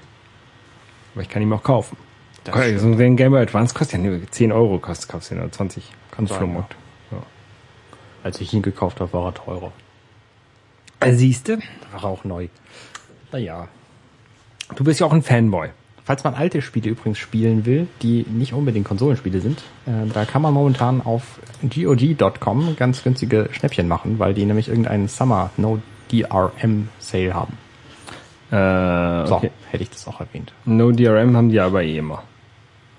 Aber 1.13 1.22
ich 1.22 1.30
kann 1.30 1.42
ihm 1.42 1.52
auch 1.54 1.63
kaufen. 1.63 1.98
Das 2.44 2.56
Okay, 2.56 2.78
so 2.78 2.88
ein 2.88 3.16
Game 3.16 3.32
Boy 3.32 3.42
Advance 3.42 3.74
kostet 3.74 4.04
ja 4.04 4.10
nur 4.10 4.30
10 4.30 4.52
Euro, 4.52 4.78
kostet, 4.78 5.10
kaufst 5.10 5.32
du 5.32 5.36
ja 5.36 5.42
nur 5.42 5.52
20. 5.52 5.92
Kann 6.12 6.28
sein, 6.28 6.38
Flohmarkt. 6.38 6.76
Ja. 7.12 7.18
Als 8.24 8.42
ich 8.42 8.54
ihn 8.54 8.62
gekauft 8.62 9.00
habe, 9.00 9.12
war 9.13 9.28
er 9.28 9.34
teurer. 9.34 9.72
Siehste, 11.06 11.60
Da 11.92 12.04
war 12.04 12.12
auch 12.12 12.24
neu. 12.24 12.48
Naja. 13.32 13.68
du 14.76 14.84
bist 14.84 15.00
ja 15.00 15.08
auch 15.08 15.13
ein 15.13 15.24
Fanboy. 15.24 15.70
Falls 16.06 16.24
man 16.26 16.34
alte 16.34 16.62
Spiele 16.62 16.89
übrigens 16.89 17.18
spielen 17.18 17.66
will, 17.66 17.88
die 18.02 18.26
nicht 18.30 18.54
unbedingt 18.54 18.86
Konsolenspiele 18.86 19.39
sind, 19.39 19.60
äh, 19.86 20.06
da 20.13 20.26
kann 20.26 20.42
man 20.42 20.54
momentan 20.54 21.02
auf 21.02 21.39
GOG.com 21.63 22.76
ganz 22.76 23.04
günstige 23.04 23.48
Schnäppchen 23.52 23.88
machen, 23.88 24.20
weil 24.20 24.34
die 24.34 24.46
nämlich 24.46 24.68
irgendeinen 24.68 25.08
Summer 25.08 25.52
No 25.56 25.80
DRM 26.12 26.89
Sale 27.00 27.34
haben. 27.34 27.58
Äh, 28.52 29.28
So, 29.28 29.36
okay. 29.36 29.52
hätte 29.72 29.84
ich 29.84 29.89
das 29.89 30.06
auch 30.08 30.20
erwähnt. 30.20 30.52
No 30.66 30.92
DRM 30.92 31.38
haben 31.38 31.50
die 31.50 31.60
aber 31.60 31.84
eh 31.84 31.98
immer. 31.98 32.24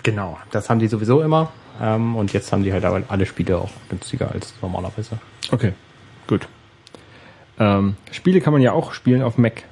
Genau. 0.01 0.37
Das 0.51 0.69
haben 0.69 0.79
die 0.79 0.87
sowieso 0.87 1.21
immer. 1.21 1.51
Ähm, 1.81 2.15
und 2.15 2.33
jetzt 2.33 2.51
haben 2.51 2.63
die 2.63 2.73
halt 2.73 2.85
aber 2.85 3.03
alle 3.07 3.25
Spiele 3.25 3.57
auch 3.57 3.69
günstiger 3.89 4.31
als 4.31 4.53
normalerweise. 4.61 5.19
Okay, 5.51 5.73
gut. 6.27 6.47
Ähm, 7.59 7.95
Spiele 8.11 8.41
kann 8.41 8.53
man 8.53 8.61
ja 8.61 8.71
auch 8.71 8.93
spielen 8.93 9.21
auf 9.21 9.37
Mac. 9.37 9.63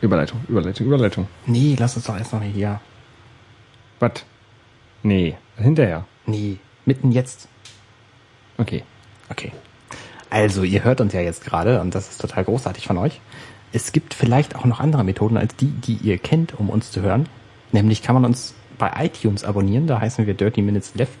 Überleitung, 0.00 0.40
Überleitung, 0.48 0.86
Überleitung. 0.86 1.28
Nee, 1.46 1.76
lass 1.78 1.96
uns 1.96 2.06
doch 2.06 2.16
erst 2.16 2.32
noch 2.32 2.40
nicht 2.40 2.54
hier. 2.54 2.80
Was? 3.98 4.24
Nee, 5.02 5.36
hinterher. 5.56 6.04
Nee, 6.26 6.58
mitten 6.84 7.12
jetzt. 7.12 7.48
Okay. 8.58 8.82
Okay. 9.28 9.52
Also, 10.30 10.62
ihr 10.64 10.84
hört 10.84 11.00
uns 11.00 11.12
ja 11.12 11.20
jetzt 11.20 11.44
gerade 11.44 11.80
und 11.80 11.94
das 11.94 12.10
ist 12.10 12.20
total 12.20 12.44
großartig 12.44 12.86
von 12.86 12.98
euch. 12.98 13.20
Es 13.72 13.92
gibt 13.92 14.14
vielleicht 14.14 14.56
auch 14.56 14.64
noch 14.64 14.80
andere 14.80 15.04
Methoden 15.04 15.36
als 15.36 15.54
die, 15.56 15.70
die 15.70 15.94
ihr 15.94 16.18
kennt, 16.18 16.58
um 16.58 16.70
uns 16.70 16.90
zu 16.90 17.02
hören. 17.02 17.28
Nämlich 17.72 18.02
kann 18.02 18.14
man 18.14 18.24
uns 18.24 18.54
bei 18.78 18.90
iTunes 19.04 19.44
abonnieren, 19.44 19.86
da 19.86 20.00
heißen 20.00 20.26
wir 20.26 20.34
Dirty 20.34 20.62
Minutes 20.62 20.94
Left. 20.94 21.18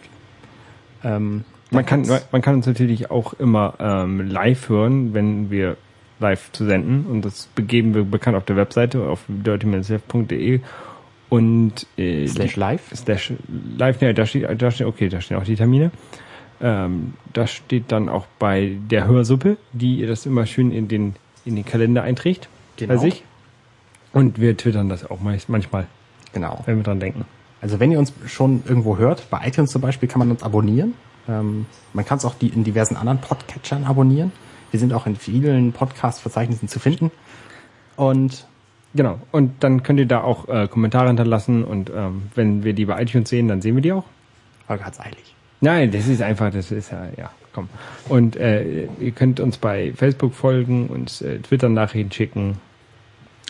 Ähm, 1.02 1.44
Man 1.70 1.86
kann, 1.86 2.06
man 2.30 2.42
kann 2.42 2.54
uns 2.56 2.66
natürlich 2.66 3.10
auch 3.10 3.32
immer 3.34 3.74
ähm, 3.78 4.28
live 4.28 4.68
hören, 4.68 5.14
wenn 5.14 5.50
wir 5.50 5.76
live 6.18 6.50
zu 6.52 6.64
senden. 6.64 7.06
Und 7.06 7.24
das 7.24 7.48
begeben 7.54 7.94
wir 7.94 8.04
bekannt 8.04 8.36
auf 8.36 8.44
der 8.44 8.56
Webseite 8.56 9.02
auf 9.02 9.24
dirtyminuteslive.de 9.28 10.60
und 11.28 11.86
äh, 11.96 12.26
slash 12.26 12.56
live. 12.56 12.82
slash 12.94 13.32
live, 13.76 14.00
ne, 14.00 14.14
da 14.14 14.26
steht, 14.26 14.62
da 14.62 14.70
steht, 14.70 14.86
okay, 14.86 15.08
da 15.08 15.20
stehen 15.20 15.36
auch 15.38 15.44
die 15.44 15.56
Termine. 15.56 15.90
Ähm, 16.60 17.14
das 17.32 17.50
steht 17.50 17.92
dann 17.92 18.08
auch 18.08 18.26
bei 18.38 18.76
der 18.90 19.06
Hörsuppe, 19.06 19.56
die 19.72 19.96
ihr 19.96 20.06
das 20.06 20.24
immer 20.24 20.46
schön 20.46 20.70
in 20.70 20.88
den, 20.88 21.16
in 21.44 21.56
den 21.56 21.64
Kalender 21.64 22.02
einträgt. 22.02 22.48
Genau. 22.76 22.94
Bei 22.94 22.98
sich. 22.98 23.24
Und 24.12 24.40
wir 24.40 24.56
twittern 24.56 24.88
das 24.88 25.08
auch 25.10 25.20
meist, 25.20 25.48
manchmal, 25.48 25.86
Genau. 26.32 26.62
wenn 26.64 26.76
wir 26.76 26.84
dran 26.84 27.00
denken. 27.00 27.24
Also 27.60 27.80
wenn 27.80 27.90
ihr 27.90 27.98
uns 27.98 28.12
schon 28.26 28.62
irgendwo 28.66 28.96
hört, 28.96 29.28
bei 29.30 29.46
iTunes 29.46 29.70
zum 29.70 29.82
Beispiel 29.82 30.08
kann 30.08 30.20
man 30.20 30.30
uns 30.30 30.42
abonnieren. 30.42 30.94
Ähm, 31.28 31.66
man 31.92 32.04
kann 32.04 32.18
es 32.18 32.24
auch 32.24 32.34
die, 32.34 32.48
in 32.48 32.64
diversen 32.64 32.96
anderen 32.96 33.20
Podcatchern 33.20 33.84
abonnieren. 33.84 34.32
Wir 34.70 34.80
sind 34.80 34.92
auch 34.92 35.06
in 35.06 35.16
vielen 35.16 35.72
Podcast-Verzeichnissen 35.72 36.68
zu 36.68 36.78
finden. 36.78 37.10
Und 37.96 38.46
Genau. 38.96 39.20
Und 39.30 39.62
dann 39.62 39.82
könnt 39.82 40.00
ihr 40.00 40.06
da 40.06 40.22
auch 40.22 40.48
äh, 40.48 40.68
Kommentare 40.68 41.08
hinterlassen 41.08 41.64
und 41.64 41.90
ähm, 41.94 42.22
wenn 42.34 42.64
wir 42.64 42.72
die 42.72 42.86
bei 42.86 43.00
iTunes 43.02 43.28
sehen, 43.28 43.46
dann 43.46 43.60
sehen 43.60 43.74
wir 43.74 43.82
die 43.82 43.92
auch. 43.92 44.04
Holger 44.68 44.86
hat's 44.86 44.98
eilig. 44.98 45.34
Nein, 45.60 45.90
das 45.90 46.08
ist 46.08 46.22
einfach, 46.22 46.50
das 46.50 46.70
ist 46.72 46.90
ja, 46.90 47.08
ja, 47.16 47.30
komm. 47.52 47.68
Und 48.08 48.36
äh, 48.36 48.88
ihr 48.98 49.10
könnt 49.12 49.38
uns 49.38 49.58
bei 49.58 49.92
Facebook 49.94 50.34
folgen, 50.34 50.88
uns 50.88 51.20
äh, 51.20 51.38
Twitter-Nachrichten 51.38 52.10
schicken. 52.10 52.58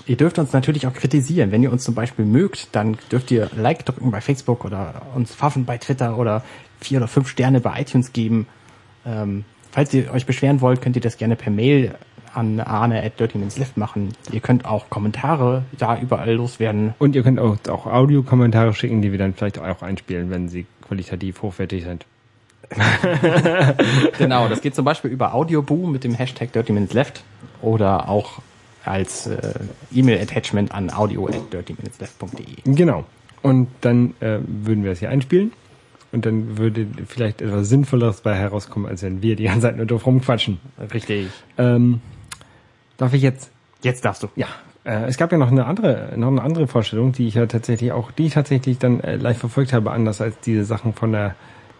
Ihr 0.06 0.16
dürft 0.16 0.38
uns 0.38 0.52
natürlich 0.52 0.86
auch 0.86 0.92
kritisieren. 0.92 1.52
Wenn 1.52 1.62
ihr 1.62 1.72
uns 1.72 1.84
zum 1.84 1.94
Beispiel 1.94 2.24
mögt, 2.24 2.68
dann 2.72 2.98
dürft 3.10 3.30
ihr 3.30 3.48
Like 3.56 3.84
drücken 3.84 4.10
bei 4.10 4.20
Facebook 4.20 4.64
oder 4.64 5.02
uns 5.14 5.34
pfaffen 5.34 5.64
bei 5.64 5.78
Twitter 5.78 6.18
oder 6.18 6.44
vier 6.80 6.98
oder 6.98 7.08
fünf 7.08 7.28
Sterne 7.28 7.60
bei 7.60 7.80
iTunes 7.80 8.12
geben. 8.12 8.46
Ähm, 9.04 9.44
falls 9.76 9.92
ihr 9.92 10.10
euch 10.10 10.24
beschweren 10.24 10.62
wollt, 10.62 10.80
könnt 10.80 10.96
ihr 10.96 11.02
das 11.02 11.18
gerne 11.18 11.36
per 11.36 11.52
Mail 11.52 11.94
an 12.32 12.60
arne 12.60 13.02
at 13.02 13.20
dirtyminsleft 13.20 13.76
machen. 13.76 14.08
Ihr 14.32 14.40
könnt 14.40 14.64
auch 14.64 14.88
Kommentare 14.88 15.64
da 15.76 16.00
überall 16.00 16.32
loswerden. 16.32 16.94
Und 16.98 17.14
ihr 17.14 17.22
könnt 17.22 17.38
auch, 17.38 17.58
auch 17.68 17.84
Audiokommentare 17.84 18.72
schicken, 18.72 19.02
die 19.02 19.12
wir 19.12 19.18
dann 19.18 19.34
vielleicht 19.34 19.58
auch 19.58 19.82
einspielen, 19.82 20.30
wenn 20.30 20.48
sie 20.48 20.64
qualitativ 20.88 21.42
hochwertig 21.42 21.84
sind. 21.84 22.06
Genau, 24.18 24.48
das 24.48 24.62
geht 24.62 24.74
zum 24.74 24.86
Beispiel 24.86 25.10
über 25.10 25.34
Audioboo 25.34 25.86
mit 25.86 26.04
dem 26.04 26.14
Hashtag 26.14 26.52
dirtyminutsleft 26.52 27.22
oder 27.60 28.08
auch 28.08 28.40
als 28.82 29.26
äh, 29.26 29.52
E-Mail-Attachment 29.92 30.72
an 30.72 30.90
audio 30.90 31.28
at 31.28 31.52
dirtyminutsleft.de. 31.52 32.74
Genau. 32.74 33.04
Und 33.42 33.68
dann 33.82 34.14
äh, 34.20 34.38
würden 34.46 34.84
wir 34.84 34.92
es 34.92 35.00
hier 35.00 35.10
einspielen. 35.10 35.52
Und 36.12 36.24
dann 36.24 36.56
würde 36.56 36.86
vielleicht 37.06 37.42
etwas 37.42 37.68
Sinnvolleres 37.68 38.20
bei 38.20 38.34
herauskommen, 38.34 38.88
als 38.88 39.02
wenn 39.02 39.22
wir 39.22 39.36
die 39.36 39.44
ganze 39.44 39.62
Zeit 39.62 39.76
nur 39.76 39.86
drauf 39.86 40.06
rumquatschen. 40.06 40.58
Richtig. 40.92 41.28
Ähm, 41.58 42.00
darf 42.96 43.12
ich 43.12 43.22
jetzt 43.22 43.50
Jetzt 43.82 44.04
darfst 44.04 44.22
du. 44.22 44.28
Ja, 44.36 44.48
äh, 44.84 45.04
es 45.04 45.16
gab 45.16 45.32
ja 45.32 45.38
noch 45.38 45.50
eine 45.50 45.66
andere, 45.66 46.12
noch 46.16 46.28
eine 46.28 46.42
andere 46.42 46.66
Vorstellung, 46.66 47.12
die 47.12 47.28
ich 47.28 47.34
ja 47.34 47.46
tatsächlich 47.46 47.92
auch, 47.92 48.10
die 48.10 48.26
ich 48.26 48.34
tatsächlich 48.34 48.78
dann 48.78 49.00
äh, 49.00 49.16
live 49.16 49.38
verfolgt 49.38 49.72
habe, 49.72 49.92
anders 49.92 50.20
als 50.20 50.40
diese 50.40 50.64
Sachen 50.64 50.92
von 50.92 51.12
der, 51.12 51.36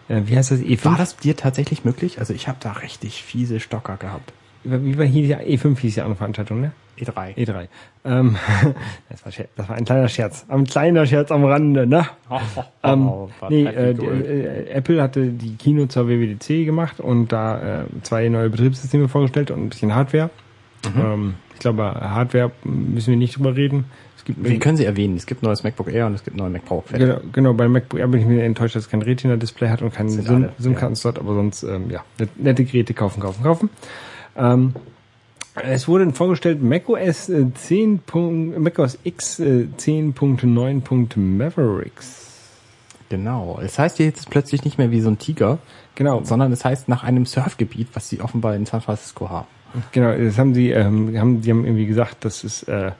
äh, 0.07 0.21
wie 0.25 0.37
heißt 0.37 0.51
das, 0.51 0.59
E5? 0.59 0.85
War 0.85 0.97
das 0.97 1.17
dir 1.17 1.35
tatsächlich 1.35 1.85
möglich? 1.85 2.19
Also 2.19 2.33
ich 2.33 2.47
habe 2.47 2.59
da 2.61 2.71
richtig 2.71 3.23
fiese 3.23 3.59
Stocker 3.59 3.97
gehabt. 3.97 4.31
Wie 4.69 4.97
war 4.97 5.05
hier 5.05 5.37
die 5.37 5.57
E5 5.57 5.79
hieß 5.79 5.93
die 5.95 6.01
andere 6.01 6.15
Veranstaltung, 6.17 6.61
ne? 6.61 6.71
E3. 6.99 7.35
E3. 7.35 7.67
Ähm, 8.05 8.35
das, 9.09 9.25
war, 9.25 9.45
das 9.55 9.69
war 9.69 9.75
ein 9.75 9.85
kleiner 9.85 10.07
Scherz. 10.09 10.45
Ein 10.49 10.63
kleiner 10.65 11.05
Scherz 11.05 11.31
am 11.31 11.43
Rande, 11.45 11.85
ne? 11.85 12.07
ähm, 12.83 13.09
nee, 13.49 13.63
äh, 13.65 13.91
äh, 13.91 14.69
Apple 14.69 15.01
hatte 15.01 15.27
die 15.27 15.55
Kino 15.55 15.85
zur 15.85 16.07
WWDC 16.07 16.65
gemacht 16.65 16.99
und 16.99 17.31
da 17.31 17.81
äh, 17.81 17.85
zwei 18.03 18.29
neue 18.29 18.49
Betriebssysteme 18.49 19.07
vorgestellt 19.09 19.51
und 19.51 19.63
ein 19.65 19.69
bisschen 19.69 19.93
Hardware. 19.93 20.29
Ähm, 20.95 21.35
ich 21.53 21.59
glaube, 21.59 21.83
Hardware 21.83 22.51
müssen 22.63 23.09
wir 23.11 23.17
nicht 23.17 23.37
drüber 23.37 23.55
reden. 23.55 23.85
Es 24.15 24.23
gibt 24.25 24.43
Wir 24.43 24.59
können 24.59 24.77
sie 24.77 24.85
erwähnen. 24.85 25.15
Es 25.17 25.25
gibt 25.25 25.41
ein 25.43 25.45
neues 25.45 25.63
MacBook 25.63 25.91
Air 25.91 26.07
und 26.07 26.13
es 26.15 26.23
gibt 26.23 26.35
ein 26.35 26.39
neues 26.39 26.53
Mac 26.53 26.65
Pro. 26.65 26.83
Genau, 26.91 27.19
genau, 27.31 27.53
bei 27.53 27.67
MacBook 27.67 27.99
Air 27.99 28.07
bin 28.07 28.21
ich 28.21 28.27
mir 28.27 28.43
enttäuscht, 28.43 28.75
dass 28.75 28.83
es 28.83 28.89
kein 28.89 29.01
Retina-Display 29.01 29.69
hat 29.69 29.81
und 29.81 29.93
keinen 29.93 30.09
SIM-Karten-Slot, 30.09 31.19
aber 31.19 31.33
sonst, 31.33 31.63
ähm, 31.63 31.89
ja, 31.89 32.03
net- 32.19 32.39
nette 32.39 32.63
Geräte 32.65 32.93
kaufen, 32.93 33.19
kaufen, 33.21 33.43
kaufen. 33.43 33.69
Ähm, 34.37 34.73
es 35.55 35.87
wurde 35.87 36.11
vorgestellt 36.11 36.61
macOS 36.61 37.29
äh, 37.29 37.45
10. 37.53 37.99
Punkt- 37.99 38.59
macOS 38.59 38.99
X 39.03 39.39
äh, 39.39 39.67
10.9. 39.77 41.19
Mavericks. 41.19 42.25
Genau. 43.09 43.59
Es 43.63 43.79
heißt 43.79 43.99
jetzt 43.99 44.29
plötzlich 44.29 44.65
nicht 44.65 44.77
mehr 44.77 44.91
wie 44.91 45.01
so 45.01 45.09
ein 45.09 45.17
Tiger, 45.17 45.59
Genau, 45.97 46.23
sondern 46.23 46.51
es 46.51 46.63
heißt 46.63 46.89
nach 46.89 47.03
einem 47.03 47.25
Surfgebiet, 47.25 47.87
was 47.93 48.07
sie 48.07 48.21
offenbar 48.21 48.55
in 48.55 48.67
San 48.67 48.81
Francisco 48.81 49.31
haben. 49.31 49.47
genau, 49.91 50.15
das 50.15 50.37
haben 50.37 50.53
sie, 50.53 50.69
ähm, 50.69 51.17
haben, 51.17 51.41
die 51.41 51.49
haben 51.49 51.65
irgendwie 51.65 51.87
gesagt, 51.87 52.23
dass 52.23 52.43
es 52.43 52.61
äh, 52.63 52.91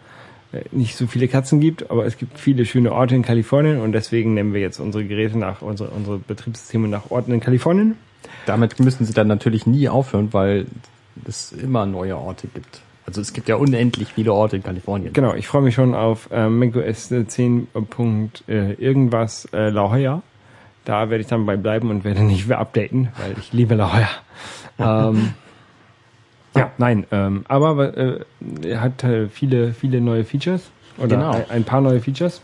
nicht 0.72 0.96
so 0.98 1.06
viele 1.06 1.28
Katzen 1.28 1.60
gibt, 1.60 1.92
aber 1.92 2.08
es 2.08 2.18
gibt 2.18 2.40
viele 2.40 2.66
schöne 2.66 2.92
Orte 2.92 3.14
in 3.16 3.22
Kalifornien 3.22 3.82
und 3.82 3.92
deswegen 3.92 4.34
nennen 4.34 4.52
wir 4.52 4.62
jetzt 4.62 4.80
unsere 4.80 5.06
Geräte 5.06 5.38
nach, 5.38 5.62
unsere, 5.62 5.90
unsere 5.92 6.18
Betriebssysteme 6.18 6.88
nach 6.88 7.12
Orten 7.12 7.34
in 7.34 7.40
Kalifornien. 7.40 7.98
Damit 8.48 8.80
müssen 8.80 9.06
sie 9.06 9.14
dann 9.14 9.28
natürlich 9.28 9.68
nie 9.68 9.90
aufhören, 9.90 10.30
weil 10.32 10.66
es 11.26 11.52
immer 11.52 11.86
neue 11.86 12.18
Orte 12.18 12.48
gibt. 12.48 12.82
Also 13.06 13.22
es 13.22 13.32
gibt 13.32 13.48
ja 13.48 13.56
unendlich 13.56 14.14
viele 14.14 14.34
Orte 14.34 14.58
in 14.58 14.64
Kalifornien. 14.64 15.14
Genau, 15.14 15.34
ich 15.34 15.48
freue 15.48 15.62
mich 15.62 15.76
schon 15.76 15.96
auf 15.96 16.30
äh, 16.32 16.50
macOS 16.50 17.08
10. 17.28 17.68
Punkt, 17.90 18.44
äh, 18.50 18.74
irgendwas 18.74 19.46
äh, 19.54 19.70
La 19.70 19.86
Jolla. 19.96 20.22
Da 20.84 21.10
werde 21.10 21.22
ich 21.22 21.28
dann 21.28 21.46
bei 21.46 21.56
bleiben 21.56 21.90
und 21.90 22.04
werde 22.04 22.22
nicht 22.24 22.48
mehr 22.48 22.60
updaten, 22.60 23.10
weil 23.18 23.36
ich 23.40 23.54
liebe 23.54 23.76
La 23.76 23.92
Jolla. 24.78 25.10
ähm, 25.10 25.34
ja, 26.56 26.72
nein, 26.78 27.06
ähm, 27.12 27.46
aber 27.48 27.98
äh, 27.98 28.20
er 28.64 28.82
hat 28.82 29.04
äh, 29.04 29.30
viele, 29.30 29.74
viele 29.74 30.02
neue 30.02 30.26
Features 30.26 30.70
oder 30.98 31.16
Genau. 31.16 31.32
ein, 31.32 31.50
ein 31.50 31.64
paar 31.64 31.82
neue 31.82 32.02
Features. 32.02 32.42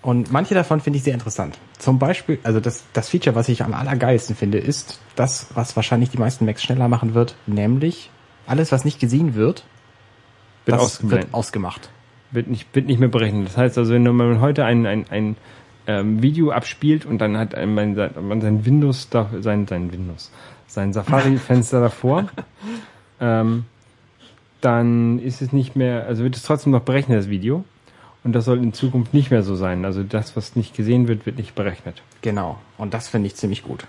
Und 0.00 0.30
manche 0.30 0.54
davon 0.54 0.80
finde 0.80 0.98
ich 0.98 1.02
sehr 1.02 1.14
interessant. 1.14 1.58
Zum 1.78 1.98
Beispiel, 1.98 2.38
also 2.44 2.60
das, 2.60 2.84
das 2.92 3.08
Feature, 3.08 3.34
was 3.34 3.48
ich 3.48 3.62
am 3.62 3.74
allergeilsten 3.74 4.36
finde, 4.36 4.58
ist 4.58 5.00
das, 5.16 5.48
was 5.54 5.74
wahrscheinlich 5.74 6.10
die 6.10 6.18
meisten 6.18 6.44
Macs 6.44 6.62
schneller 6.62 6.88
machen 6.88 7.14
wird, 7.14 7.34
nämlich 7.46 8.10
alles, 8.46 8.70
was 8.72 8.84
nicht 8.84 9.00
gesehen 9.00 9.34
wird, 9.34 9.64
Wird 10.64 11.10
wird 11.10 11.34
ausgemacht. 11.34 11.90
Wird 12.30 12.46
nicht, 12.46 12.74
wird 12.74 12.86
nicht 12.86 13.00
mehr 13.00 13.08
berechnet. 13.08 13.48
Das 13.48 13.56
heißt 13.56 13.78
also, 13.78 13.92
wenn 13.92 14.04
man 14.04 14.40
heute 14.40 14.64
ein, 14.64 14.86
ein, 14.86 15.06
ein 15.10 15.36
ähm, 15.86 16.22
Video 16.22 16.50
abspielt 16.50 17.06
und 17.06 17.18
dann 17.18 17.36
hat 17.36 17.54
man 17.66 17.94
sein, 17.94 18.40
sein 18.40 18.66
Windows, 18.66 19.08
da, 19.08 19.30
sein, 19.40 19.66
sein 19.66 19.90
Windows, 19.92 20.30
sein 20.66 20.92
Safari-Fenster 20.92 21.80
davor, 21.80 22.28
ähm, 23.20 23.64
dann 24.60 25.18
ist 25.18 25.40
es 25.40 25.52
nicht 25.52 25.76
mehr, 25.76 26.06
also 26.06 26.22
wird 26.22 26.36
es 26.36 26.42
trotzdem 26.42 26.72
noch 26.72 26.82
berechnet, 26.82 27.18
das 27.18 27.28
Video. 27.30 27.64
Und 28.28 28.34
das 28.34 28.44
soll 28.44 28.58
in 28.58 28.74
Zukunft 28.74 29.14
nicht 29.14 29.30
mehr 29.30 29.42
so 29.42 29.56
sein. 29.56 29.86
Also 29.86 30.02
das, 30.02 30.36
was 30.36 30.54
nicht 30.54 30.76
gesehen 30.76 31.08
wird, 31.08 31.24
wird 31.24 31.38
nicht 31.38 31.54
berechnet. 31.54 32.02
Genau. 32.20 32.58
Und 32.76 32.92
das 32.92 33.08
finde 33.08 33.26
ich 33.28 33.36
ziemlich 33.36 33.62
gut. 33.62 33.86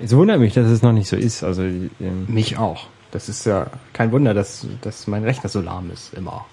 Es 0.00 0.14
wundert 0.14 0.38
mich, 0.38 0.54
dass 0.54 0.68
es 0.68 0.80
noch 0.80 0.92
nicht 0.92 1.08
so 1.08 1.16
ist. 1.16 1.42
Also 1.42 1.62
ähm, 1.62 1.90
Mich 2.28 2.56
auch. 2.56 2.86
Das 3.10 3.28
ist 3.28 3.46
ja 3.46 3.66
kein 3.92 4.12
Wunder, 4.12 4.32
dass, 4.32 4.64
dass 4.82 5.08
mein 5.08 5.24
Rechner 5.24 5.50
so 5.50 5.60
lahm 5.60 5.90
ist, 5.90 6.14
immer. 6.14 6.46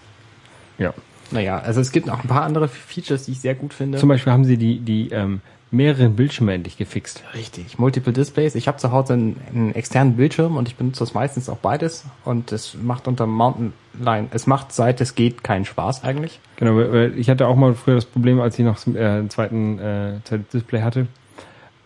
ja. 0.79 0.95
Naja, 1.31 1.59
also 1.59 1.81
es 1.81 1.91
gibt 1.91 2.07
noch 2.07 2.23
ein 2.23 2.27
paar 2.27 2.43
andere 2.43 2.67
Features, 2.67 3.25
die 3.25 3.31
ich 3.31 3.41
sehr 3.41 3.55
gut 3.55 3.73
finde. 3.73 3.97
Zum 3.97 4.09
Beispiel 4.09 4.31
haben 4.31 4.45
sie 4.45 4.57
die, 4.57 4.79
die 4.79 5.09
ähm, 5.09 5.41
mehreren 5.71 6.15
Bildschirme 6.15 6.53
endlich 6.53 6.77
gefixt. 6.77 7.23
Richtig, 7.33 7.77
Multiple 7.77 8.13
Displays. 8.13 8.55
Ich 8.55 8.67
habe 8.67 8.77
zu 8.77 8.91
Hause 8.91 9.13
einen, 9.13 9.37
einen 9.53 9.75
externen 9.75 10.15
Bildschirm 10.15 10.55
und 10.55 10.67
ich 10.67 10.75
benutze 10.75 10.99
das 10.99 11.13
meistens 11.13 11.49
auch 11.49 11.57
beides 11.57 12.05
und 12.23 12.51
es 12.51 12.75
macht 12.81 13.07
unter 13.07 13.27
Mountain 13.27 13.73
Lion, 13.99 14.27
es 14.31 14.47
macht 14.47 14.71
seit 14.71 15.01
es 15.01 15.15
geht 15.15 15.43
keinen 15.43 15.65
Spaß 15.65 16.03
eigentlich. 16.03 16.39
Genau, 16.55 16.75
weil- 16.75 17.13
ich 17.17 17.29
hatte 17.29 17.47
auch 17.47 17.55
mal 17.55 17.73
früher 17.73 17.95
das 17.95 18.05
Problem, 18.05 18.39
als 18.39 18.57
ich 18.57 18.63
noch 18.65 18.77
äh, 18.87 18.99
einen 18.99 19.29
zweiten 19.29 19.79
äh, 19.79 20.13
zweites 20.23 20.47
Display 20.49 20.81
hatte, 20.81 21.07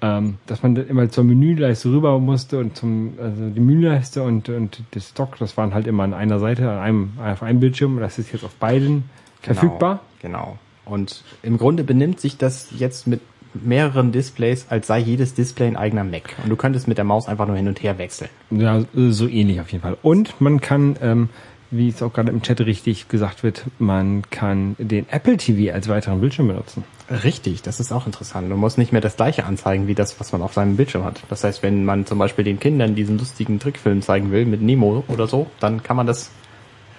ähm, 0.02 0.38
dass 0.46 0.62
man 0.62 0.76
immer 0.76 1.10
zur 1.10 1.24
Menüleiste 1.24 1.90
rüber 1.90 2.20
musste 2.20 2.60
und 2.60 2.76
zum 2.76 3.14
also 3.20 3.50
die 3.50 3.60
Menüleiste 3.60 4.22
und 4.22 4.50
und 4.50 4.84
das 4.92 5.10
Stock, 5.10 5.38
das 5.40 5.58
waren 5.58 5.74
halt 5.74 5.88
immer 5.88 6.04
an 6.04 6.14
einer 6.14 6.40
Seite, 6.40 6.70
an 6.70 6.80
einem 6.80 7.12
auf 7.24 7.42
einem 7.42 7.60
Bildschirm 7.60 8.00
das 8.00 8.20
ist 8.20 8.32
jetzt 8.32 8.44
auf 8.44 8.54
beiden 8.56 9.06
verfügbar. 9.42 10.02
Genau. 10.22 10.58
Und 10.86 11.24
im 11.44 11.58
Grunde 11.58 11.84
benimmt 11.84 12.20
sich 12.20 12.38
das 12.38 12.70
jetzt 12.78 13.08
mit 13.08 13.22
mehreren 13.54 14.12
Displays, 14.12 14.68
als 14.70 14.88
sei 14.88 15.00
jedes 15.00 15.34
Display 15.34 15.68
ein 15.68 15.76
eigener 15.76 16.04
Mac. 16.04 16.36
Und 16.44 16.50
du 16.50 16.56
könntest 16.56 16.88
mit 16.88 16.98
der 16.98 17.06
Maus 17.06 17.28
einfach 17.28 17.48
nur 17.48 17.56
hin 17.56 17.68
und 17.68 17.82
her 17.84 17.98
wechseln. 17.98 18.30
Ja, 18.50 18.84
so 18.94 19.28
ähnlich 19.28 19.60
auf 19.60 19.72
jeden 19.72 19.82
Fall. 19.82 19.98
Und 20.02 20.40
man 20.40 20.62
kann, 20.62 20.96
ähm, 21.02 21.30
wie 21.70 21.90
es 21.90 22.02
auch 22.02 22.14
gerade 22.14 22.32
im 22.32 22.42
Chat 22.42 22.62
richtig 22.62 23.08
gesagt 23.08 23.44
wird, 23.44 23.66
man 23.80 24.24
kann 24.30 24.76
den 24.78 25.08
Apple 25.10 25.38
TV 25.38 25.74
als 25.74 25.88
weiteren 25.88 26.22
Bildschirm 26.22 26.48
benutzen. 26.48 26.84
Richtig, 27.10 27.62
das 27.62 27.80
ist 27.80 27.92
auch 27.92 28.06
interessant. 28.06 28.50
Du 28.50 28.56
musst 28.56 28.78
nicht 28.78 28.92
mehr 28.92 29.02
das 29.02 29.18
gleiche 29.18 29.46
anzeigen 29.46 29.88
wie 29.88 29.96
das, 29.96 30.20
was 30.20 30.32
man 30.32 30.42
auf 30.42 30.54
seinem 30.54 30.78
Bildschirm 30.78 31.04
hat. 31.04 31.22
Das 31.30 31.44
heißt, 31.44 31.64
wenn 31.64 31.84
man 31.84 32.06
zum 32.06 32.20
Beispiel 32.20 32.46
den 32.46 32.60
Kindern 32.60 32.96
diesen 32.96 33.18
lustigen 33.18 33.60
Trickfilm 33.60 34.02
zeigen 34.02 34.32
will 34.32 34.46
mit 34.46 34.62
Nemo 34.62 35.04
oder 35.08 35.28
so, 35.28 35.48
dann 35.60 35.84
kann 35.84 35.98
man 35.98 36.08
das 36.08 36.32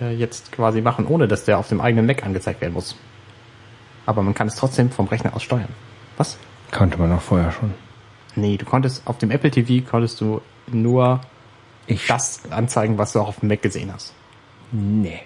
äh, 0.01 0.15
jetzt 0.15 0.53
quasi 0.53 0.81
machen, 0.81 1.07
ohne 1.07 1.29
dass 1.29 1.45
der 1.45 1.59
auf 1.59 1.69
dem 1.69 1.81
eigenen 1.81 2.07
Mac 2.07 2.25
angezeigt 2.25 2.61
werden 2.61 2.75
muss. 2.75 2.97
Aber 4.07 4.23
man 4.23 4.35
kann 4.35 4.49
es 4.49 4.57
trotzdem 4.57 4.91
vom 4.91 5.07
Rechner 5.07 5.35
aus 5.35 5.43
steuern. 5.43 5.69
Was? 6.17 6.39
Konnte 6.71 6.99
man 6.99 7.13
auch 7.13 7.21
vorher 7.21 7.53
schon. 7.53 7.75
Nee, 8.35 8.57
du 8.57 8.65
konntest 8.65 9.07
auf 9.07 9.19
dem 9.19 9.31
Apple 9.31 9.51
TV 9.51 9.89
konntest 9.89 10.21
du 10.21 10.41
nur 10.71 11.21
Ich 11.87 12.07
das 12.07 12.51
anzeigen, 12.51 12.99
was 12.99 13.13
du 13.13 13.21
auch 13.21 13.29
auf 13.29 13.41
dem 13.41 13.49
Mac 13.49 13.63
gesehen 13.63 13.93
hast. 13.93 14.15
Nee. 14.71 15.21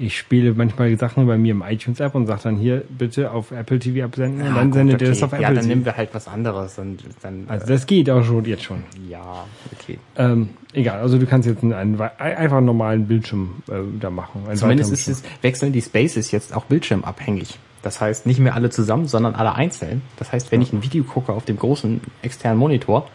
Ich 0.00 0.16
spiele 0.16 0.54
manchmal 0.54 0.96
Sachen 0.96 1.26
bei 1.26 1.36
mir 1.36 1.50
im 1.50 1.62
iTunes-App 1.62 2.14
und 2.14 2.26
sage 2.26 2.40
dann 2.44 2.56
hier 2.56 2.84
bitte 2.88 3.32
auf 3.32 3.50
Apple 3.50 3.80
TV 3.80 4.04
absenden 4.04 4.46
und 4.46 4.54
dann 4.54 4.66
gut, 4.66 4.74
sendet 4.74 5.00
ihr 5.02 5.08
okay. 5.08 5.14
das 5.14 5.22
auf 5.24 5.32
Apple 5.32 5.42
Ja, 5.42 5.48
dann 5.48 5.56
TV. 5.58 5.68
nehmen 5.68 5.84
wir 5.84 5.96
halt 5.96 6.10
was 6.12 6.28
anderes 6.28 6.78
und 6.78 7.02
dann. 7.22 7.44
Also 7.48 7.66
das 7.66 7.86
geht 7.86 8.08
auch 8.08 8.22
schon 8.22 8.44
jetzt 8.44 8.62
schon. 8.62 8.78
äh, 8.78 9.10
ja, 9.10 9.44
okay. 9.72 9.98
Ähm, 10.16 10.50
egal, 10.72 11.00
also 11.00 11.18
du 11.18 11.26
kannst 11.26 11.48
jetzt 11.48 11.64
einen, 11.64 11.72
einen 11.72 12.00
einfach 12.00 12.58
einen 12.58 12.66
normalen 12.66 13.08
Bildschirm 13.08 13.62
äh, 13.68 13.74
da 13.98 14.10
machen. 14.10 14.42
Zumindest 14.54 14.92
ist 14.92 15.08
es, 15.08 15.22
wechseln 15.42 15.72
die 15.72 15.82
Spaces 15.82 16.30
jetzt 16.30 16.54
auch 16.54 16.66
bildschirmabhängig. 16.66 17.58
Das 17.82 18.00
heißt, 18.00 18.26
nicht 18.26 18.38
mehr 18.38 18.54
alle 18.54 18.70
zusammen, 18.70 19.06
sondern 19.06 19.34
alle 19.34 19.54
einzeln. 19.54 20.02
Das 20.16 20.32
heißt, 20.32 20.52
wenn 20.52 20.62
ich 20.62 20.72
ein 20.72 20.82
Video 20.82 21.04
gucke 21.04 21.32
auf 21.32 21.44
dem 21.44 21.56
großen 21.56 22.00
externen 22.22 22.58
Monitor 22.58 23.08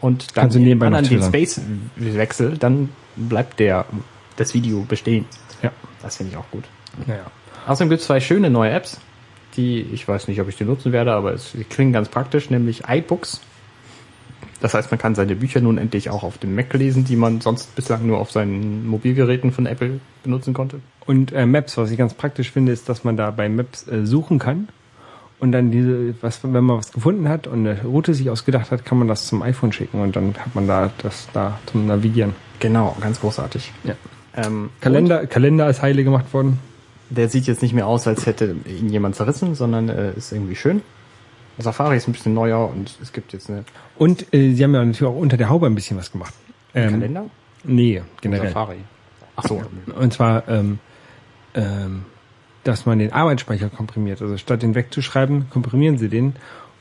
und 0.00 0.36
dann 0.36 0.48
noch 0.48 0.92
an 0.92 1.04
den. 1.04 1.22
Space 1.22 1.60
wechsel, 1.96 2.56
dann 2.58 2.88
bleibt 3.16 3.60
der, 3.60 3.86
das 4.36 4.54
Video 4.54 4.82
bestehen. 4.82 5.24
Ja. 5.66 5.72
Das 6.02 6.16
finde 6.16 6.32
ich 6.32 6.38
auch 6.38 6.50
gut. 6.50 6.64
Naja. 7.06 7.24
Außerdem 7.66 7.90
gibt 7.90 8.00
es 8.00 8.06
zwei 8.06 8.20
schöne 8.20 8.50
neue 8.50 8.70
Apps, 8.70 9.00
die, 9.56 9.80
ich 9.80 10.06
weiß 10.06 10.28
nicht, 10.28 10.40
ob 10.40 10.48
ich 10.48 10.56
die 10.56 10.64
nutzen 10.64 10.92
werde, 10.92 11.12
aber 11.12 11.32
es 11.32 11.52
die 11.52 11.64
klingen 11.64 11.92
ganz 11.92 12.08
praktisch, 12.08 12.50
nämlich 12.50 12.84
iBooks. 12.88 13.40
Das 14.60 14.74
heißt, 14.74 14.90
man 14.90 14.98
kann 14.98 15.14
seine 15.14 15.34
Bücher 15.34 15.60
nun 15.60 15.76
endlich 15.76 16.08
auch 16.08 16.22
auf 16.22 16.38
dem 16.38 16.54
Mac 16.54 16.72
lesen, 16.72 17.04
die 17.04 17.16
man 17.16 17.40
sonst 17.40 17.74
bislang 17.74 18.06
nur 18.06 18.18
auf 18.18 18.30
seinen 18.30 18.86
Mobilgeräten 18.86 19.52
von 19.52 19.66
Apple 19.66 20.00
benutzen 20.22 20.54
konnte. 20.54 20.80
Und 21.04 21.32
äh, 21.32 21.46
Maps, 21.46 21.76
was 21.76 21.90
ich 21.90 21.98
ganz 21.98 22.14
praktisch 22.14 22.50
finde, 22.52 22.72
ist, 22.72 22.88
dass 22.88 23.04
man 23.04 23.16
da 23.16 23.30
bei 23.30 23.48
Maps 23.48 23.86
äh, 23.88 24.06
suchen 24.06 24.38
kann 24.38 24.68
und 25.38 25.52
dann 25.52 25.70
diese, 25.70 26.14
was, 26.22 26.42
wenn 26.42 26.64
man 26.64 26.78
was 26.78 26.92
gefunden 26.92 27.28
hat 27.28 27.46
und 27.46 27.66
eine 27.66 27.82
Route 27.82 28.14
sich 28.14 28.30
ausgedacht 28.30 28.70
hat, 28.70 28.84
kann 28.84 28.98
man 28.98 29.08
das 29.08 29.26
zum 29.26 29.42
iPhone 29.42 29.72
schicken 29.72 30.00
und 30.00 30.16
dann 30.16 30.34
hat 30.38 30.54
man 30.54 30.66
da 30.66 30.90
das 31.02 31.28
da 31.32 31.58
zum 31.66 31.86
Navigieren. 31.86 32.34
Genau, 32.58 32.96
ganz 33.00 33.20
großartig. 33.20 33.72
Ja. 33.84 33.94
Ähm, 34.36 34.70
Kalender, 34.80 35.26
Kalender 35.26 35.68
ist 35.68 35.82
heile 35.82 36.04
gemacht 36.04 36.32
worden. 36.32 36.58
Der 37.08 37.28
sieht 37.28 37.46
jetzt 37.46 37.62
nicht 37.62 37.72
mehr 37.72 37.86
aus, 37.86 38.06
als 38.06 38.26
hätte 38.26 38.56
ihn 38.66 38.88
jemand 38.88 39.16
zerrissen, 39.16 39.54
sondern 39.54 39.88
äh, 39.88 40.12
ist 40.12 40.32
irgendwie 40.32 40.56
schön. 40.56 40.82
Safari 41.58 41.96
ist 41.96 42.06
ein 42.06 42.12
bisschen 42.12 42.34
neuer 42.34 42.68
und 42.68 42.98
es 43.00 43.12
gibt 43.12 43.32
jetzt 43.32 43.48
eine 43.48 43.64
Und 43.96 44.32
äh, 44.34 44.52
sie 44.52 44.62
haben 44.62 44.74
ja 44.74 44.84
natürlich 44.84 45.10
auch 45.10 45.16
unter 45.16 45.36
der 45.36 45.48
Haube 45.48 45.66
ein 45.66 45.74
bisschen 45.74 45.96
was 45.96 46.12
gemacht. 46.12 46.34
Ähm, 46.74 46.90
Kalender. 46.90 47.26
Nee, 47.64 48.02
generell. 48.20 48.48
Safari. 48.48 48.76
Ach 49.36 49.44
so. 49.44 49.62
Und 49.98 50.12
zwar, 50.12 50.48
ähm, 50.48 50.78
ähm, 51.54 52.04
dass 52.64 52.84
man 52.84 52.98
den 52.98 53.12
Arbeitsspeicher 53.12 53.68
komprimiert. 53.70 54.20
Also 54.20 54.36
statt 54.36 54.62
den 54.62 54.74
wegzuschreiben, 54.74 55.48
komprimieren 55.50 55.98
sie 55.98 56.08
den, 56.08 56.34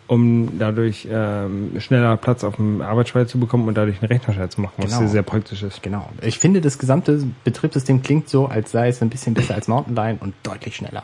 um 0.08 0.60
dadurch 0.60 1.08
ähm, 1.12 1.72
schneller 1.80 2.16
Platz 2.18 2.44
auf 2.44 2.58
dem 2.58 2.82
Arbeitsspeicher 2.82 3.28
zu 3.28 3.40
bekommen 3.40 3.68
und 3.68 3.76
dadurch 3.76 4.02
einen 4.02 4.08
Rechner 4.12 4.34
schneller 4.34 4.50
zu 4.50 4.62
machen, 4.62 4.74
was 4.78 4.86
Genau. 4.88 5.00
sehr, 5.00 5.08
sehr 5.08 5.24
praktisch 5.24 5.64
ist. 5.64 5.82
Genau. 5.82 6.10
Ich 6.22 6.38
finde, 6.40 6.62
das 6.62 6.78
gesamte 6.78 7.24
Betriebssystem 7.44 8.04
klingt 8.04 8.30
so, 8.30 8.46
als 8.48 8.72
sei 8.72 8.88
es 8.90 9.02
ein 9.02 9.10
bisschen 9.10 9.34
besser 9.34 9.56
als 9.56 9.68
Mountain 9.68 9.96
Lion 9.96 10.18
und 10.20 10.34
deutlich 10.44 10.76
schneller. 10.76 11.04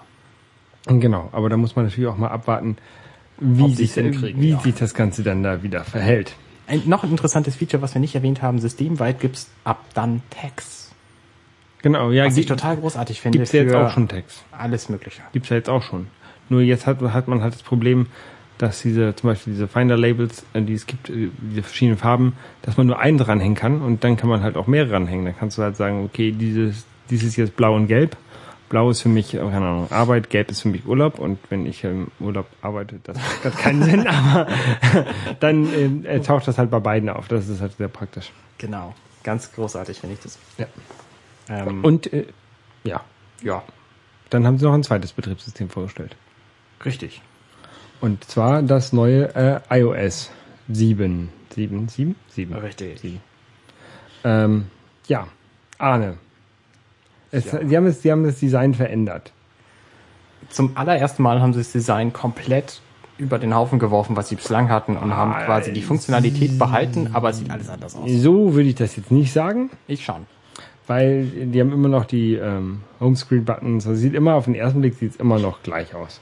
Genau, 0.87 1.29
aber 1.31 1.49
da 1.49 1.57
muss 1.57 1.75
man 1.75 1.85
natürlich 1.85 2.09
auch 2.09 2.17
mal 2.17 2.29
abwarten, 2.29 2.77
wie, 3.39 3.73
sich, 3.73 3.95
wie 3.95 4.49
ja. 4.49 4.59
sich 4.59 4.75
das 4.75 4.93
Ganze 4.93 5.23
dann 5.23 5.41
da 5.43 5.63
wieder 5.63 5.83
verhält. 5.83 6.35
Ein 6.67 6.83
noch 6.85 7.03
ein 7.03 7.09
interessantes 7.11 7.55
Feature, 7.55 7.81
was 7.81 7.93
wir 7.95 8.01
nicht 8.01 8.15
erwähnt 8.15 8.41
haben, 8.41 8.59
systemweit 8.59 9.19
gibt's 9.19 9.49
ab 9.63 9.83
dann 9.93 10.21
Tags. 10.29 10.91
Genau, 11.81 12.11
ja, 12.11 12.25
Was 12.25 12.37
ich 12.37 12.45
total 12.45 12.77
großartig 12.77 13.19
finde 13.21 13.39
gibt's 13.39 13.51
ja 13.51 13.63
jetzt 13.63 13.73
auch 13.73 13.89
schon 13.89 14.07
Text. 14.07 14.43
alles 14.51 14.89
Mögliche. 14.89 15.21
Gibt's 15.33 15.49
ja 15.49 15.55
jetzt 15.55 15.69
auch 15.69 15.81
schon. 15.81 16.07
Nur 16.49 16.61
jetzt 16.61 16.85
hat, 16.85 17.01
hat 17.01 17.27
man 17.27 17.41
halt 17.41 17.55
das 17.55 17.63
Problem, 17.63 18.07
dass 18.61 18.81
diese, 18.83 19.15
zum 19.15 19.29
Beispiel 19.31 19.53
diese 19.53 19.67
Finder-Labels, 19.67 20.45
äh, 20.53 20.61
die 20.61 20.73
es 20.75 20.85
gibt, 20.85 21.09
äh, 21.09 21.29
diese 21.41 21.63
verschiedenen 21.63 21.97
Farben, 21.97 22.33
dass 22.61 22.77
man 22.77 22.85
nur 22.85 22.99
einen 22.99 23.17
dranhängen 23.17 23.55
kann 23.55 23.81
und 23.81 24.03
dann 24.03 24.17
kann 24.17 24.29
man 24.29 24.43
halt 24.43 24.55
auch 24.55 24.67
mehrere 24.67 24.93
ranhängen. 24.93 25.25
Dann 25.25 25.35
kannst 25.37 25.57
du 25.57 25.63
halt 25.63 25.75
sagen, 25.75 26.05
okay, 26.05 26.31
dieses, 26.31 26.85
dieses 27.09 27.29
ist 27.29 27.35
jetzt 27.37 27.55
blau 27.55 27.75
und 27.75 27.87
gelb. 27.87 28.15
Blau 28.69 28.91
ist 28.91 29.01
für 29.01 29.09
mich, 29.09 29.33
äh, 29.33 29.37
keine 29.39 29.65
Ahnung, 29.65 29.91
Arbeit, 29.91 30.29
gelb 30.29 30.51
ist 30.51 30.61
für 30.61 30.67
mich 30.69 30.85
Urlaub 30.85 31.17
und 31.17 31.39
wenn 31.49 31.65
ich 31.65 31.83
im 31.83 32.11
Urlaub 32.19 32.45
arbeite, 32.61 32.99
das 33.03 33.17
macht 33.17 33.41
grad 33.41 33.57
keinen 33.57 33.83
Sinn, 33.89 34.05
aber 34.07 34.47
dann 35.39 36.05
äh, 36.05 36.19
taucht 36.19 36.47
das 36.47 36.59
halt 36.59 36.69
bei 36.69 36.79
beiden 36.79 37.09
auf. 37.09 37.27
Das 37.27 37.49
ist 37.49 37.61
halt 37.61 37.75
sehr 37.77 37.87
praktisch. 37.87 38.31
Genau. 38.59 38.93
Ganz 39.23 39.51
großartig 39.53 39.99
finde 39.99 40.15
ich 40.15 40.21
das. 40.21 40.37
Ja. 40.57 40.67
Ähm, 41.49 41.83
Und 41.83 42.13
äh, 42.13 42.27
ja, 42.83 43.01
ja, 43.41 43.63
dann 44.29 44.45
haben 44.45 44.57
sie 44.59 44.65
noch 44.65 44.73
ein 44.73 44.83
zweites 44.83 45.13
Betriebssystem 45.13 45.69
vorgestellt. 45.69 46.15
richtig. 46.85 47.21
Und 48.01 48.23
zwar 48.25 48.61
das 48.63 48.93
neue 48.93 49.33
äh, 49.35 49.79
iOS 49.79 50.31
7. 50.69 51.29
7, 51.55 51.87
7? 51.89 52.15
7. 52.29 52.53
Richtig. 52.55 53.19
Ähm, 54.23 54.65
ja, 55.07 55.27
Arne. 55.77 56.17
Es, 57.31 57.51
Ja. 57.51 57.59
Sie, 57.65 57.77
haben 57.77 57.85
es, 57.85 58.01
Sie 58.01 58.11
haben 58.11 58.23
das 58.23 58.39
Design 58.39 58.73
verändert. 58.73 59.31
Zum 60.49 60.75
allerersten 60.75 61.23
Mal 61.23 61.39
haben 61.41 61.53
sie 61.53 61.59
das 61.59 61.71
Design 61.71 62.11
komplett 62.11 62.81
über 63.17 63.37
den 63.37 63.53
Haufen 63.55 63.77
geworfen, 63.79 64.15
was 64.15 64.29
sie 64.29 64.35
bislang 64.35 64.69
hatten 64.69 64.97
und 64.97 65.15
haben 65.15 65.31
Ah, 65.31 65.45
quasi 65.45 65.71
die 65.71 65.81
Funktionalität 65.83 66.57
behalten, 66.57 67.11
aber 67.13 67.29
es 67.29 67.37
sieht 67.37 67.51
alles 67.51 67.69
anders 67.69 67.95
aus. 67.95 68.09
So 68.09 68.53
würde 68.55 68.67
ich 68.69 68.75
das 68.75 68.95
jetzt 68.95 69.11
nicht 69.11 69.31
sagen, 69.31 69.69
Ich 69.87 70.03
schon. 70.03 70.25
weil 70.87 71.25
die 71.25 71.61
haben 71.61 71.71
immer 71.71 71.87
noch 71.87 72.05
die 72.05 72.33
ähm, 72.35 72.81
Homescreen-Buttons. 72.99 73.85
Also 73.87 73.99
sieht 73.99 74.13
immer 74.15 74.33
auf 74.35 74.45
den 74.45 74.55
ersten 74.55 74.81
Blick 74.81 74.95
sieht 74.95 75.11
es 75.11 75.17
immer 75.17 75.37
noch 75.39 75.61
gleich 75.61 75.93
aus. 75.93 76.19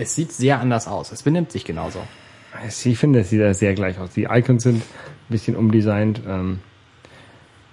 Es 0.00 0.14
sieht 0.14 0.32
sehr 0.32 0.60
anders 0.60 0.88
aus. 0.88 1.12
Es 1.12 1.22
benimmt 1.22 1.52
sich 1.52 1.64
genauso. 1.66 2.00
Ich 2.84 2.98
finde, 2.98 3.20
es 3.20 3.30
sieht 3.30 3.54
sehr 3.54 3.74
gleich 3.74 3.98
aus. 3.98 4.10
Die 4.10 4.24
Icons 4.24 4.62
sind 4.62 4.76
ein 4.76 4.82
bisschen 5.28 5.56
umdesignt. 5.56 6.22
Ähm, 6.26 6.60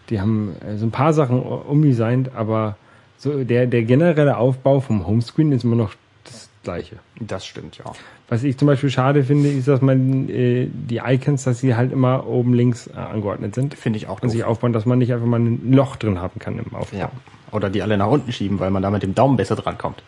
die 0.10 0.20
haben 0.20 0.56
äh, 0.62 0.76
so 0.76 0.86
ein 0.86 0.92
paar 0.92 1.14
Sachen 1.14 1.42
umdesignt, 1.42 2.36
aber 2.36 2.76
so 3.18 3.44
der, 3.44 3.66
der 3.66 3.84
generelle 3.84 4.38
Aufbau 4.38 4.82
vom 4.82 5.08
Homescreen 5.08 5.54
ist 5.54 5.64
immer 5.64 5.78
noch 5.78 5.94
das 6.26 6.50
gleiche. 6.64 6.98
Das 7.20 7.46
stimmt, 7.46 7.78
ja. 7.78 7.86
Was 8.28 8.44
ich 8.44 8.58
zum 8.58 8.68
Beispiel 8.68 8.90
schade 8.90 9.24
finde, 9.24 9.50
ist, 9.50 9.70
dass 9.70 9.82
man 9.82 10.28
äh, 10.28 10.68
die 10.70 10.98
Icons, 10.98 11.46
dass 11.46 11.62
sie 11.62 11.76
halt 11.76 11.94
immer 11.94 12.28
oben 12.28 12.54
links 12.54 12.88
äh, 12.88 12.98
angeordnet 12.98 13.56
sind 13.56 13.74
Finde 13.74 13.98
ich 13.98 14.08
auch 14.08 14.22
und 14.22 14.30
sich 14.30 14.44
aufbauen, 14.44 14.74
dass 14.74 14.86
man 14.86 15.00
nicht 15.00 15.14
einfach 15.14 15.26
mal 15.26 15.40
ein 15.40 15.72
Loch 15.72 15.96
drin 15.96 16.20
haben 16.20 16.40
kann 16.40 16.60
im 16.60 16.76
Aufbau. 16.76 16.98
Ja. 16.98 17.12
Oder 17.54 17.70
die 17.70 17.82
alle 17.82 17.98
nach 17.98 18.08
unten 18.08 18.34
schieben, 18.34 18.60
weil 18.60 18.70
man 18.70 18.84
da 18.84 18.92
mit 18.92 19.02
dem 19.02 19.16
Daumen 19.16 19.38
besser 19.38 19.56
drankommt. 19.56 20.04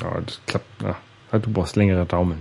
Ja, 0.00 0.10
das 0.24 0.40
klappt. 0.46 0.82
Ja. 0.82 0.96
Du 1.38 1.50
brauchst 1.50 1.76
längere 1.76 2.04
Daumen. 2.06 2.38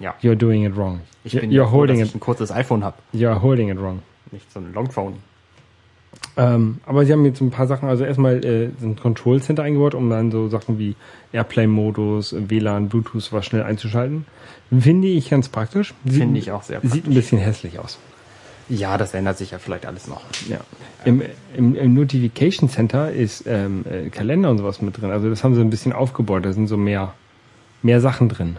Ja. 0.00 0.14
You're 0.22 0.34
doing 0.34 0.64
it 0.64 0.76
wrong. 0.76 1.00
Ich 1.24 1.32
bin 1.38 1.50
You're 1.50 1.54
ja 1.54 1.66
froh, 1.66 1.86
dass 1.86 1.98
ich 1.98 2.14
ein 2.14 2.20
kurzes 2.20 2.50
iPhone 2.50 2.84
habe, 2.84 2.96
You're 3.14 3.40
holding 3.40 3.68
it 3.70 3.80
wrong. 3.80 4.00
nicht 4.32 4.50
so 4.52 4.58
ein 4.60 4.72
Longphone. 4.74 5.14
Ähm, 6.36 6.78
aber 6.84 7.04
sie 7.06 7.12
haben 7.12 7.24
jetzt 7.24 7.40
ein 7.40 7.50
paar 7.50 7.66
Sachen, 7.68 7.88
also 7.88 8.04
erstmal 8.04 8.44
äh, 8.44 8.70
sind 8.80 9.00
Control 9.00 9.40
Center 9.40 9.62
eingebaut, 9.62 9.94
um 9.94 10.10
dann 10.10 10.30
so 10.32 10.48
Sachen 10.48 10.78
wie 10.78 10.96
Airplane-Modus, 11.32 12.34
WLAN, 12.48 12.88
Bluetooth 12.88 13.32
was 13.32 13.46
schnell 13.46 13.62
einzuschalten. 13.62 14.24
Finde 14.76 15.06
ich 15.08 15.30
ganz 15.30 15.48
praktisch. 15.48 15.94
Sieht- 16.04 16.14
Finde 16.22 16.40
ich 16.40 16.50
auch 16.50 16.62
sehr 16.64 16.80
Sieht 16.82 17.06
ein 17.06 17.14
bisschen 17.14 17.38
hässlich 17.38 17.78
aus. 17.78 17.98
Ja, 18.68 18.96
das 18.96 19.12
ändert 19.14 19.36
sich 19.38 19.50
ja 19.52 19.58
vielleicht 19.58 19.86
alles 19.86 20.08
noch. 20.08 20.22
Ja. 20.48 20.58
Im, 21.04 21.22
im, 21.56 21.76
Im 21.76 21.94
Notification 21.94 22.68
Center 22.68 23.12
ist 23.12 23.44
ähm, 23.46 23.84
äh, 23.88 24.08
Kalender 24.08 24.50
und 24.50 24.58
sowas 24.58 24.80
mit 24.82 25.00
drin. 25.00 25.10
Also 25.10 25.28
das 25.28 25.44
haben 25.44 25.54
sie 25.54 25.60
ein 25.60 25.70
bisschen 25.70 25.92
aufgebaut. 25.92 26.44
Da 26.46 26.52
sind 26.52 26.66
so 26.66 26.76
mehr, 26.78 27.12
mehr 27.84 28.00
Sachen 28.00 28.28
drin, 28.28 28.56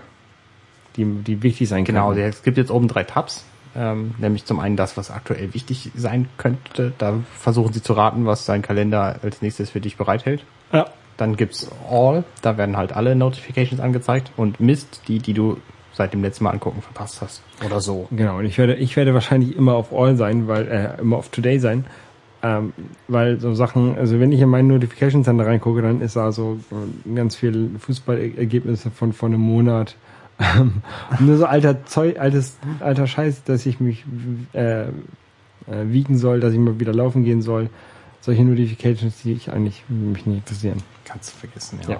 die, 0.95 1.05
die 1.05 1.43
wichtig 1.43 1.67
sein 1.67 1.83
Genau, 1.83 2.09
können. 2.09 2.21
es 2.21 2.43
gibt 2.43 2.57
jetzt 2.57 2.71
oben 2.71 2.87
drei 2.87 3.03
Tabs. 3.03 3.43
Ähm, 3.77 4.15
nämlich 4.19 4.45
zum 4.45 4.61
einen 4.61 4.77
das, 4.77 4.95
was 4.95 5.11
aktuell 5.11 5.53
wichtig 5.53 5.91
sein 5.95 6.29
könnte. 6.37 6.93
Da 6.97 7.15
versuchen 7.37 7.73
sie 7.73 7.81
zu 7.83 7.91
raten, 7.91 8.25
was 8.25 8.45
dein 8.45 8.61
Kalender 8.61 9.17
als 9.21 9.41
nächstes 9.41 9.69
für 9.69 9.81
dich 9.81 9.97
bereithält. 9.97 10.45
Ja. 10.71 10.85
Dann 11.17 11.35
gibt's 11.35 11.69
All, 11.89 12.23
da 12.41 12.57
werden 12.57 12.77
halt 12.77 12.93
alle 12.93 13.15
Notifications 13.17 13.81
angezeigt. 13.81 14.31
Und 14.37 14.61
Mist, 14.61 15.01
die, 15.09 15.19
die 15.19 15.33
du 15.33 15.57
seit 15.91 16.13
dem 16.13 16.21
letzten 16.23 16.45
Mal 16.45 16.51
angucken 16.51 16.81
verpasst 16.81 17.21
hast. 17.21 17.41
Oder 17.65 17.81
so. 17.81 18.07
Genau, 18.11 18.37
und 18.37 18.45
ich 18.45 18.57
werde, 18.57 18.75
ich 18.75 18.95
werde 18.95 19.13
wahrscheinlich 19.13 19.55
immer 19.57 19.73
auf 19.75 19.91
All 19.93 20.15
sein, 20.15 20.47
weil, 20.47 20.67
äh, 20.69 21.01
immer 21.01 21.17
auf 21.17 21.27
Today 21.27 21.59
sein. 21.59 21.85
Ähm, 22.45 22.73
weil 23.07 23.39
so 23.39 23.55
Sachen, 23.55 23.97
also 23.97 24.19
wenn 24.19 24.31
ich 24.31 24.39
in 24.39 24.49
meinen 24.49 24.67
Notification 24.67 25.23
Center 25.23 25.47
reingucke, 25.47 25.81
dann 25.81 26.01
ist 26.01 26.15
da 26.15 26.31
so 26.31 26.59
ganz 27.15 27.35
viel 27.35 27.71
Fußballergebnisse 27.79 28.91
von 28.91 29.13
vor 29.13 29.29
einem 29.29 29.41
Monat. 29.41 29.95
Ähm, 30.39 30.83
nur 31.19 31.37
so 31.37 31.47
alter 31.47 31.85
Zeug, 31.85 32.19
altes, 32.19 32.59
alter 32.81 33.07
Scheiß, 33.07 33.45
dass 33.45 33.65
ich 33.65 33.79
mich 33.79 34.05
äh, 34.53 34.83
äh, 34.83 34.89
wiegen 35.85 36.19
soll, 36.19 36.39
dass 36.39 36.53
ich 36.53 36.59
mal 36.59 36.79
wieder 36.79 36.93
laufen 36.93 37.23
gehen 37.23 37.41
soll. 37.41 37.71
Solche 38.21 38.43
Notifications, 38.43 39.23
die 39.23 39.33
ich 39.33 39.51
eigentlich 39.51 39.83
mich 39.87 40.27
nicht 40.27 40.37
interessieren. 40.37 40.83
Kannst 41.03 41.33
du 41.33 41.37
vergessen, 41.37 41.79
Ja. 41.87 41.99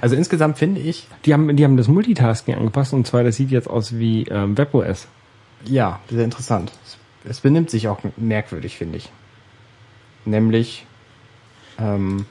Also 0.00 0.16
insgesamt 0.16 0.58
finde 0.58 0.80
ich, 0.80 1.06
Die 1.26 1.32
haben, 1.32 1.54
die 1.54 1.62
haben 1.62 1.76
das 1.76 1.86
Multitasking 1.86 2.56
angepasst 2.56 2.92
und 2.92 3.06
zwar, 3.06 3.22
das 3.22 3.36
sieht 3.36 3.52
jetzt 3.52 3.70
aus 3.70 3.96
wie 3.96 4.24
ähm, 4.24 4.58
WebOS. 4.58 5.06
ja, 5.64 6.00
sehr 6.10 6.24
interessant. 6.24 6.72
Es, 6.84 6.98
es 7.30 7.40
benimmt 7.40 7.70
sich 7.70 7.86
auch 7.86 8.00
merkwürdig, 8.16 8.78
finde 8.78 8.98
ich. 8.98 9.12
Nämlich, 10.26 10.84
ähm, 11.78 12.26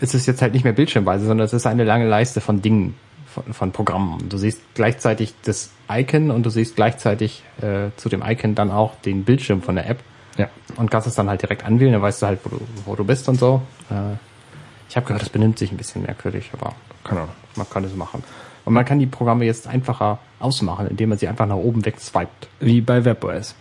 es 0.00 0.14
ist 0.14 0.26
jetzt 0.26 0.42
halt 0.42 0.52
nicht 0.54 0.64
mehr 0.64 0.72
bildschirmweise, 0.72 1.26
sondern 1.26 1.44
es 1.44 1.52
ist 1.52 1.66
eine 1.66 1.84
lange 1.84 2.08
Leiste 2.08 2.40
von 2.40 2.60
Dingen, 2.62 2.94
von, 3.26 3.52
von 3.52 3.72
Programmen. 3.72 4.28
Du 4.28 4.36
siehst 4.36 4.60
gleichzeitig 4.74 5.34
das 5.44 5.70
Icon 5.90 6.30
und 6.30 6.44
du 6.44 6.50
siehst 6.50 6.74
gleichzeitig 6.76 7.44
äh, 7.60 7.90
zu 7.96 8.08
dem 8.08 8.22
Icon 8.22 8.54
dann 8.54 8.70
auch 8.70 8.94
den 9.02 9.24
Bildschirm 9.24 9.62
von 9.62 9.76
der 9.76 9.88
App 9.88 10.00
Ja. 10.38 10.48
und 10.76 10.90
kannst 10.90 11.06
es 11.06 11.14
dann 11.14 11.28
halt 11.28 11.42
direkt 11.42 11.64
anwählen, 11.64 11.92
dann 11.92 12.02
weißt 12.02 12.22
du 12.22 12.26
halt, 12.26 12.40
wo 12.44 12.48
du, 12.50 12.60
wo 12.86 12.96
du 12.96 13.04
bist 13.04 13.28
und 13.28 13.38
so. 13.38 13.62
Äh, 13.90 14.14
ich 14.88 14.96
habe 14.96 15.06
gehört, 15.06 15.22
das 15.22 15.30
benimmt 15.30 15.58
sich 15.58 15.70
ein 15.70 15.76
bisschen 15.78 16.02
merkwürdig, 16.02 16.50
aber 16.52 16.74
Keine 17.04 17.20
Ahnung. 17.20 17.32
man 17.56 17.68
kann 17.70 17.84
es 17.84 17.94
machen. 17.94 18.22
Und 18.64 18.74
man 18.74 18.84
kann 18.84 18.98
die 18.98 19.06
Programme 19.06 19.44
jetzt 19.44 19.66
einfacher 19.66 20.18
ausmachen, 20.38 20.86
indem 20.86 21.08
man 21.10 21.18
sie 21.18 21.26
einfach 21.28 21.46
nach 21.46 21.56
oben 21.56 21.84
wegswiped. 21.84 22.48
Wie 22.60 22.80
bei 22.80 23.04
WebOS. 23.04 23.54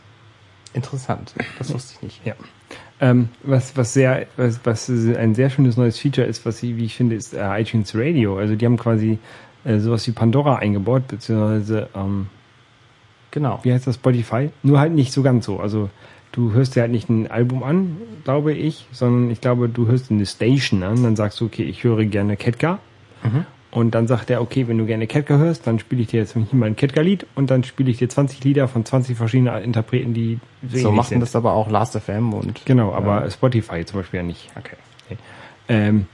Interessant. 0.74 1.34
Das 1.58 1.74
wusste 1.74 1.94
ich 1.96 2.02
nicht. 2.04 2.26
Ja. 2.26 2.34
Ähm, 3.02 3.30
was, 3.42 3.76
was 3.76 3.94
sehr, 3.94 4.28
was, 4.38 4.60
was 4.64 4.88
ein 4.88 5.34
sehr 5.34 5.50
schönes 5.50 5.76
neues 5.76 5.98
Feature 5.98 6.28
ist, 6.28 6.46
was 6.46 6.62
ich, 6.62 6.78
wie 6.78 6.86
ich 6.86 6.96
finde, 6.96 7.16
ist 7.16 7.34
äh, 7.34 7.60
iTunes 7.60 7.96
Radio. 7.96 8.38
Also 8.38 8.56
die 8.56 8.66
haben 8.66 8.78
quasi 8.78 9.18
äh, 9.66 9.80
sowas 9.80 10.08
wie 10.08 10.12
Pandora 10.12 10.58
eingebaut, 10.58 11.08
beziehungsweise, 11.08 11.90
ähm, 11.96 12.28
Genau. 13.32 13.60
wie 13.64 13.74
heißt 13.74 13.88
das, 13.88 13.96
Spotify? 13.96 14.50
Nur 14.62 14.80
halt 14.80 14.94
nicht 14.94 15.14
so 15.14 15.24
ganz 15.24 15.46
so. 15.46 15.60
Also 15.60 15.90
du 16.32 16.52
hörst 16.52 16.76
dir 16.76 16.82
halt 16.82 16.92
nicht 16.92 17.10
ein 17.10 17.32
Album 17.32 17.64
an, 17.64 17.98
glaube 18.24 18.54
ich, 18.54 18.86
sondern 18.92 19.32
ich 19.32 19.42
glaube, 19.42 19.70
du 19.70 19.88
hörst 19.88 20.12
eine 20.12 20.26
Station 20.26 20.84
an, 20.84 21.02
dann 21.02 21.16
sagst 21.16 21.40
du, 21.40 21.46
okay, 21.46 21.64
ich 21.64 21.84
höre 21.84 22.06
gerne 22.06 22.38
Ketka. 22.38 22.80
Mhm. 23.24 23.46
Und 23.72 23.96
dann 23.96 24.06
sagt 24.06 24.30
er, 24.30 24.42
okay, 24.42 24.68
wenn 24.68 24.78
du 24.78 24.86
gerne 24.86 25.08
Ketka 25.08 25.38
hörst, 25.38 25.66
dann 25.66 25.80
spiele 25.80 26.02
ich 26.02 26.08
dir 26.10 26.20
jetzt 26.20 26.36
mal 26.36 26.66
ein 26.68 26.76
Ketka-Lied 26.76 27.26
und 27.36 27.50
dann 27.50 27.64
spiele 27.64 27.90
ich 27.90 27.98
dir 27.98 28.10
20 28.10 28.44
Lieder 28.44 28.68
von 28.68 28.84
20 28.84 29.18
verschiedenen 29.18 29.64
Interpreten, 29.64 30.14
die 30.14 30.40
So 30.68 30.92
machen 30.92 31.08
sind. 31.10 31.20
das 31.22 31.36
aber 31.38 31.54
auch 31.54 31.70
Last.fm 31.70 32.34
und. 32.34 32.66
Genau, 32.66 32.92
aber 32.94 33.24
Ja. 33.24 33.30
Spotify 33.32 33.86
zum 33.86 34.00
Beispiel 34.02 34.20
ja 34.20 34.24
nicht. 34.26 34.50
Okay. 34.58 34.76
Ähm, 35.70 36.08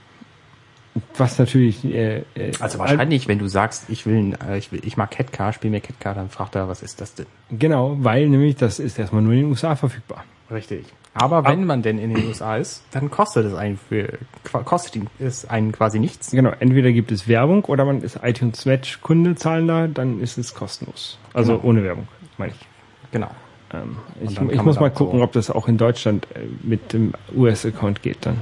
was 1.16 1.38
natürlich. 1.38 1.84
Äh, 1.84 2.18
äh, 2.34 2.52
Also 2.60 2.78
wahrscheinlich, 2.78 3.26
wenn 3.28 3.38
du 3.40 3.48
sagst, 3.48 3.84
ich 3.88 4.06
will, 4.06 4.34
äh, 4.48 4.58
ich 4.58 4.70
will, 4.70 4.80
ich 4.84 4.96
mag 4.96 5.10
Catcar, 5.10 5.52
spiel 5.52 5.70
mir 5.70 5.80
Catcar, 5.80 6.14
dann 6.14 6.28
fragt 6.28 6.54
er, 6.54 6.68
was 6.68 6.82
ist 6.82 7.00
das 7.00 7.14
denn? 7.14 7.26
Genau, 7.50 7.96
weil 8.00 8.28
nämlich 8.28 8.54
das 8.56 8.78
ist 8.78 8.98
erstmal 8.98 9.22
nur 9.22 9.32
in 9.32 9.40
den 9.40 9.48
USA 9.50 9.74
verfügbar. 9.74 10.24
Richtig. 10.50 10.86
Aber 11.14 11.44
wenn 11.44 11.64
man 11.64 11.82
denn 11.82 11.98
in 11.98 12.14
den 12.14 12.26
USA 12.28 12.56
ist, 12.56 12.84
dann 12.92 13.10
kostet 13.10 13.46
es 13.46 13.54
einen 13.54 13.76
für, 13.76 14.18
kostet 14.52 15.02
es 15.18 15.44
einen 15.46 15.72
quasi 15.72 15.98
nichts. 15.98 16.30
Genau, 16.30 16.52
entweder 16.60 16.92
gibt 16.92 17.10
es 17.10 17.26
Werbung 17.26 17.64
oder 17.64 17.84
man 17.84 18.02
ist 18.02 18.20
iTunes 18.22 18.64
Match 18.66 19.00
Kunde 19.02 19.34
zahlender, 19.34 19.88
dann 19.88 20.20
ist 20.20 20.38
es 20.38 20.54
kostenlos. 20.54 21.18
Also 21.34 21.54
Genau. 21.56 21.64
ohne 21.68 21.82
Werbung, 21.84 22.08
meine 22.36 22.52
ich. 22.52 22.66
Genau. 23.10 23.30
Ähm, 23.72 23.96
ich 24.22 24.40
ich 24.40 24.62
muss 24.62 24.78
mal 24.78 24.90
gucken, 24.90 25.18
so- 25.18 25.24
ob 25.24 25.32
das 25.32 25.50
auch 25.50 25.66
in 25.68 25.76
Deutschland 25.76 26.26
äh, 26.34 26.40
mit 26.62 26.92
dem 26.92 27.12
US-Account 27.36 28.02
geht 28.02 28.24
dann. 28.24 28.38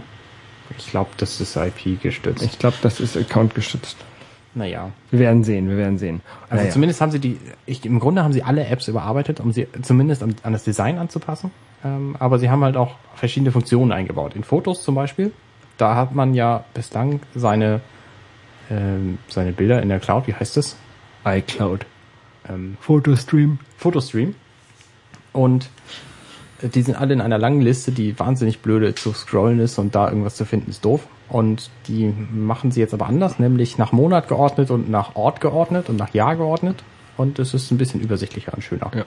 Ich 0.79 0.91
glaube, 0.91 1.11
das 1.17 1.41
ist 1.41 1.57
IP 1.57 2.01
gestützt. 2.03 2.43
Ich 2.45 2.59
glaube, 2.59 2.77
das 2.83 3.01
ist 3.01 3.17
Account 3.17 3.55
gestützt. 3.55 3.97
Naja. 4.55 4.91
Wir 5.11 5.21
werden 5.21 5.45
sehen, 5.45 5.69
wir 5.69 5.77
werden 5.77 5.99
sehen. 5.99 6.21
Also 6.49 6.63
Naja. 6.63 6.73
zumindest 6.73 7.01
haben 7.01 7.11
sie 7.13 7.19
die, 7.21 7.39
ich, 7.67 7.85
im 7.85 8.01
Grunde 8.01 8.23
haben 8.25 8.33
sie 8.33 8.43
alle 8.43 8.67
Apps 8.67 8.89
überarbeitet, 8.89 9.39
um 9.41 9.53
sie 9.53 9.67
zumindest 9.83 10.23
an, 10.23 10.35
an 10.43 10.53
das 10.53 10.65
Design 10.65 10.99
anzupassen. 10.99 11.51
Ähm, 11.87 12.16
aber 12.18 12.39
sie 12.39 12.51
haben 12.51 12.64
halt 12.64 12.76
auch 12.76 12.97
verschiedene 13.14 13.53
Funktionen 13.53 13.93
eingebaut. 13.93 14.34
In 14.34 14.45
Fotos 14.45 14.82
zum 14.82 14.95
Beispiel, 14.95 15.32
da 15.78 15.95
hat 15.95 16.14
man 16.14 16.34
ja 16.34 16.64
bislang 16.74 17.20
seine, 17.34 17.80
ähm, 18.70 19.18
seine 19.28 19.53
Bilder 19.53 19.82
in 19.82 19.89
der 19.89 20.01
Cloud, 20.01 20.26
wie 20.26 20.34
heißt 20.34 20.57
es? 20.57 20.76
iCloud. 21.24 21.87
Ähm, 22.49 22.76
Fotostream. 22.80 23.59
Fotostream. 23.76 24.34
Und 25.32 25.68
Die 26.62 26.82
sind 26.82 26.97
alle 26.97 27.12
in 27.12 27.20
einer 27.20 27.39
langen 27.39 27.61
Liste, 27.61 27.93
die 27.93 28.18
wahnsinnig 28.18 28.61
blöde 28.61 28.95
zu 28.95 29.12
scrollen 29.12 29.59
ist 29.61 29.78
und 29.78 29.95
da 29.95 30.09
irgendwas 30.09 30.37
zu 30.37 30.47
finden 30.47 30.70
ist 30.70 30.84
doof. 30.84 31.07
Und 31.28 31.70
die 31.87 32.14
machen 32.32 32.70
sie 32.70 32.80
jetzt 32.80 32.95
aber 32.95 33.07
anders, 33.07 33.39
nämlich 33.39 33.76
nach 33.78 33.93
Monat 33.93 34.28
geordnet 34.28 34.70
und 34.70 34.89
nach 34.89 35.16
Ort 35.16 35.41
geordnet 35.41 35.91
und 35.91 35.97
nach 35.97 36.14
Jahr 36.14 36.37
geordnet. 36.37 36.82
Und 37.16 37.39
es 37.39 37.53
ist 37.53 37.70
ein 37.70 37.78
bisschen 37.78 38.01
übersichtlicher 38.01 38.55
und 38.55 38.62
schöner. 38.62 38.91
Ja. 38.95 39.05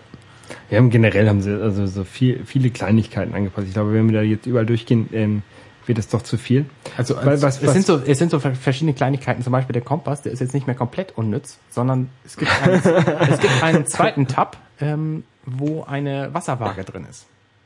Ja, 0.70 0.82
generell 0.82 1.28
haben 1.30 1.41
sie 1.41 1.62
also 1.62 1.86
so 1.86 2.04
viel, 2.04 2.45
viele 2.45 2.70
Kleinigkeiten 2.70 3.34
angepasst. 3.34 3.68
Ich 3.68 3.74
glaube, 3.74 3.93
wenn 3.93 4.10
wir 4.10 4.20
da 4.20 4.22
jetzt 4.22 4.45
überall 4.45 4.66
durchgehen, 4.66 5.10
ähm, 5.14 5.43
wird 5.86 5.97
das 5.97 6.08
doch 6.08 6.22
zu 6.22 6.38
viel. 6.38 6.66
Also 6.97 7.16
Weil, 7.18 7.41
was, 7.41 7.58
es, 7.58 7.66
was, 7.66 7.74
sind 7.74 7.86
so, 7.86 8.00
es 8.06 8.18
sind 8.20 8.32
so 8.32 8.39
verschiedene 8.39 8.93
Kleinigkeiten, 8.93 9.41
zum 9.41 9.52
Beispiel 9.52 9.74
der 9.74 9.82
Kompass, 9.82 10.22
der 10.22 10.32
ist 10.32 10.39
jetzt 10.39 10.54
nicht 10.54 10.68
mehr 10.68 10.76
komplett 10.76 11.18
unnütz, 11.18 11.58
sondern 11.70 12.10
es 12.24 12.38
gibt 12.38 12.52
einen, 12.62 12.76
es 13.30 13.39
gibt 13.39 13.64
einen 13.64 13.86
zweiten 13.88 14.28
Tab, 14.28 14.58
ähm, 14.80 15.24
wo 15.45 15.84
eine 15.84 16.34
Wasserwaage 16.34 16.84
drin 16.84 17.06
ist. 17.10 17.26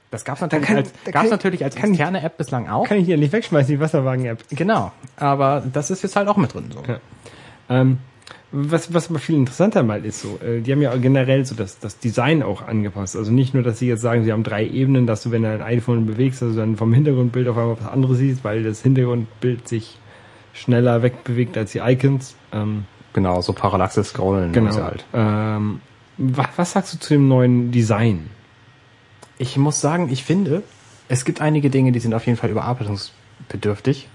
Das 0.10 0.26
gab 0.26 0.36
es 0.36 0.42
natürlich, 0.42 0.68
kann, 0.68 0.78
als, 0.78 0.94
gab's 1.12 1.32
natürlich 1.32 1.64
als 1.64 1.76
externe 1.76 2.22
App 2.22 2.38
bislang 2.38 2.70
auch. 2.70 2.88
Kann 2.88 3.00
ich 3.00 3.08
ja 3.08 3.18
nicht 3.18 3.34
wegschmeißen, 3.34 3.76
die 3.76 3.80
Wasserwagen-App. 3.80 4.44
Genau, 4.52 4.92
aber 5.18 5.64
das 5.74 5.90
ist 5.90 6.04
jetzt 6.04 6.16
halt 6.16 6.28
auch 6.28 6.38
mit 6.38 6.54
drin. 6.54 6.70
So. 6.72 6.84
Ja. 6.88 7.00
Ähm, 7.70 7.98
was, 8.51 8.93
was 8.93 9.09
aber 9.09 9.19
viel 9.19 9.36
interessanter 9.36 9.82
mal 9.82 10.05
ist 10.05 10.21
so, 10.21 10.39
äh, 10.45 10.61
die 10.61 10.71
haben 10.71 10.82
ja 10.82 10.95
generell 10.95 11.43
so 11.43 11.55
das, 11.55 11.80
das 11.80 11.97
Design 11.97 12.43
auch 12.43 12.61
angepasst. 12.61 13.15
Also 13.15 13.32
nicht 13.32 13.55
nur, 13.55 13.63
dass 13.63 13.80
sie 13.80 13.88
jetzt 13.88 14.01
sagen, 14.01 14.24
sie 14.24 14.32
haben 14.32 14.43
drei 14.43 14.65
Ebenen, 14.65 15.07
dass 15.07 15.24
du, 15.24 15.32
wenn 15.32 15.41
du 15.41 15.49
ein 15.49 15.61
iPhone 15.61 16.05
bewegst, 16.05 16.43
also 16.43 16.55
dann 16.55 16.78
vom 16.78 16.93
Hintergrundbild 16.93 17.47
auf 17.47 17.57
einmal 17.57 17.78
was 17.80 17.88
anderes 17.88 18.19
siehst, 18.19 18.43
weil 18.43 18.63
das 18.63 18.82
Hintergrundbild 18.84 19.67
sich 19.67 19.97
schneller 20.53 21.01
wegbewegt 21.01 21.57
als 21.57 21.71
die 21.71 21.80
Icons. 21.80 22.36
Ähm, 22.51 22.86
genau, 23.13 23.41
so 23.41 23.53
Parallaxe 23.53 24.03
Scrollen. 24.03 24.51
Genau. 24.51 24.76
Halt. 24.76 25.03
Ähm, 25.13 25.82
was, 26.17 26.47
was 26.55 26.71
sagst 26.74 26.93
du 26.93 26.99
zu 26.99 27.15
dem 27.15 27.28
neuen 27.28 27.71
Design? 27.71 28.30
Ich 29.39 29.57
muss 29.57 29.82
sagen, 29.82 30.09
ich 30.11 30.24
finde, 30.24 30.61
es 31.09 31.26
gibt 31.26 31.41
einige 31.41 31.71
Dinge, 31.71 31.91
die 31.91 31.99
sind 31.99 32.13
auf 32.13 32.28
jeden 32.28 32.38
Fall 32.38 32.51
überarbeitungsbedürftig. 32.51 34.07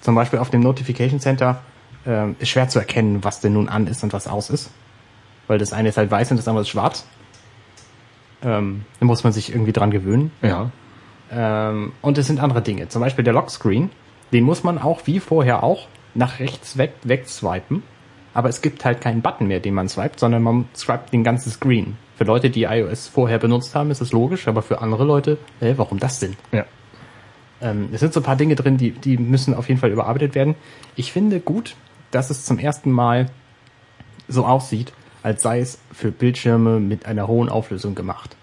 Zum 0.00 0.14
Beispiel 0.14 0.38
auf 0.38 0.50
dem 0.50 0.60
Notification 0.60 1.18
Center 1.18 1.60
ähm, 2.06 2.36
ist 2.38 2.48
schwer 2.48 2.68
zu 2.68 2.78
erkennen, 2.78 3.22
was 3.22 3.40
denn 3.40 3.52
nun 3.52 3.68
an 3.68 3.86
ist 3.86 4.02
und 4.02 4.12
was 4.12 4.26
aus 4.26 4.50
ist. 4.50 4.70
Weil 5.46 5.58
das 5.58 5.72
eine 5.72 5.88
ist 5.88 5.96
halt 5.96 6.10
weiß 6.10 6.30
und 6.30 6.36
das 6.36 6.48
andere 6.48 6.62
ist 6.62 6.68
schwarz. 6.68 7.06
Ähm, 8.42 8.84
da 8.98 9.06
muss 9.06 9.24
man 9.24 9.32
sich 9.32 9.50
irgendwie 9.50 9.72
dran 9.72 9.90
gewöhnen. 9.90 10.30
Ja. 10.42 10.70
Ähm, 11.30 11.92
und 12.00 12.18
es 12.18 12.26
sind 12.26 12.40
andere 12.40 12.62
Dinge. 12.62 12.88
Zum 12.88 13.02
Beispiel 13.02 13.24
der 13.24 13.34
Lockscreen. 13.34 13.90
Den 14.32 14.44
muss 14.44 14.62
man 14.62 14.78
auch, 14.78 15.02
wie 15.06 15.20
vorher 15.20 15.62
auch, 15.62 15.88
nach 16.14 16.38
rechts 16.38 16.78
weg, 16.78 16.94
wegswipen. 17.02 17.82
Aber 18.32 18.48
es 18.48 18.62
gibt 18.62 18.84
halt 18.84 19.00
keinen 19.00 19.22
Button 19.22 19.48
mehr, 19.48 19.60
den 19.60 19.74
man 19.74 19.88
swipet, 19.88 20.20
sondern 20.20 20.42
man 20.42 20.68
swipet 20.74 21.12
den 21.12 21.24
ganzen 21.24 21.50
Screen. 21.50 21.96
Für 22.16 22.24
Leute, 22.24 22.50
die 22.50 22.64
iOS 22.64 23.08
vorher 23.08 23.38
benutzt 23.38 23.74
haben, 23.74 23.90
ist 23.90 24.00
es 24.00 24.12
logisch, 24.12 24.46
aber 24.46 24.62
für 24.62 24.80
andere 24.80 25.04
Leute, 25.04 25.38
äh, 25.60 25.74
warum 25.76 25.98
das 25.98 26.20
denn? 26.20 26.36
Ja. 26.52 26.64
Ähm, 27.60 27.88
es 27.92 28.00
sind 28.00 28.12
so 28.12 28.20
ein 28.20 28.22
paar 28.22 28.36
Dinge 28.36 28.54
drin, 28.54 28.76
die, 28.76 28.92
die 28.92 29.18
müssen 29.18 29.54
auf 29.54 29.68
jeden 29.68 29.80
Fall 29.80 29.90
überarbeitet 29.90 30.34
werden. 30.34 30.54
Ich 30.96 31.12
finde 31.12 31.40
gut, 31.40 31.74
dass 32.10 32.30
es 32.30 32.44
zum 32.44 32.58
ersten 32.58 32.90
Mal 32.90 33.26
so 34.28 34.46
aussieht, 34.46 34.92
als 35.22 35.42
sei 35.42 35.60
es 35.60 35.78
für 35.92 36.10
Bildschirme 36.10 36.80
mit 36.80 37.06
einer 37.06 37.28
hohen 37.28 37.48
Auflösung 37.48 37.94
gemacht. 37.94 38.36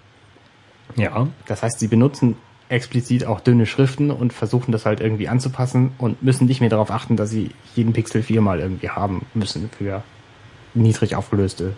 Ja. 0.95 1.27
Das 1.45 1.63
heißt, 1.63 1.79
sie 1.79 1.87
benutzen 1.87 2.35
explizit 2.69 3.25
auch 3.25 3.39
dünne 3.39 3.65
Schriften 3.65 4.11
und 4.11 4.33
versuchen 4.33 4.71
das 4.71 4.85
halt 4.85 4.99
irgendwie 4.99 5.29
anzupassen 5.29 5.93
und 5.97 6.21
müssen 6.21 6.47
nicht 6.47 6.59
mehr 6.59 6.69
darauf 6.69 6.91
achten, 6.91 7.15
dass 7.15 7.29
sie 7.29 7.51
jeden 7.75 7.93
Pixel 7.93 8.23
viermal 8.23 8.59
irgendwie 8.59 8.89
haben 8.89 9.25
müssen 9.33 9.69
für 9.77 10.03
niedrig 10.73 11.15
aufgelöste 11.15 11.73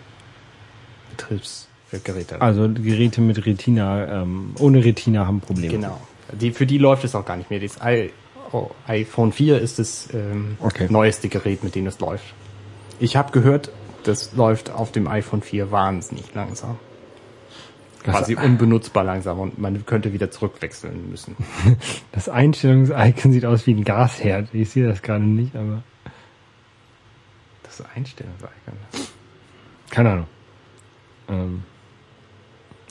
Betriebsgeräte. 1.10 2.40
Also 2.40 2.68
Geräte 2.68 3.20
mit 3.20 3.46
Retina, 3.46 4.22
ähm, 4.22 4.54
ohne 4.58 4.84
Retina 4.84 5.26
haben 5.26 5.40
Probleme. 5.40 5.74
Genau. 5.74 6.00
Die, 6.32 6.52
für 6.52 6.66
die 6.66 6.78
läuft 6.78 7.04
es 7.04 7.14
auch 7.14 7.24
gar 7.24 7.36
nicht 7.36 7.50
mehr. 7.50 7.60
Das 7.60 7.80
iPhone 8.86 9.32
4 9.32 9.60
ist 9.60 9.78
das 9.78 10.08
ähm, 10.12 10.56
okay. 10.60 10.86
neueste 10.90 11.28
Gerät, 11.28 11.62
mit 11.64 11.74
dem 11.74 11.86
es 11.86 12.00
läuft. 12.00 12.34
Ich 12.98 13.16
habe 13.16 13.32
gehört, 13.32 13.70
das 14.04 14.32
läuft 14.34 14.70
auf 14.70 14.92
dem 14.92 15.08
iPhone 15.08 15.42
4 15.42 15.70
wahnsinnig 15.70 16.34
langsam. 16.34 16.78
Quasi 18.02 18.34
unbenutzbar 18.34 19.04
langsam 19.04 19.40
und 19.40 19.58
man 19.58 19.84
könnte 19.84 20.12
wieder 20.12 20.30
zurückwechseln 20.30 21.10
müssen. 21.10 21.36
Das 22.12 22.28
Einstellungs-Icon 22.28 23.32
sieht 23.32 23.44
aus 23.44 23.66
wie 23.66 23.74
ein 23.74 23.84
Gasherd. 23.84 24.48
Ich 24.52 24.70
sehe 24.70 24.86
das 24.86 25.02
gerade 25.02 25.24
nicht, 25.24 25.54
aber. 25.54 25.82
Das 27.62 27.82
Einstellungs-Icon. 27.94 28.74
Keine 29.90 30.10
Ahnung. 30.10 30.26
Ähm. 31.28 31.62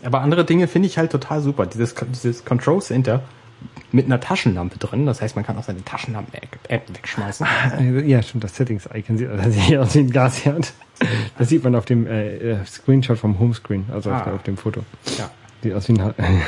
Aber 0.04 0.22
andere 0.22 0.46
Dinge 0.46 0.68
finde 0.68 0.88
ich 0.88 0.98
halt 0.98 1.12
total 1.12 1.42
super. 1.42 1.66
Dieses, 1.66 1.96
dieses 1.96 2.46
Control 2.46 2.82
Center 2.82 3.24
mit 3.92 4.06
einer 4.06 4.20
Taschenlampe 4.20 4.78
drin. 4.78 5.06
Das 5.06 5.22
heißt, 5.22 5.36
man 5.36 5.46
kann 5.46 5.58
auch 5.58 5.64
seine 5.64 5.84
Taschenlampen-App 5.84 6.84
wegschmeißen. 6.94 7.46
Ja, 8.06 8.22
stimmt. 8.22 8.44
Das 8.44 8.56
Settings-Icon 8.56 9.18
sieht 9.18 9.30
tatsächlich 9.30 9.78
aus 9.78 9.96
wie 9.96 10.00
ein 10.00 10.12
Gasherd. 10.12 10.74
Das 11.38 11.50
sieht 11.50 11.64
man 11.64 11.76
auf 11.76 11.86
dem 11.86 12.06
äh, 12.08 12.38
äh 12.38 12.66
Screenshot 12.66 13.18
vom 13.18 13.40
Homescreen, 13.40 13.86
also 13.92 14.12
ah. 14.12 14.34
auf, 14.34 14.44
dem 14.44 14.58
Foto. 14.58 14.84
Ja. 15.18 15.30
Sieht 15.64 15.74
aus 15.74 15.88
wie 15.88 16.00
ein... 16.00 16.14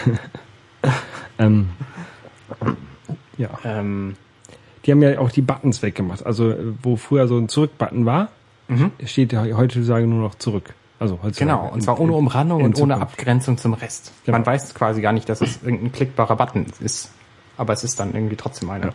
ähm, 1.39 1.69
ja. 3.37 3.49
Ähm. 3.63 4.15
Die 4.85 4.91
haben 4.91 5.01
ja 5.01 5.19
auch 5.19 5.31
die 5.31 5.41
Buttons 5.41 5.81
weggemacht. 5.81 6.25
Also 6.25 6.55
wo 6.81 6.95
früher 6.95 7.27
so 7.27 7.37
ein 7.37 7.49
Zurück-Button 7.49 8.05
war, 8.05 8.29
mhm. 8.67 8.91
steht 9.05 9.31
ja 9.31 9.43
heutzutage 9.43 10.07
nur 10.07 10.21
noch 10.21 10.35
zurück. 10.35 10.73
Also 11.01 11.19
genau, 11.35 11.67
und 11.67 11.81
zwar 11.81 11.99
ohne 11.99 12.13
Umrandung 12.13 12.63
und 12.63 12.79
ohne 12.79 12.97
Abgrenzung 12.97 13.57
zum 13.57 13.73
Rest. 13.73 14.11
Genau. 14.23 14.37
Man 14.37 14.45
weiß 14.45 14.75
quasi 14.75 15.01
gar 15.01 15.13
nicht, 15.13 15.27
dass 15.27 15.41
es 15.41 15.63
irgendein 15.63 15.91
klickbarer 15.91 16.35
Button 16.35 16.67
ist, 16.79 17.09
aber 17.57 17.73
es 17.73 17.83
ist 17.83 17.99
dann 17.99 18.13
irgendwie 18.13 18.35
trotzdem 18.35 18.69
einer. 18.69 18.89
Ja. 18.89 18.93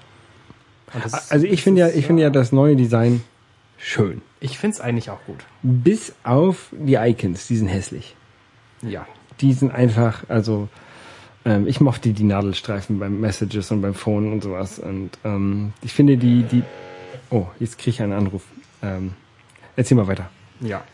Also 1.30 1.46
ich 1.46 1.64
finde 1.64 1.80
ja, 1.80 1.88
ich 1.88 2.06
finde 2.06 2.22
ja 2.22 2.30
das 2.30 2.52
neue 2.52 2.76
Design 2.76 3.24
schön. 3.76 4.22
Ich 4.38 4.56
finde 4.56 4.76
es 4.76 4.80
eigentlich 4.80 5.10
auch 5.10 5.18
gut. 5.26 5.38
Bis 5.64 6.14
auf 6.22 6.68
die 6.70 6.94
Icons, 6.94 7.48
die 7.48 7.56
sind 7.56 7.66
hässlich. 7.66 8.14
Ja. 8.82 9.04
Die 9.40 9.52
sind 9.52 9.74
einfach, 9.74 10.22
also 10.28 10.68
ähm, 11.44 11.66
ich 11.66 11.80
mochte 11.80 12.10
die 12.10 12.22
Nadelstreifen 12.22 13.00
beim 13.00 13.18
Messages 13.18 13.72
und 13.72 13.82
beim 13.82 13.94
Phone 13.94 14.32
und 14.32 14.44
sowas. 14.44 14.78
Und 14.78 15.10
ähm, 15.24 15.72
ich 15.82 15.92
finde 15.92 16.16
die, 16.16 16.44
die. 16.44 16.62
Oh, 17.30 17.46
jetzt 17.58 17.78
kriege 17.78 17.90
ich 17.90 18.00
einen 18.00 18.12
Anruf. 18.12 18.44
Ähm, 18.80 19.14
erzähl 19.74 19.96
mal 19.96 20.06
weiter. 20.06 20.30
Ja. 20.60 20.84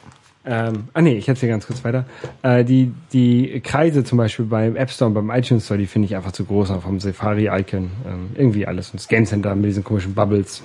Ähm, 0.44 0.88
ah 0.92 1.00
nee, 1.00 1.14
ich 1.14 1.28
erzähle 1.28 1.52
ganz 1.52 1.66
kurz 1.66 1.84
weiter. 1.84 2.04
Äh, 2.42 2.64
die, 2.64 2.92
die 3.12 3.60
Kreise 3.60 4.02
zum 4.02 4.18
Beispiel 4.18 4.44
beim 4.44 4.74
App 4.74 4.90
Store 4.90 5.08
und 5.08 5.14
beim 5.14 5.30
iTunes 5.30 5.66
Store, 5.66 5.78
die 5.78 5.86
finde 5.86 6.06
ich 6.06 6.16
einfach 6.16 6.32
zu 6.32 6.44
groß, 6.44 6.70
auch 6.70 6.82
vom 6.82 6.98
Safari-Icon. 6.98 7.90
Ähm, 8.06 8.30
irgendwie 8.34 8.66
alles. 8.66 8.90
Und 8.90 9.00
das 9.00 9.08
Game 9.08 9.24
Center 9.24 9.54
mit 9.54 9.66
diesen 9.66 9.84
komischen 9.84 10.14
Bubbles. 10.14 10.64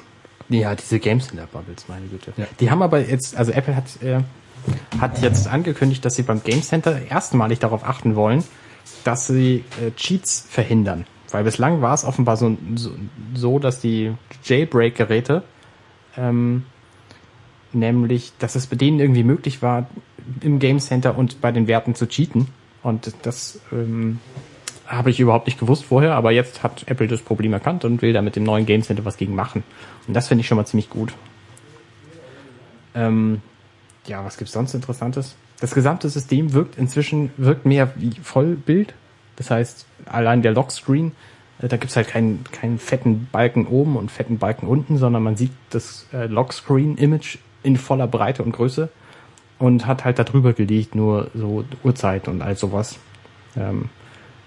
Ja, 0.50 0.74
diese 0.74 1.00
Game 1.00 1.20
Center 1.20 1.48
Bubbles, 1.52 1.86
meine 1.88 2.08
Güte. 2.08 2.34
Ja. 2.38 2.46
Die 2.60 2.72
haben 2.72 2.82
aber 2.82 3.02
jetzt, 3.02 3.38
also 3.38 3.52
Apple 3.52 3.76
hat, 3.76 4.02
äh, 4.02 4.22
hat 5.00 5.22
jetzt 5.22 5.48
angekündigt, 5.48 6.04
dass 6.04 6.16
sie 6.16 6.24
beim 6.24 6.42
Game 6.44 6.64
Center 6.64 7.00
erstmalig 7.10 7.60
darauf 7.60 7.84
achten 7.84 8.16
wollen, 8.16 8.44
dass 9.04 9.28
sie 9.28 9.64
äh, 9.82 9.92
Cheats 9.96 10.46
verhindern. 10.50 11.06
Weil 11.30 11.44
bislang 11.44 11.82
war 11.82 11.94
es 11.94 12.04
offenbar 12.04 12.38
so, 12.38 12.58
so, 12.76 12.92
so 13.36 13.60
dass 13.60 13.80
die 13.80 14.14
Jailbreak-Geräte 14.44 15.44
ähm, 16.16 16.64
nämlich, 17.74 18.34
dass 18.40 18.56
es 18.56 18.68
bei 18.68 18.76
denen 18.76 19.00
irgendwie 19.00 19.24
möglich 19.24 19.62
war, 19.62 19.88
im 20.42 20.60
Game 20.60 20.80
Center 20.80 21.18
und 21.18 21.42
bei 21.42 21.52
den 21.52 21.68
Werten 21.68 21.96
zu 21.96 22.08
cheaten. 22.08 22.48
Und 22.84 23.14
das 23.24 23.60
ähm, 23.72 24.20
habe 24.86 25.10
ich 25.10 25.20
überhaupt 25.20 25.48
nicht 25.48 25.60
gewusst 25.60 25.86
vorher, 25.86 26.16
aber 26.16 26.32
jetzt 26.32 26.64
hat 26.64 26.84
Apple 26.88 27.08
das 27.08 27.22
Problem 27.22 27.54
erkannt 27.54 27.86
und 27.86 28.02
will 28.02 28.14
da 28.14 28.22
mit 28.22 28.36
dem 28.36 28.44
neuen 28.44 28.66
Game 28.66 28.84
Center 28.84 29.06
was 29.06 29.18
gegen 29.18 29.36
machen. 29.36 29.64
Und 30.08 30.14
das 30.14 30.28
finde 30.28 30.42
ich 30.42 30.48
schon 30.48 30.58
mal 30.58 30.66
ziemlich 30.66 30.90
gut. 30.90 31.14
Ähm, 32.96 33.42
ja, 34.06 34.24
was 34.24 34.38
gibt's 34.38 34.54
sonst 34.54 34.74
Interessantes? 34.74 35.36
Das 35.60 35.74
gesamte 35.74 36.10
System 36.10 36.54
wirkt 36.54 36.78
inzwischen 36.78 37.32
wirkt 37.38 37.66
mehr 37.66 37.92
wie 37.96 38.12
Vollbild. 38.22 38.94
Das 39.36 39.52
heißt, 39.52 39.86
allein 40.06 40.42
der 40.42 40.54
Lockscreen, 40.54 41.12
äh, 41.62 41.68
da 41.68 41.78
gibt's 41.78 41.96
halt 41.96 42.08
keinen, 42.08 42.44
keinen 42.52 42.80
fetten 42.80 43.28
Balken 43.32 43.68
oben 43.68 43.98
und 43.98 44.12
fetten 44.12 44.38
Balken 44.38 44.68
unten, 44.68 44.98
sondern 44.98 45.24
man 45.24 45.36
sieht 45.36 45.52
das 45.70 46.08
äh, 46.14 46.28
Lockscreen-Image 46.28 47.38
in 47.68 47.76
voller 47.76 48.08
Breite 48.08 48.44
und 48.44 48.54
Größe 48.54 48.90
und 49.60 49.86
hat 49.86 50.06
halt 50.06 50.18
darüber 50.20 50.54
gelegt 50.54 50.96
nur 50.96 51.30
so 51.36 51.66
Uhrzeit 51.84 52.28
und 52.28 52.42
all 52.42 52.56
sowas. 52.56 52.98
Ähm, 53.58 53.90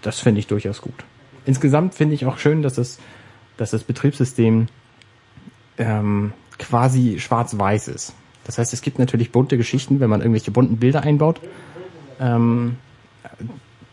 das 0.03 0.21
finde 0.21 0.41
ich 0.41 0.47
durchaus 0.47 0.81
gut. 0.81 1.05
Insgesamt 1.45 1.95
finde 1.95 2.15
ich 2.15 2.25
auch 2.25 2.39
schön, 2.39 2.63
dass 2.63 2.79
es, 2.79 2.99
dass 3.59 3.71
das 3.71 3.85
Betriebssystem 3.85 4.69
ähm, 5.77 6.33
quasi 6.59 7.19
schwarz-weiß 7.21 7.89
ist. 7.89 8.15
Das 8.45 8.57
heißt, 8.57 8.73
es 8.73 8.81
gibt 8.81 8.99
natürlich 8.99 9.33
bunte 9.33 9.59
Geschichten, 9.59 10.01
wenn 10.01 10.09
man 10.09 10.21
irgendwelche 10.21 10.51
bunten 10.51 10.79
Bilder 10.79 11.03
einbaut. 11.03 11.41
Ähm, 12.19 12.77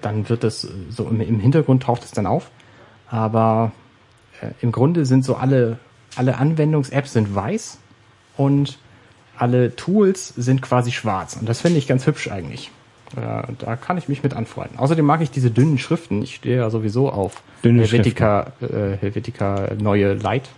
dann 0.01 0.29
wird 0.29 0.43
das 0.43 0.67
so 0.89 1.07
im, 1.07 1.19
im 1.19 1.39
Hintergrund 1.39 1.83
taucht 1.83 2.03
es 2.03 2.11
dann 2.11 2.25
auf. 2.25 2.49
Aber 3.09 3.73
äh, 4.41 4.51
im 4.61 4.71
Grunde 4.71 5.05
sind 5.05 5.25
so 5.25 5.35
alle, 5.35 5.79
alle 6.15 6.37
Anwendungs-Apps 6.37 7.11
sind 7.11 7.35
weiß 7.35 7.79
und 8.37 8.79
alle 9.37 9.75
Tools 9.75 10.29
sind 10.35 10.61
quasi 10.61 10.91
schwarz. 10.91 11.35
Und 11.35 11.47
das 11.47 11.61
finde 11.61 11.77
ich 11.79 11.87
ganz 11.87 12.05
hübsch 12.07 12.29
eigentlich. 12.31 12.71
Äh, 13.15 13.43
da 13.59 13.75
kann 13.75 13.97
ich 13.97 14.09
mich 14.09 14.23
mit 14.23 14.33
anfreunden. 14.33 14.77
Außerdem 14.79 15.05
mag 15.05 15.21
ich 15.21 15.31
diese 15.31 15.49
dünnen 15.51 15.77
Schriften. 15.77 16.21
Ich 16.21 16.35
stehe 16.35 16.57
ja 16.57 16.69
sowieso 16.69 17.09
auf 17.09 17.41
Dünne 17.63 17.81
Helvetica, 17.83 18.51
äh, 18.61 18.97
Helvetica 18.99 19.69
neue 19.79 20.13
Light. 20.13 20.49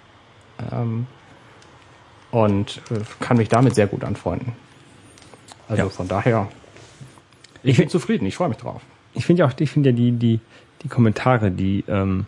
Ähm, 0.71 1.05
und 2.32 2.82
äh, 2.91 2.99
kann 3.19 3.38
mich 3.38 3.49
damit 3.49 3.75
sehr 3.75 3.88
gut 3.88 4.03
anfreunden. 4.03 4.53
Also 5.67 5.84
Ja. 5.84 5.89
von 5.89 6.07
daher, 6.07 6.47
ich 7.63 7.71
Ich 7.71 7.77
bin 7.77 7.89
zufrieden, 7.89 8.25
ich 8.25 8.36
freue 8.36 8.49
mich 8.49 8.57
drauf. 8.57 8.82
Ich 9.13 9.25
finde 9.25 9.41
ja 9.41 9.47
auch, 9.47 9.53
ich 9.59 9.69
finde 9.69 9.89
ja 9.89 9.95
die, 9.95 10.11
die, 10.11 10.39
die 10.84 10.88
Kommentare, 10.88 11.51
die 11.51 11.84
ähm, 11.88 12.25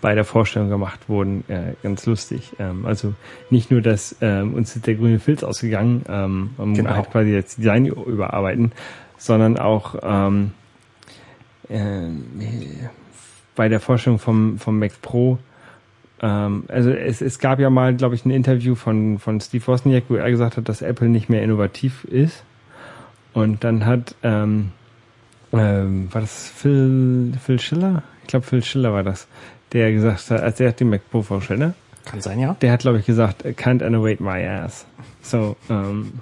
bei 0.00 0.14
der 0.14 0.24
Vorstellung 0.24 0.68
gemacht 0.68 1.08
wurden, 1.08 1.44
äh, 1.48 1.74
ganz 1.82 2.06
lustig. 2.06 2.52
Ähm, 2.58 2.86
also 2.86 3.14
nicht 3.50 3.70
nur, 3.70 3.80
dass 3.80 4.16
ähm, 4.20 4.54
uns 4.54 4.76
ist 4.76 4.86
der 4.86 4.94
grüne 4.94 5.18
Filz 5.18 5.42
ausgegangen, 5.42 6.04
ähm, 6.08 6.50
um 6.58 6.74
Genau. 6.74 6.90
halt 6.90 7.10
quasi 7.10 7.32
das 7.32 7.56
Design 7.56 7.86
überarbeiten, 7.86 8.72
sondern 9.18 9.58
auch 9.58 9.96
ähm, 10.02 10.52
ähm, 11.70 12.24
bei 13.54 13.68
der 13.68 13.80
Vorstellung 13.80 14.18
vom, 14.18 14.58
vom 14.58 14.78
Mac 14.78 15.00
Pro 15.00 15.38
ähm, 16.22 16.64
also 16.68 16.90
es, 16.90 17.20
es 17.20 17.38
gab 17.38 17.58
ja 17.58 17.70
mal, 17.70 17.94
glaube 17.94 18.14
ich, 18.14 18.24
ein 18.24 18.30
Interview 18.30 18.74
von, 18.74 19.18
von 19.18 19.40
Steve 19.40 19.66
Wozniak, 19.66 20.04
wo 20.08 20.16
er 20.16 20.30
gesagt 20.30 20.56
hat, 20.56 20.68
dass 20.68 20.82
Apple 20.82 21.08
nicht 21.08 21.28
mehr 21.28 21.42
innovativ 21.42 22.04
ist. 22.04 22.44
Und 23.32 23.64
dann 23.64 23.84
hat, 23.84 24.14
ähm, 24.22 24.72
ähm, 25.52 26.08
war 26.12 26.22
das 26.22 26.48
Phil, 26.48 27.32
Phil 27.42 27.60
Schiller? 27.60 28.02
Ich 28.22 28.28
glaube, 28.28 28.46
Phil 28.46 28.64
Schiller 28.64 28.92
war 28.92 29.02
das, 29.02 29.28
der 29.72 29.92
gesagt 29.92 30.30
hat, 30.30 30.40
als 30.42 30.60
er 30.60 30.72
den 30.72 30.90
Mac 30.90 31.02
Pro 31.10 31.22
vorstellt, 31.22 31.60
ne? 31.60 31.74
Kann 32.04 32.20
sein, 32.20 32.38
ja. 32.38 32.54
Der 32.60 32.70
hat, 32.72 32.80
glaube 32.80 32.98
ich, 32.98 33.06
gesagt, 33.06 33.44
"I 33.44 33.48
can't 33.48 33.84
innovate 33.84 34.22
my 34.22 34.44
ass. 34.46 34.86
So, 35.22 35.56
ähm, 35.68 36.12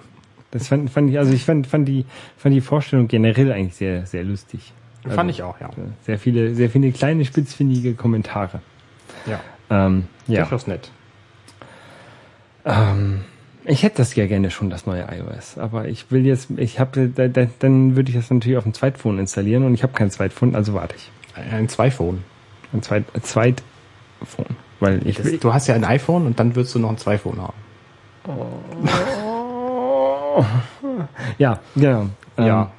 das 0.51 0.69
fand, 0.69 0.89
fand 0.91 1.11
ich, 1.11 1.19
also 1.19 1.33
ich 1.33 1.45
fand, 1.45 1.67
fand 1.67 1.87
die, 1.89 2.07
fand 2.39 2.55
die 2.55 2.61
Vorstellung 2.63 3.07
generell 3.09 3.53
eigentlich 3.53 3.75
sehr, 3.75 4.07
sehr 4.07 4.25
lustig. 4.25 4.73
Also, 5.05 5.17
Fand 5.17 5.31
ich 5.31 5.43
auch, 5.43 5.61
ja. 5.61 5.69
Sehr 6.07 6.19
viele, 6.19 6.55
sehr 6.55 6.71
viele 6.71 6.91
kleine, 6.91 7.27
spitzfindige 7.27 7.93
Kommentare. 7.95 8.63
Ja, 9.27 9.41
Ähm, 9.69 10.05
ja. 10.27 10.41
durchaus 10.41 10.67
nett. 10.67 10.91
Ähm, 12.65 13.21
ich 13.67 13.83
hätte 13.83 13.99
das 13.99 14.15
ja 14.15 14.27
gerne 14.27 14.51
schon, 14.51 14.71
das 14.71 14.87
neue 14.87 15.07
iOS. 15.11 15.59
Aber 15.59 15.89
ich 15.89 16.11
will 16.11 16.25
jetzt, 16.25 16.49
ich 16.57 16.81
habe, 16.81 17.09
da, 17.09 17.29
da, 17.29 17.47
dann 17.59 17.97
würde 17.97 18.11
ich 18.11 18.17
das 18.17 18.31
natürlich 18.31 18.57
auf 18.57 18.65
dem 18.65 18.73
Zweitphone 18.75 19.19
installieren 19.19 19.65
und 19.65 19.75
ich 19.75 19.83
habe 19.83 19.93
kein 19.93 20.11
Zweitphone, 20.11 20.55
also 20.55 20.73
warte 20.75 20.95
ich. 20.97 21.11
Ein 21.53 21.69
Zweiphone. 21.69 22.23
Ein 22.75 22.83
Zweit, 22.83 23.05
ein 23.15 23.23
Zweitphone. 23.23 24.57
Weil 24.81 25.07
ich 25.07 25.17
Das, 25.17 25.27
will, 25.27 25.39
du 25.39 25.55
hast 25.55 25.69
ja 25.69 25.75
ein 25.75 25.85
iPhone 25.85 26.27
und 26.27 26.39
dann 26.41 26.57
würdest 26.57 26.75
du 26.75 26.79
noch 26.81 26.91
ein 26.91 26.99
Zweiphone 26.99 27.41
haben. 27.41 27.55
ja, 31.39 31.61
genau. 31.77 32.07
Ähm, 32.37 32.47
Ja. 32.47 32.71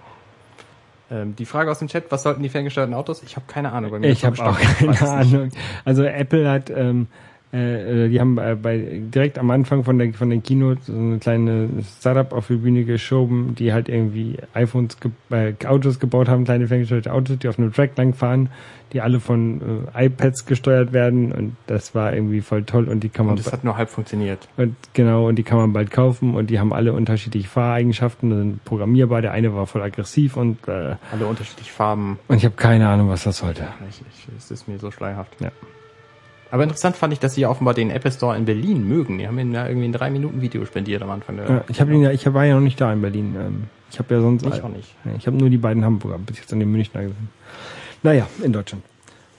Ähm, 1.11 1.35
die 1.35 1.45
Frage 1.45 1.69
aus 1.69 1.79
dem 1.79 1.87
Chat, 1.87 2.11
was 2.11 2.23
sollten 2.23 2.41
die 2.41 2.49
ferngesteuerten 2.49 2.95
Autos? 2.95 3.21
Ich 3.23 3.35
habe 3.35 3.45
keine 3.47 3.71
Ahnung. 3.71 4.03
Ich 4.03 4.25
habe 4.25 4.43
auch 4.43 4.59
keine. 4.59 4.99
Ahnung. 5.01 5.49
Also 5.85 6.03
Apple 6.03 6.49
hat, 6.49 6.71
ähm, 6.71 7.07
äh, 7.55 8.05
äh, 8.05 8.09
die 8.09 8.19
haben 8.19 8.35
bei, 8.35 8.55
bei 8.55 8.77
direkt 8.99 9.39
am 9.39 9.49
Anfang 9.49 9.83
von 9.85 9.97
der 9.97 10.13
von 10.13 10.29
der 10.29 10.39
Keynote 10.39 10.81
so 10.83 10.93
eine 10.93 11.19
kleine 11.19 11.69
Startup 11.99 12.33
auf 12.33 12.47
die 12.47 12.57
Bühne 12.57 12.83
geschoben, 12.83 13.55
die 13.55 13.71
halt 13.71 13.87
irgendwie 13.87 14.35
iPhones, 14.53 14.97
ge 14.99 15.11
äh, 15.31 15.53
Autos 15.65 15.99
gebaut 15.99 16.27
haben, 16.27 16.43
kleine 16.43 16.67
ferngesteuerte 16.67 17.13
Autos, 17.13 17.37
die 17.39 17.47
auf 17.47 17.57
einem 17.57 17.71
Track 17.71 17.97
lang 17.97 18.13
fahren, 18.13 18.49
die 18.93 18.99
alle 19.01 19.19
von 19.19 19.61
äh, 19.95 20.05
iPads 20.07 20.45
gesteuert 20.45 20.91
werden 20.91 21.31
und 21.31 21.55
das 21.67 21.95
war 21.95 22.13
irgendwie 22.13 22.41
voll 22.41 22.63
toll 22.63 22.89
und 22.89 23.03
die 23.03 23.09
kann 23.09 23.25
man 23.25 23.33
Und 23.35 23.39
es 23.39 23.51
hat 23.51 23.63
nur 23.63 23.77
halb 23.77 23.89
funktioniert. 23.89 24.47
und 24.57 24.75
genau, 24.93 25.27
und 25.27 25.35
die 25.37 25.43
kann 25.43 25.57
man 25.57 25.71
bald 25.73 25.91
kaufen 25.91 26.35
und 26.35 26.49
die 26.49 26.59
haben 26.59 26.73
alle 26.73 26.91
unterschiedliche 26.93 27.47
Fahreigenschaften, 27.47 28.31
sind 28.31 28.65
programmierbar, 28.65 29.21
der 29.21 29.31
eine 29.31 29.55
war 29.55 29.65
voll 29.67 29.81
aggressiv 29.81 30.35
und 30.37 30.67
äh, 30.67 30.95
Alle 31.11 31.25
unterschiedlich 31.27 31.71
Farben. 31.71 32.19
und 32.27 32.37
ich 32.37 32.45
habe 32.45 32.55
keine 32.55 32.87
Ahnung, 32.89 33.09
was 33.09 33.23
das 33.23 33.37
sollte. 33.37 33.67
Ich, 33.89 34.01
ich, 34.01 34.27
es 34.37 34.51
ist 34.51 34.67
mir 34.67 34.77
so 34.77 34.91
schleierhaft. 34.91 35.35
Ja. 35.41 35.51
Aber 36.51 36.63
interessant 36.63 36.95
fand 36.95 37.11
ich, 37.11 37.19
dass 37.19 37.33
sie 37.35 37.41
ja 37.41 37.49
offenbar 37.49 37.73
den 37.73 37.89
Apple 37.89 38.11
Store 38.11 38.37
in 38.37 38.45
Berlin 38.45 38.87
mögen. 38.87 39.17
Die 39.17 39.27
haben 39.27 39.37
ihnen 39.39 39.53
ja 39.53 39.67
irgendwie 39.67 39.87
ein 39.87 39.93
drei 39.93 40.09
Minuten 40.09 40.41
Video 40.41 40.63
spendiert 40.65 41.01
am 41.01 41.09
Anfang. 41.09 41.37
Ja, 41.37 41.63
ich 41.67 41.81
habe 41.81 41.93
ihn 41.93 42.01
ja, 42.01 42.11
ich 42.11 42.31
war 42.33 42.45
ja 42.45 42.53
noch 42.55 42.61
nicht 42.61 42.79
da 42.79 42.93
in 42.93 43.01
Berlin. 43.01 43.35
Ähm, 43.37 43.63
Ich 43.91 43.99
habe 43.99 44.13
ja 44.13 44.21
sonst 44.21 44.45
Ich 44.45 44.61
auch 44.61 44.69
nicht. 44.69 44.93
Ich 45.17 45.27
habe 45.27 45.35
nur 45.37 45.49
die 45.49 45.57
beiden 45.57 45.83
Hamburger 45.83 46.17
bis 46.19 46.37
jetzt 46.39 46.53
an 46.53 46.59
den 46.59 46.71
Münchner 46.71 47.01
gesehen. 47.01 47.29
Naja, 48.03 48.27
in 48.43 48.53
Deutschland. 48.53 48.83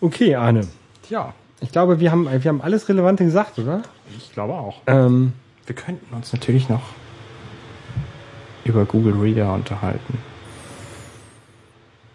Okay, 0.00 0.34
Arne. 0.34 0.66
Tja, 1.02 1.32
Ich 1.60 1.72
glaube, 1.72 2.00
wir 2.00 2.10
haben, 2.10 2.26
wir 2.30 2.48
haben 2.48 2.60
alles 2.60 2.88
Relevante 2.88 3.24
gesagt, 3.24 3.58
oder? 3.58 3.82
ich 4.16 4.32
glaube 4.32 4.54
auch. 4.54 4.82
Ähm, 4.86 5.32
Wir 5.66 5.74
könnten 5.74 6.14
uns 6.14 6.32
natürlich 6.32 6.68
noch 6.68 6.82
über 8.64 8.84
Google 8.84 9.14
Reader 9.14 9.52
unterhalten. 9.54 10.18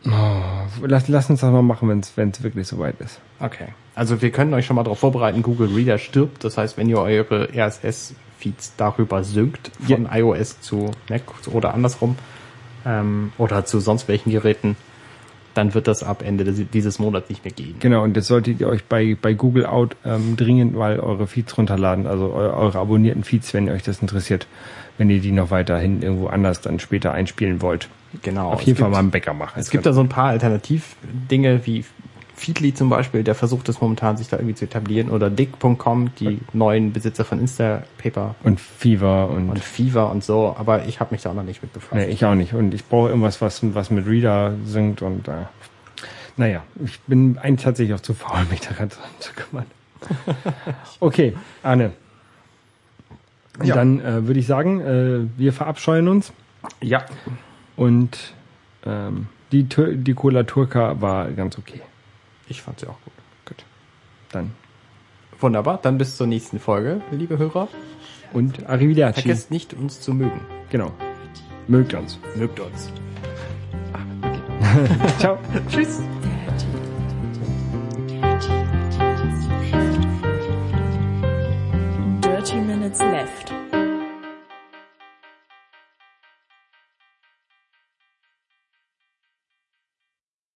oh, 0.05 0.40
lass, 0.81 1.07
lass 1.07 1.29
uns 1.29 1.41
das 1.41 1.51
mal 1.51 1.61
machen, 1.61 1.89
wenn 1.89 1.99
es 2.29 2.43
wirklich 2.43 2.67
soweit 2.67 2.99
ist. 2.99 3.19
Okay. 3.39 3.67
Also 3.95 4.21
wir 4.21 4.31
können 4.31 4.53
euch 4.53 4.65
schon 4.65 4.75
mal 4.75 4.83
darauf 4.83 4.99
vorbereiten, 4.99 5.41
Google 5.41 5.69
Reader 5.73 5.97
stirbt. 5.97 6.43
Das 6.43 6.57
heißt, 6.57 6.77
wenn 6.77 6.89
ihr 6.89 6.99
eure 6.99 7.49
RSS-Feeds 7.53 8.75
darüber 8.77 9.23
synkt, 9.23 9.71
von 9.85 10.07
iOS 10.11 10.61
zu 10.61 10.91
Mac 11.09 11.23
oder 11.51 11.73
andersrum, 11.73 12.15
ähm, 12.85 13.31
oder 13.37 13.65
zu 13.65 13.79
sonst 13.79 14.07
welchen 14.07 14.31
Geräten, 14.31 14.75
dann 15.53 15.73
wird 15.73 15.87
das 15.87 16.03
ab 16.03 16.23
Ende 16.25 16.45
dieses 16.45 16.99
Monats 16.99 17.29
nicht 17.29 17.43
mehr 17.43 17.53
gehen. 17.53 17.75
Genau, 17.79 18.03
und 18.03 18.15
jetzt 18.15 18.27
solltet 18.27 18.61
ihr 18.61 18.67
euch 18.67 18.85
bei, 18.85 19.17
bei 19.21 19.33
Google 19.33 19.65
Out 19.65 19.97
ähm, 20.05 20.37
dringend 20.37 20.75
mal 20.75 20.99
eure 20.99 21.27
Feeds 21.27 21.57
runterladen, 21.57 22.07
also 22.07 22.27
eu, 22.27 22.53
eure 22.53 22.79
abonnierten 22.79 23.23
Feeds, 23.23 23.53
wenn 23.53 23.69
euch 23.69 23.83
das 23.83 24.01
interessiert, 24.01 24.47
wenn 24.97 25.09
ihr 25.09 25.19
die 25.19 25.31
noch 25.31 25.51
weiterhin 25.51 26.01
irgendwo 26.01 26.27
anders 26.27 26.61
dann 26.61 26.79
später 26.79 27.11
einspielen 27.11 27.61
wollt. 27.61 27.89
Genau. 28.21 28.51
Auf 28.51 28.61
jeden 28.61 28.77
Fall 28.77 28.87
gibt- 28.87 28.93
mal 28.93 28.99
einen 28.99 29.11
Bäcker 29.11 29.33
machen. 29.33 29.59
Es 29.59 29.69
gibt 29.69 29.85
da 29.85 29.93
so 29.93 30.01
ein 30.01 30.09
paar 30.09 30.27
Alternativdinge 30.29 31.65
wie 31.65 31.85
Feedly 32.35 32.73
zum 32.73 32.89
Beispiel, 32.89 33.23
der 33.23 33.35
versucht 33.35 33.69
es 33.69 33.81
momentan 33.81 34.17
sich 34.17 34.27
da 34.27 34.37
irgendwie 34.37 34.55
zu 34.55 34.65
etablieren 34.65 35.11
oder 35.11 35.29
Dick.com, 35.29 36.09
die 36.19 36.39
neuen 36.53 36.91
Besitzer 36.91 37.23
von 37.23 37.39
Instapaper 37.39 38.33
und 38.43 38.59
Fever 38.59 39.29
und, 39.29 39.49
und 39.49 39.59
Fever 39.59 40.09
und 40.09 40.23
so, 40.23 40.55
aber 40.57 40.85
ich 40.87 40.99
habe 40.99 41.13
mich 41.13 41.21
da 41.21 41.29
auch 41.29 41.35
noch 41.35 41.43
nicht 41.43 41.61
mit 41.61 41.71
befasst. 41.71 41.93
nee, 41.93 42.05
ich 42.05 42.25
auch 42.25 42.33
nicht. 42.33 42.53
Und 42.55 42.73
ich 42.73 42.83
brauche 42.85 43.09
irgendwas, 43.09 43.41
was, 43.41 43.59
was 43.75 43.91
mit 43.91 44.07
Reader 44.07 44.55
singt 44.65 45.03
und 45.03 45.27
äh, 45.27 45.33
naja, 46.37 46.63
ich 46.83 46.99
bin 47.01 47.37
eigentlich 47.37 47.63
tatsächlich 47.63 47.93
auch 47.95 47.99
zu 48.01 48.15
faul, 48.15 48.45
mich 48.49 48.61
daran 48.61 48.89
zu 49.19 49.33
kümmern. 49.33 49.65
okay, 50.99 51.35
Arne. 51.61 51.91
Ja. 53.63 53.75
Dann 53.75 53.99
äh, 53.99 54.25
würde 54.25 54.39
ich 54.39 54.47
sagen, 54.47 54.81
äh, 54.81 55.19
wir 55.37 55.53
verabscheuen 55.53 56.07
uns 56.07 56.33
Ja, 56.81 57.03
und 57.81 58.35
ähm, 58.85 59.25
die, 59.51 59.63
die 59.63 60.13
Cola 60.13 60.43
Turca 60.43 61.01
war 61.01 61.31
ganz 61.31 61.57
okay. 61.57 61.81
Ich 62.47 62.61
fand 62.61 62.79
sie 62.79 62.85
auch 62.85 63.01
gut. 63.03 63.13
Gut. 63.43 63.65
Dann. 64.31 64.51
Wunderbar. 65.39 65.79
Dann 65.81 65.97
bis 65.97 66.15
zur 66.15 66.27
nächsten 66.27 66.59
Folge, 66.59 67.01
liebe 67.09 67.39
Hörer. 67.39 67.69
Und 68.33 68.69
Arrivederci. 68.69 69.21
Vergesst 69.21 69.49
nicht, 69.49 69.73
uns 69.73 69.99
zu 69.99 70.13
mögen. 70.13 70.41
Genau. 70.69 70.91
Mögt 71.67 71.95
uns. 71.95 72.19
Mögt 72.35 72.59
uns. 72.59 72.91
Ah, 73.93 74.27
okay. 74.27 75.13
Ciao. 75.17 75.39
Tschüss. 75.67 76.03
Dirty 82.21 82.57
Minutes 82.57 82.99
Left. 82.99 83.60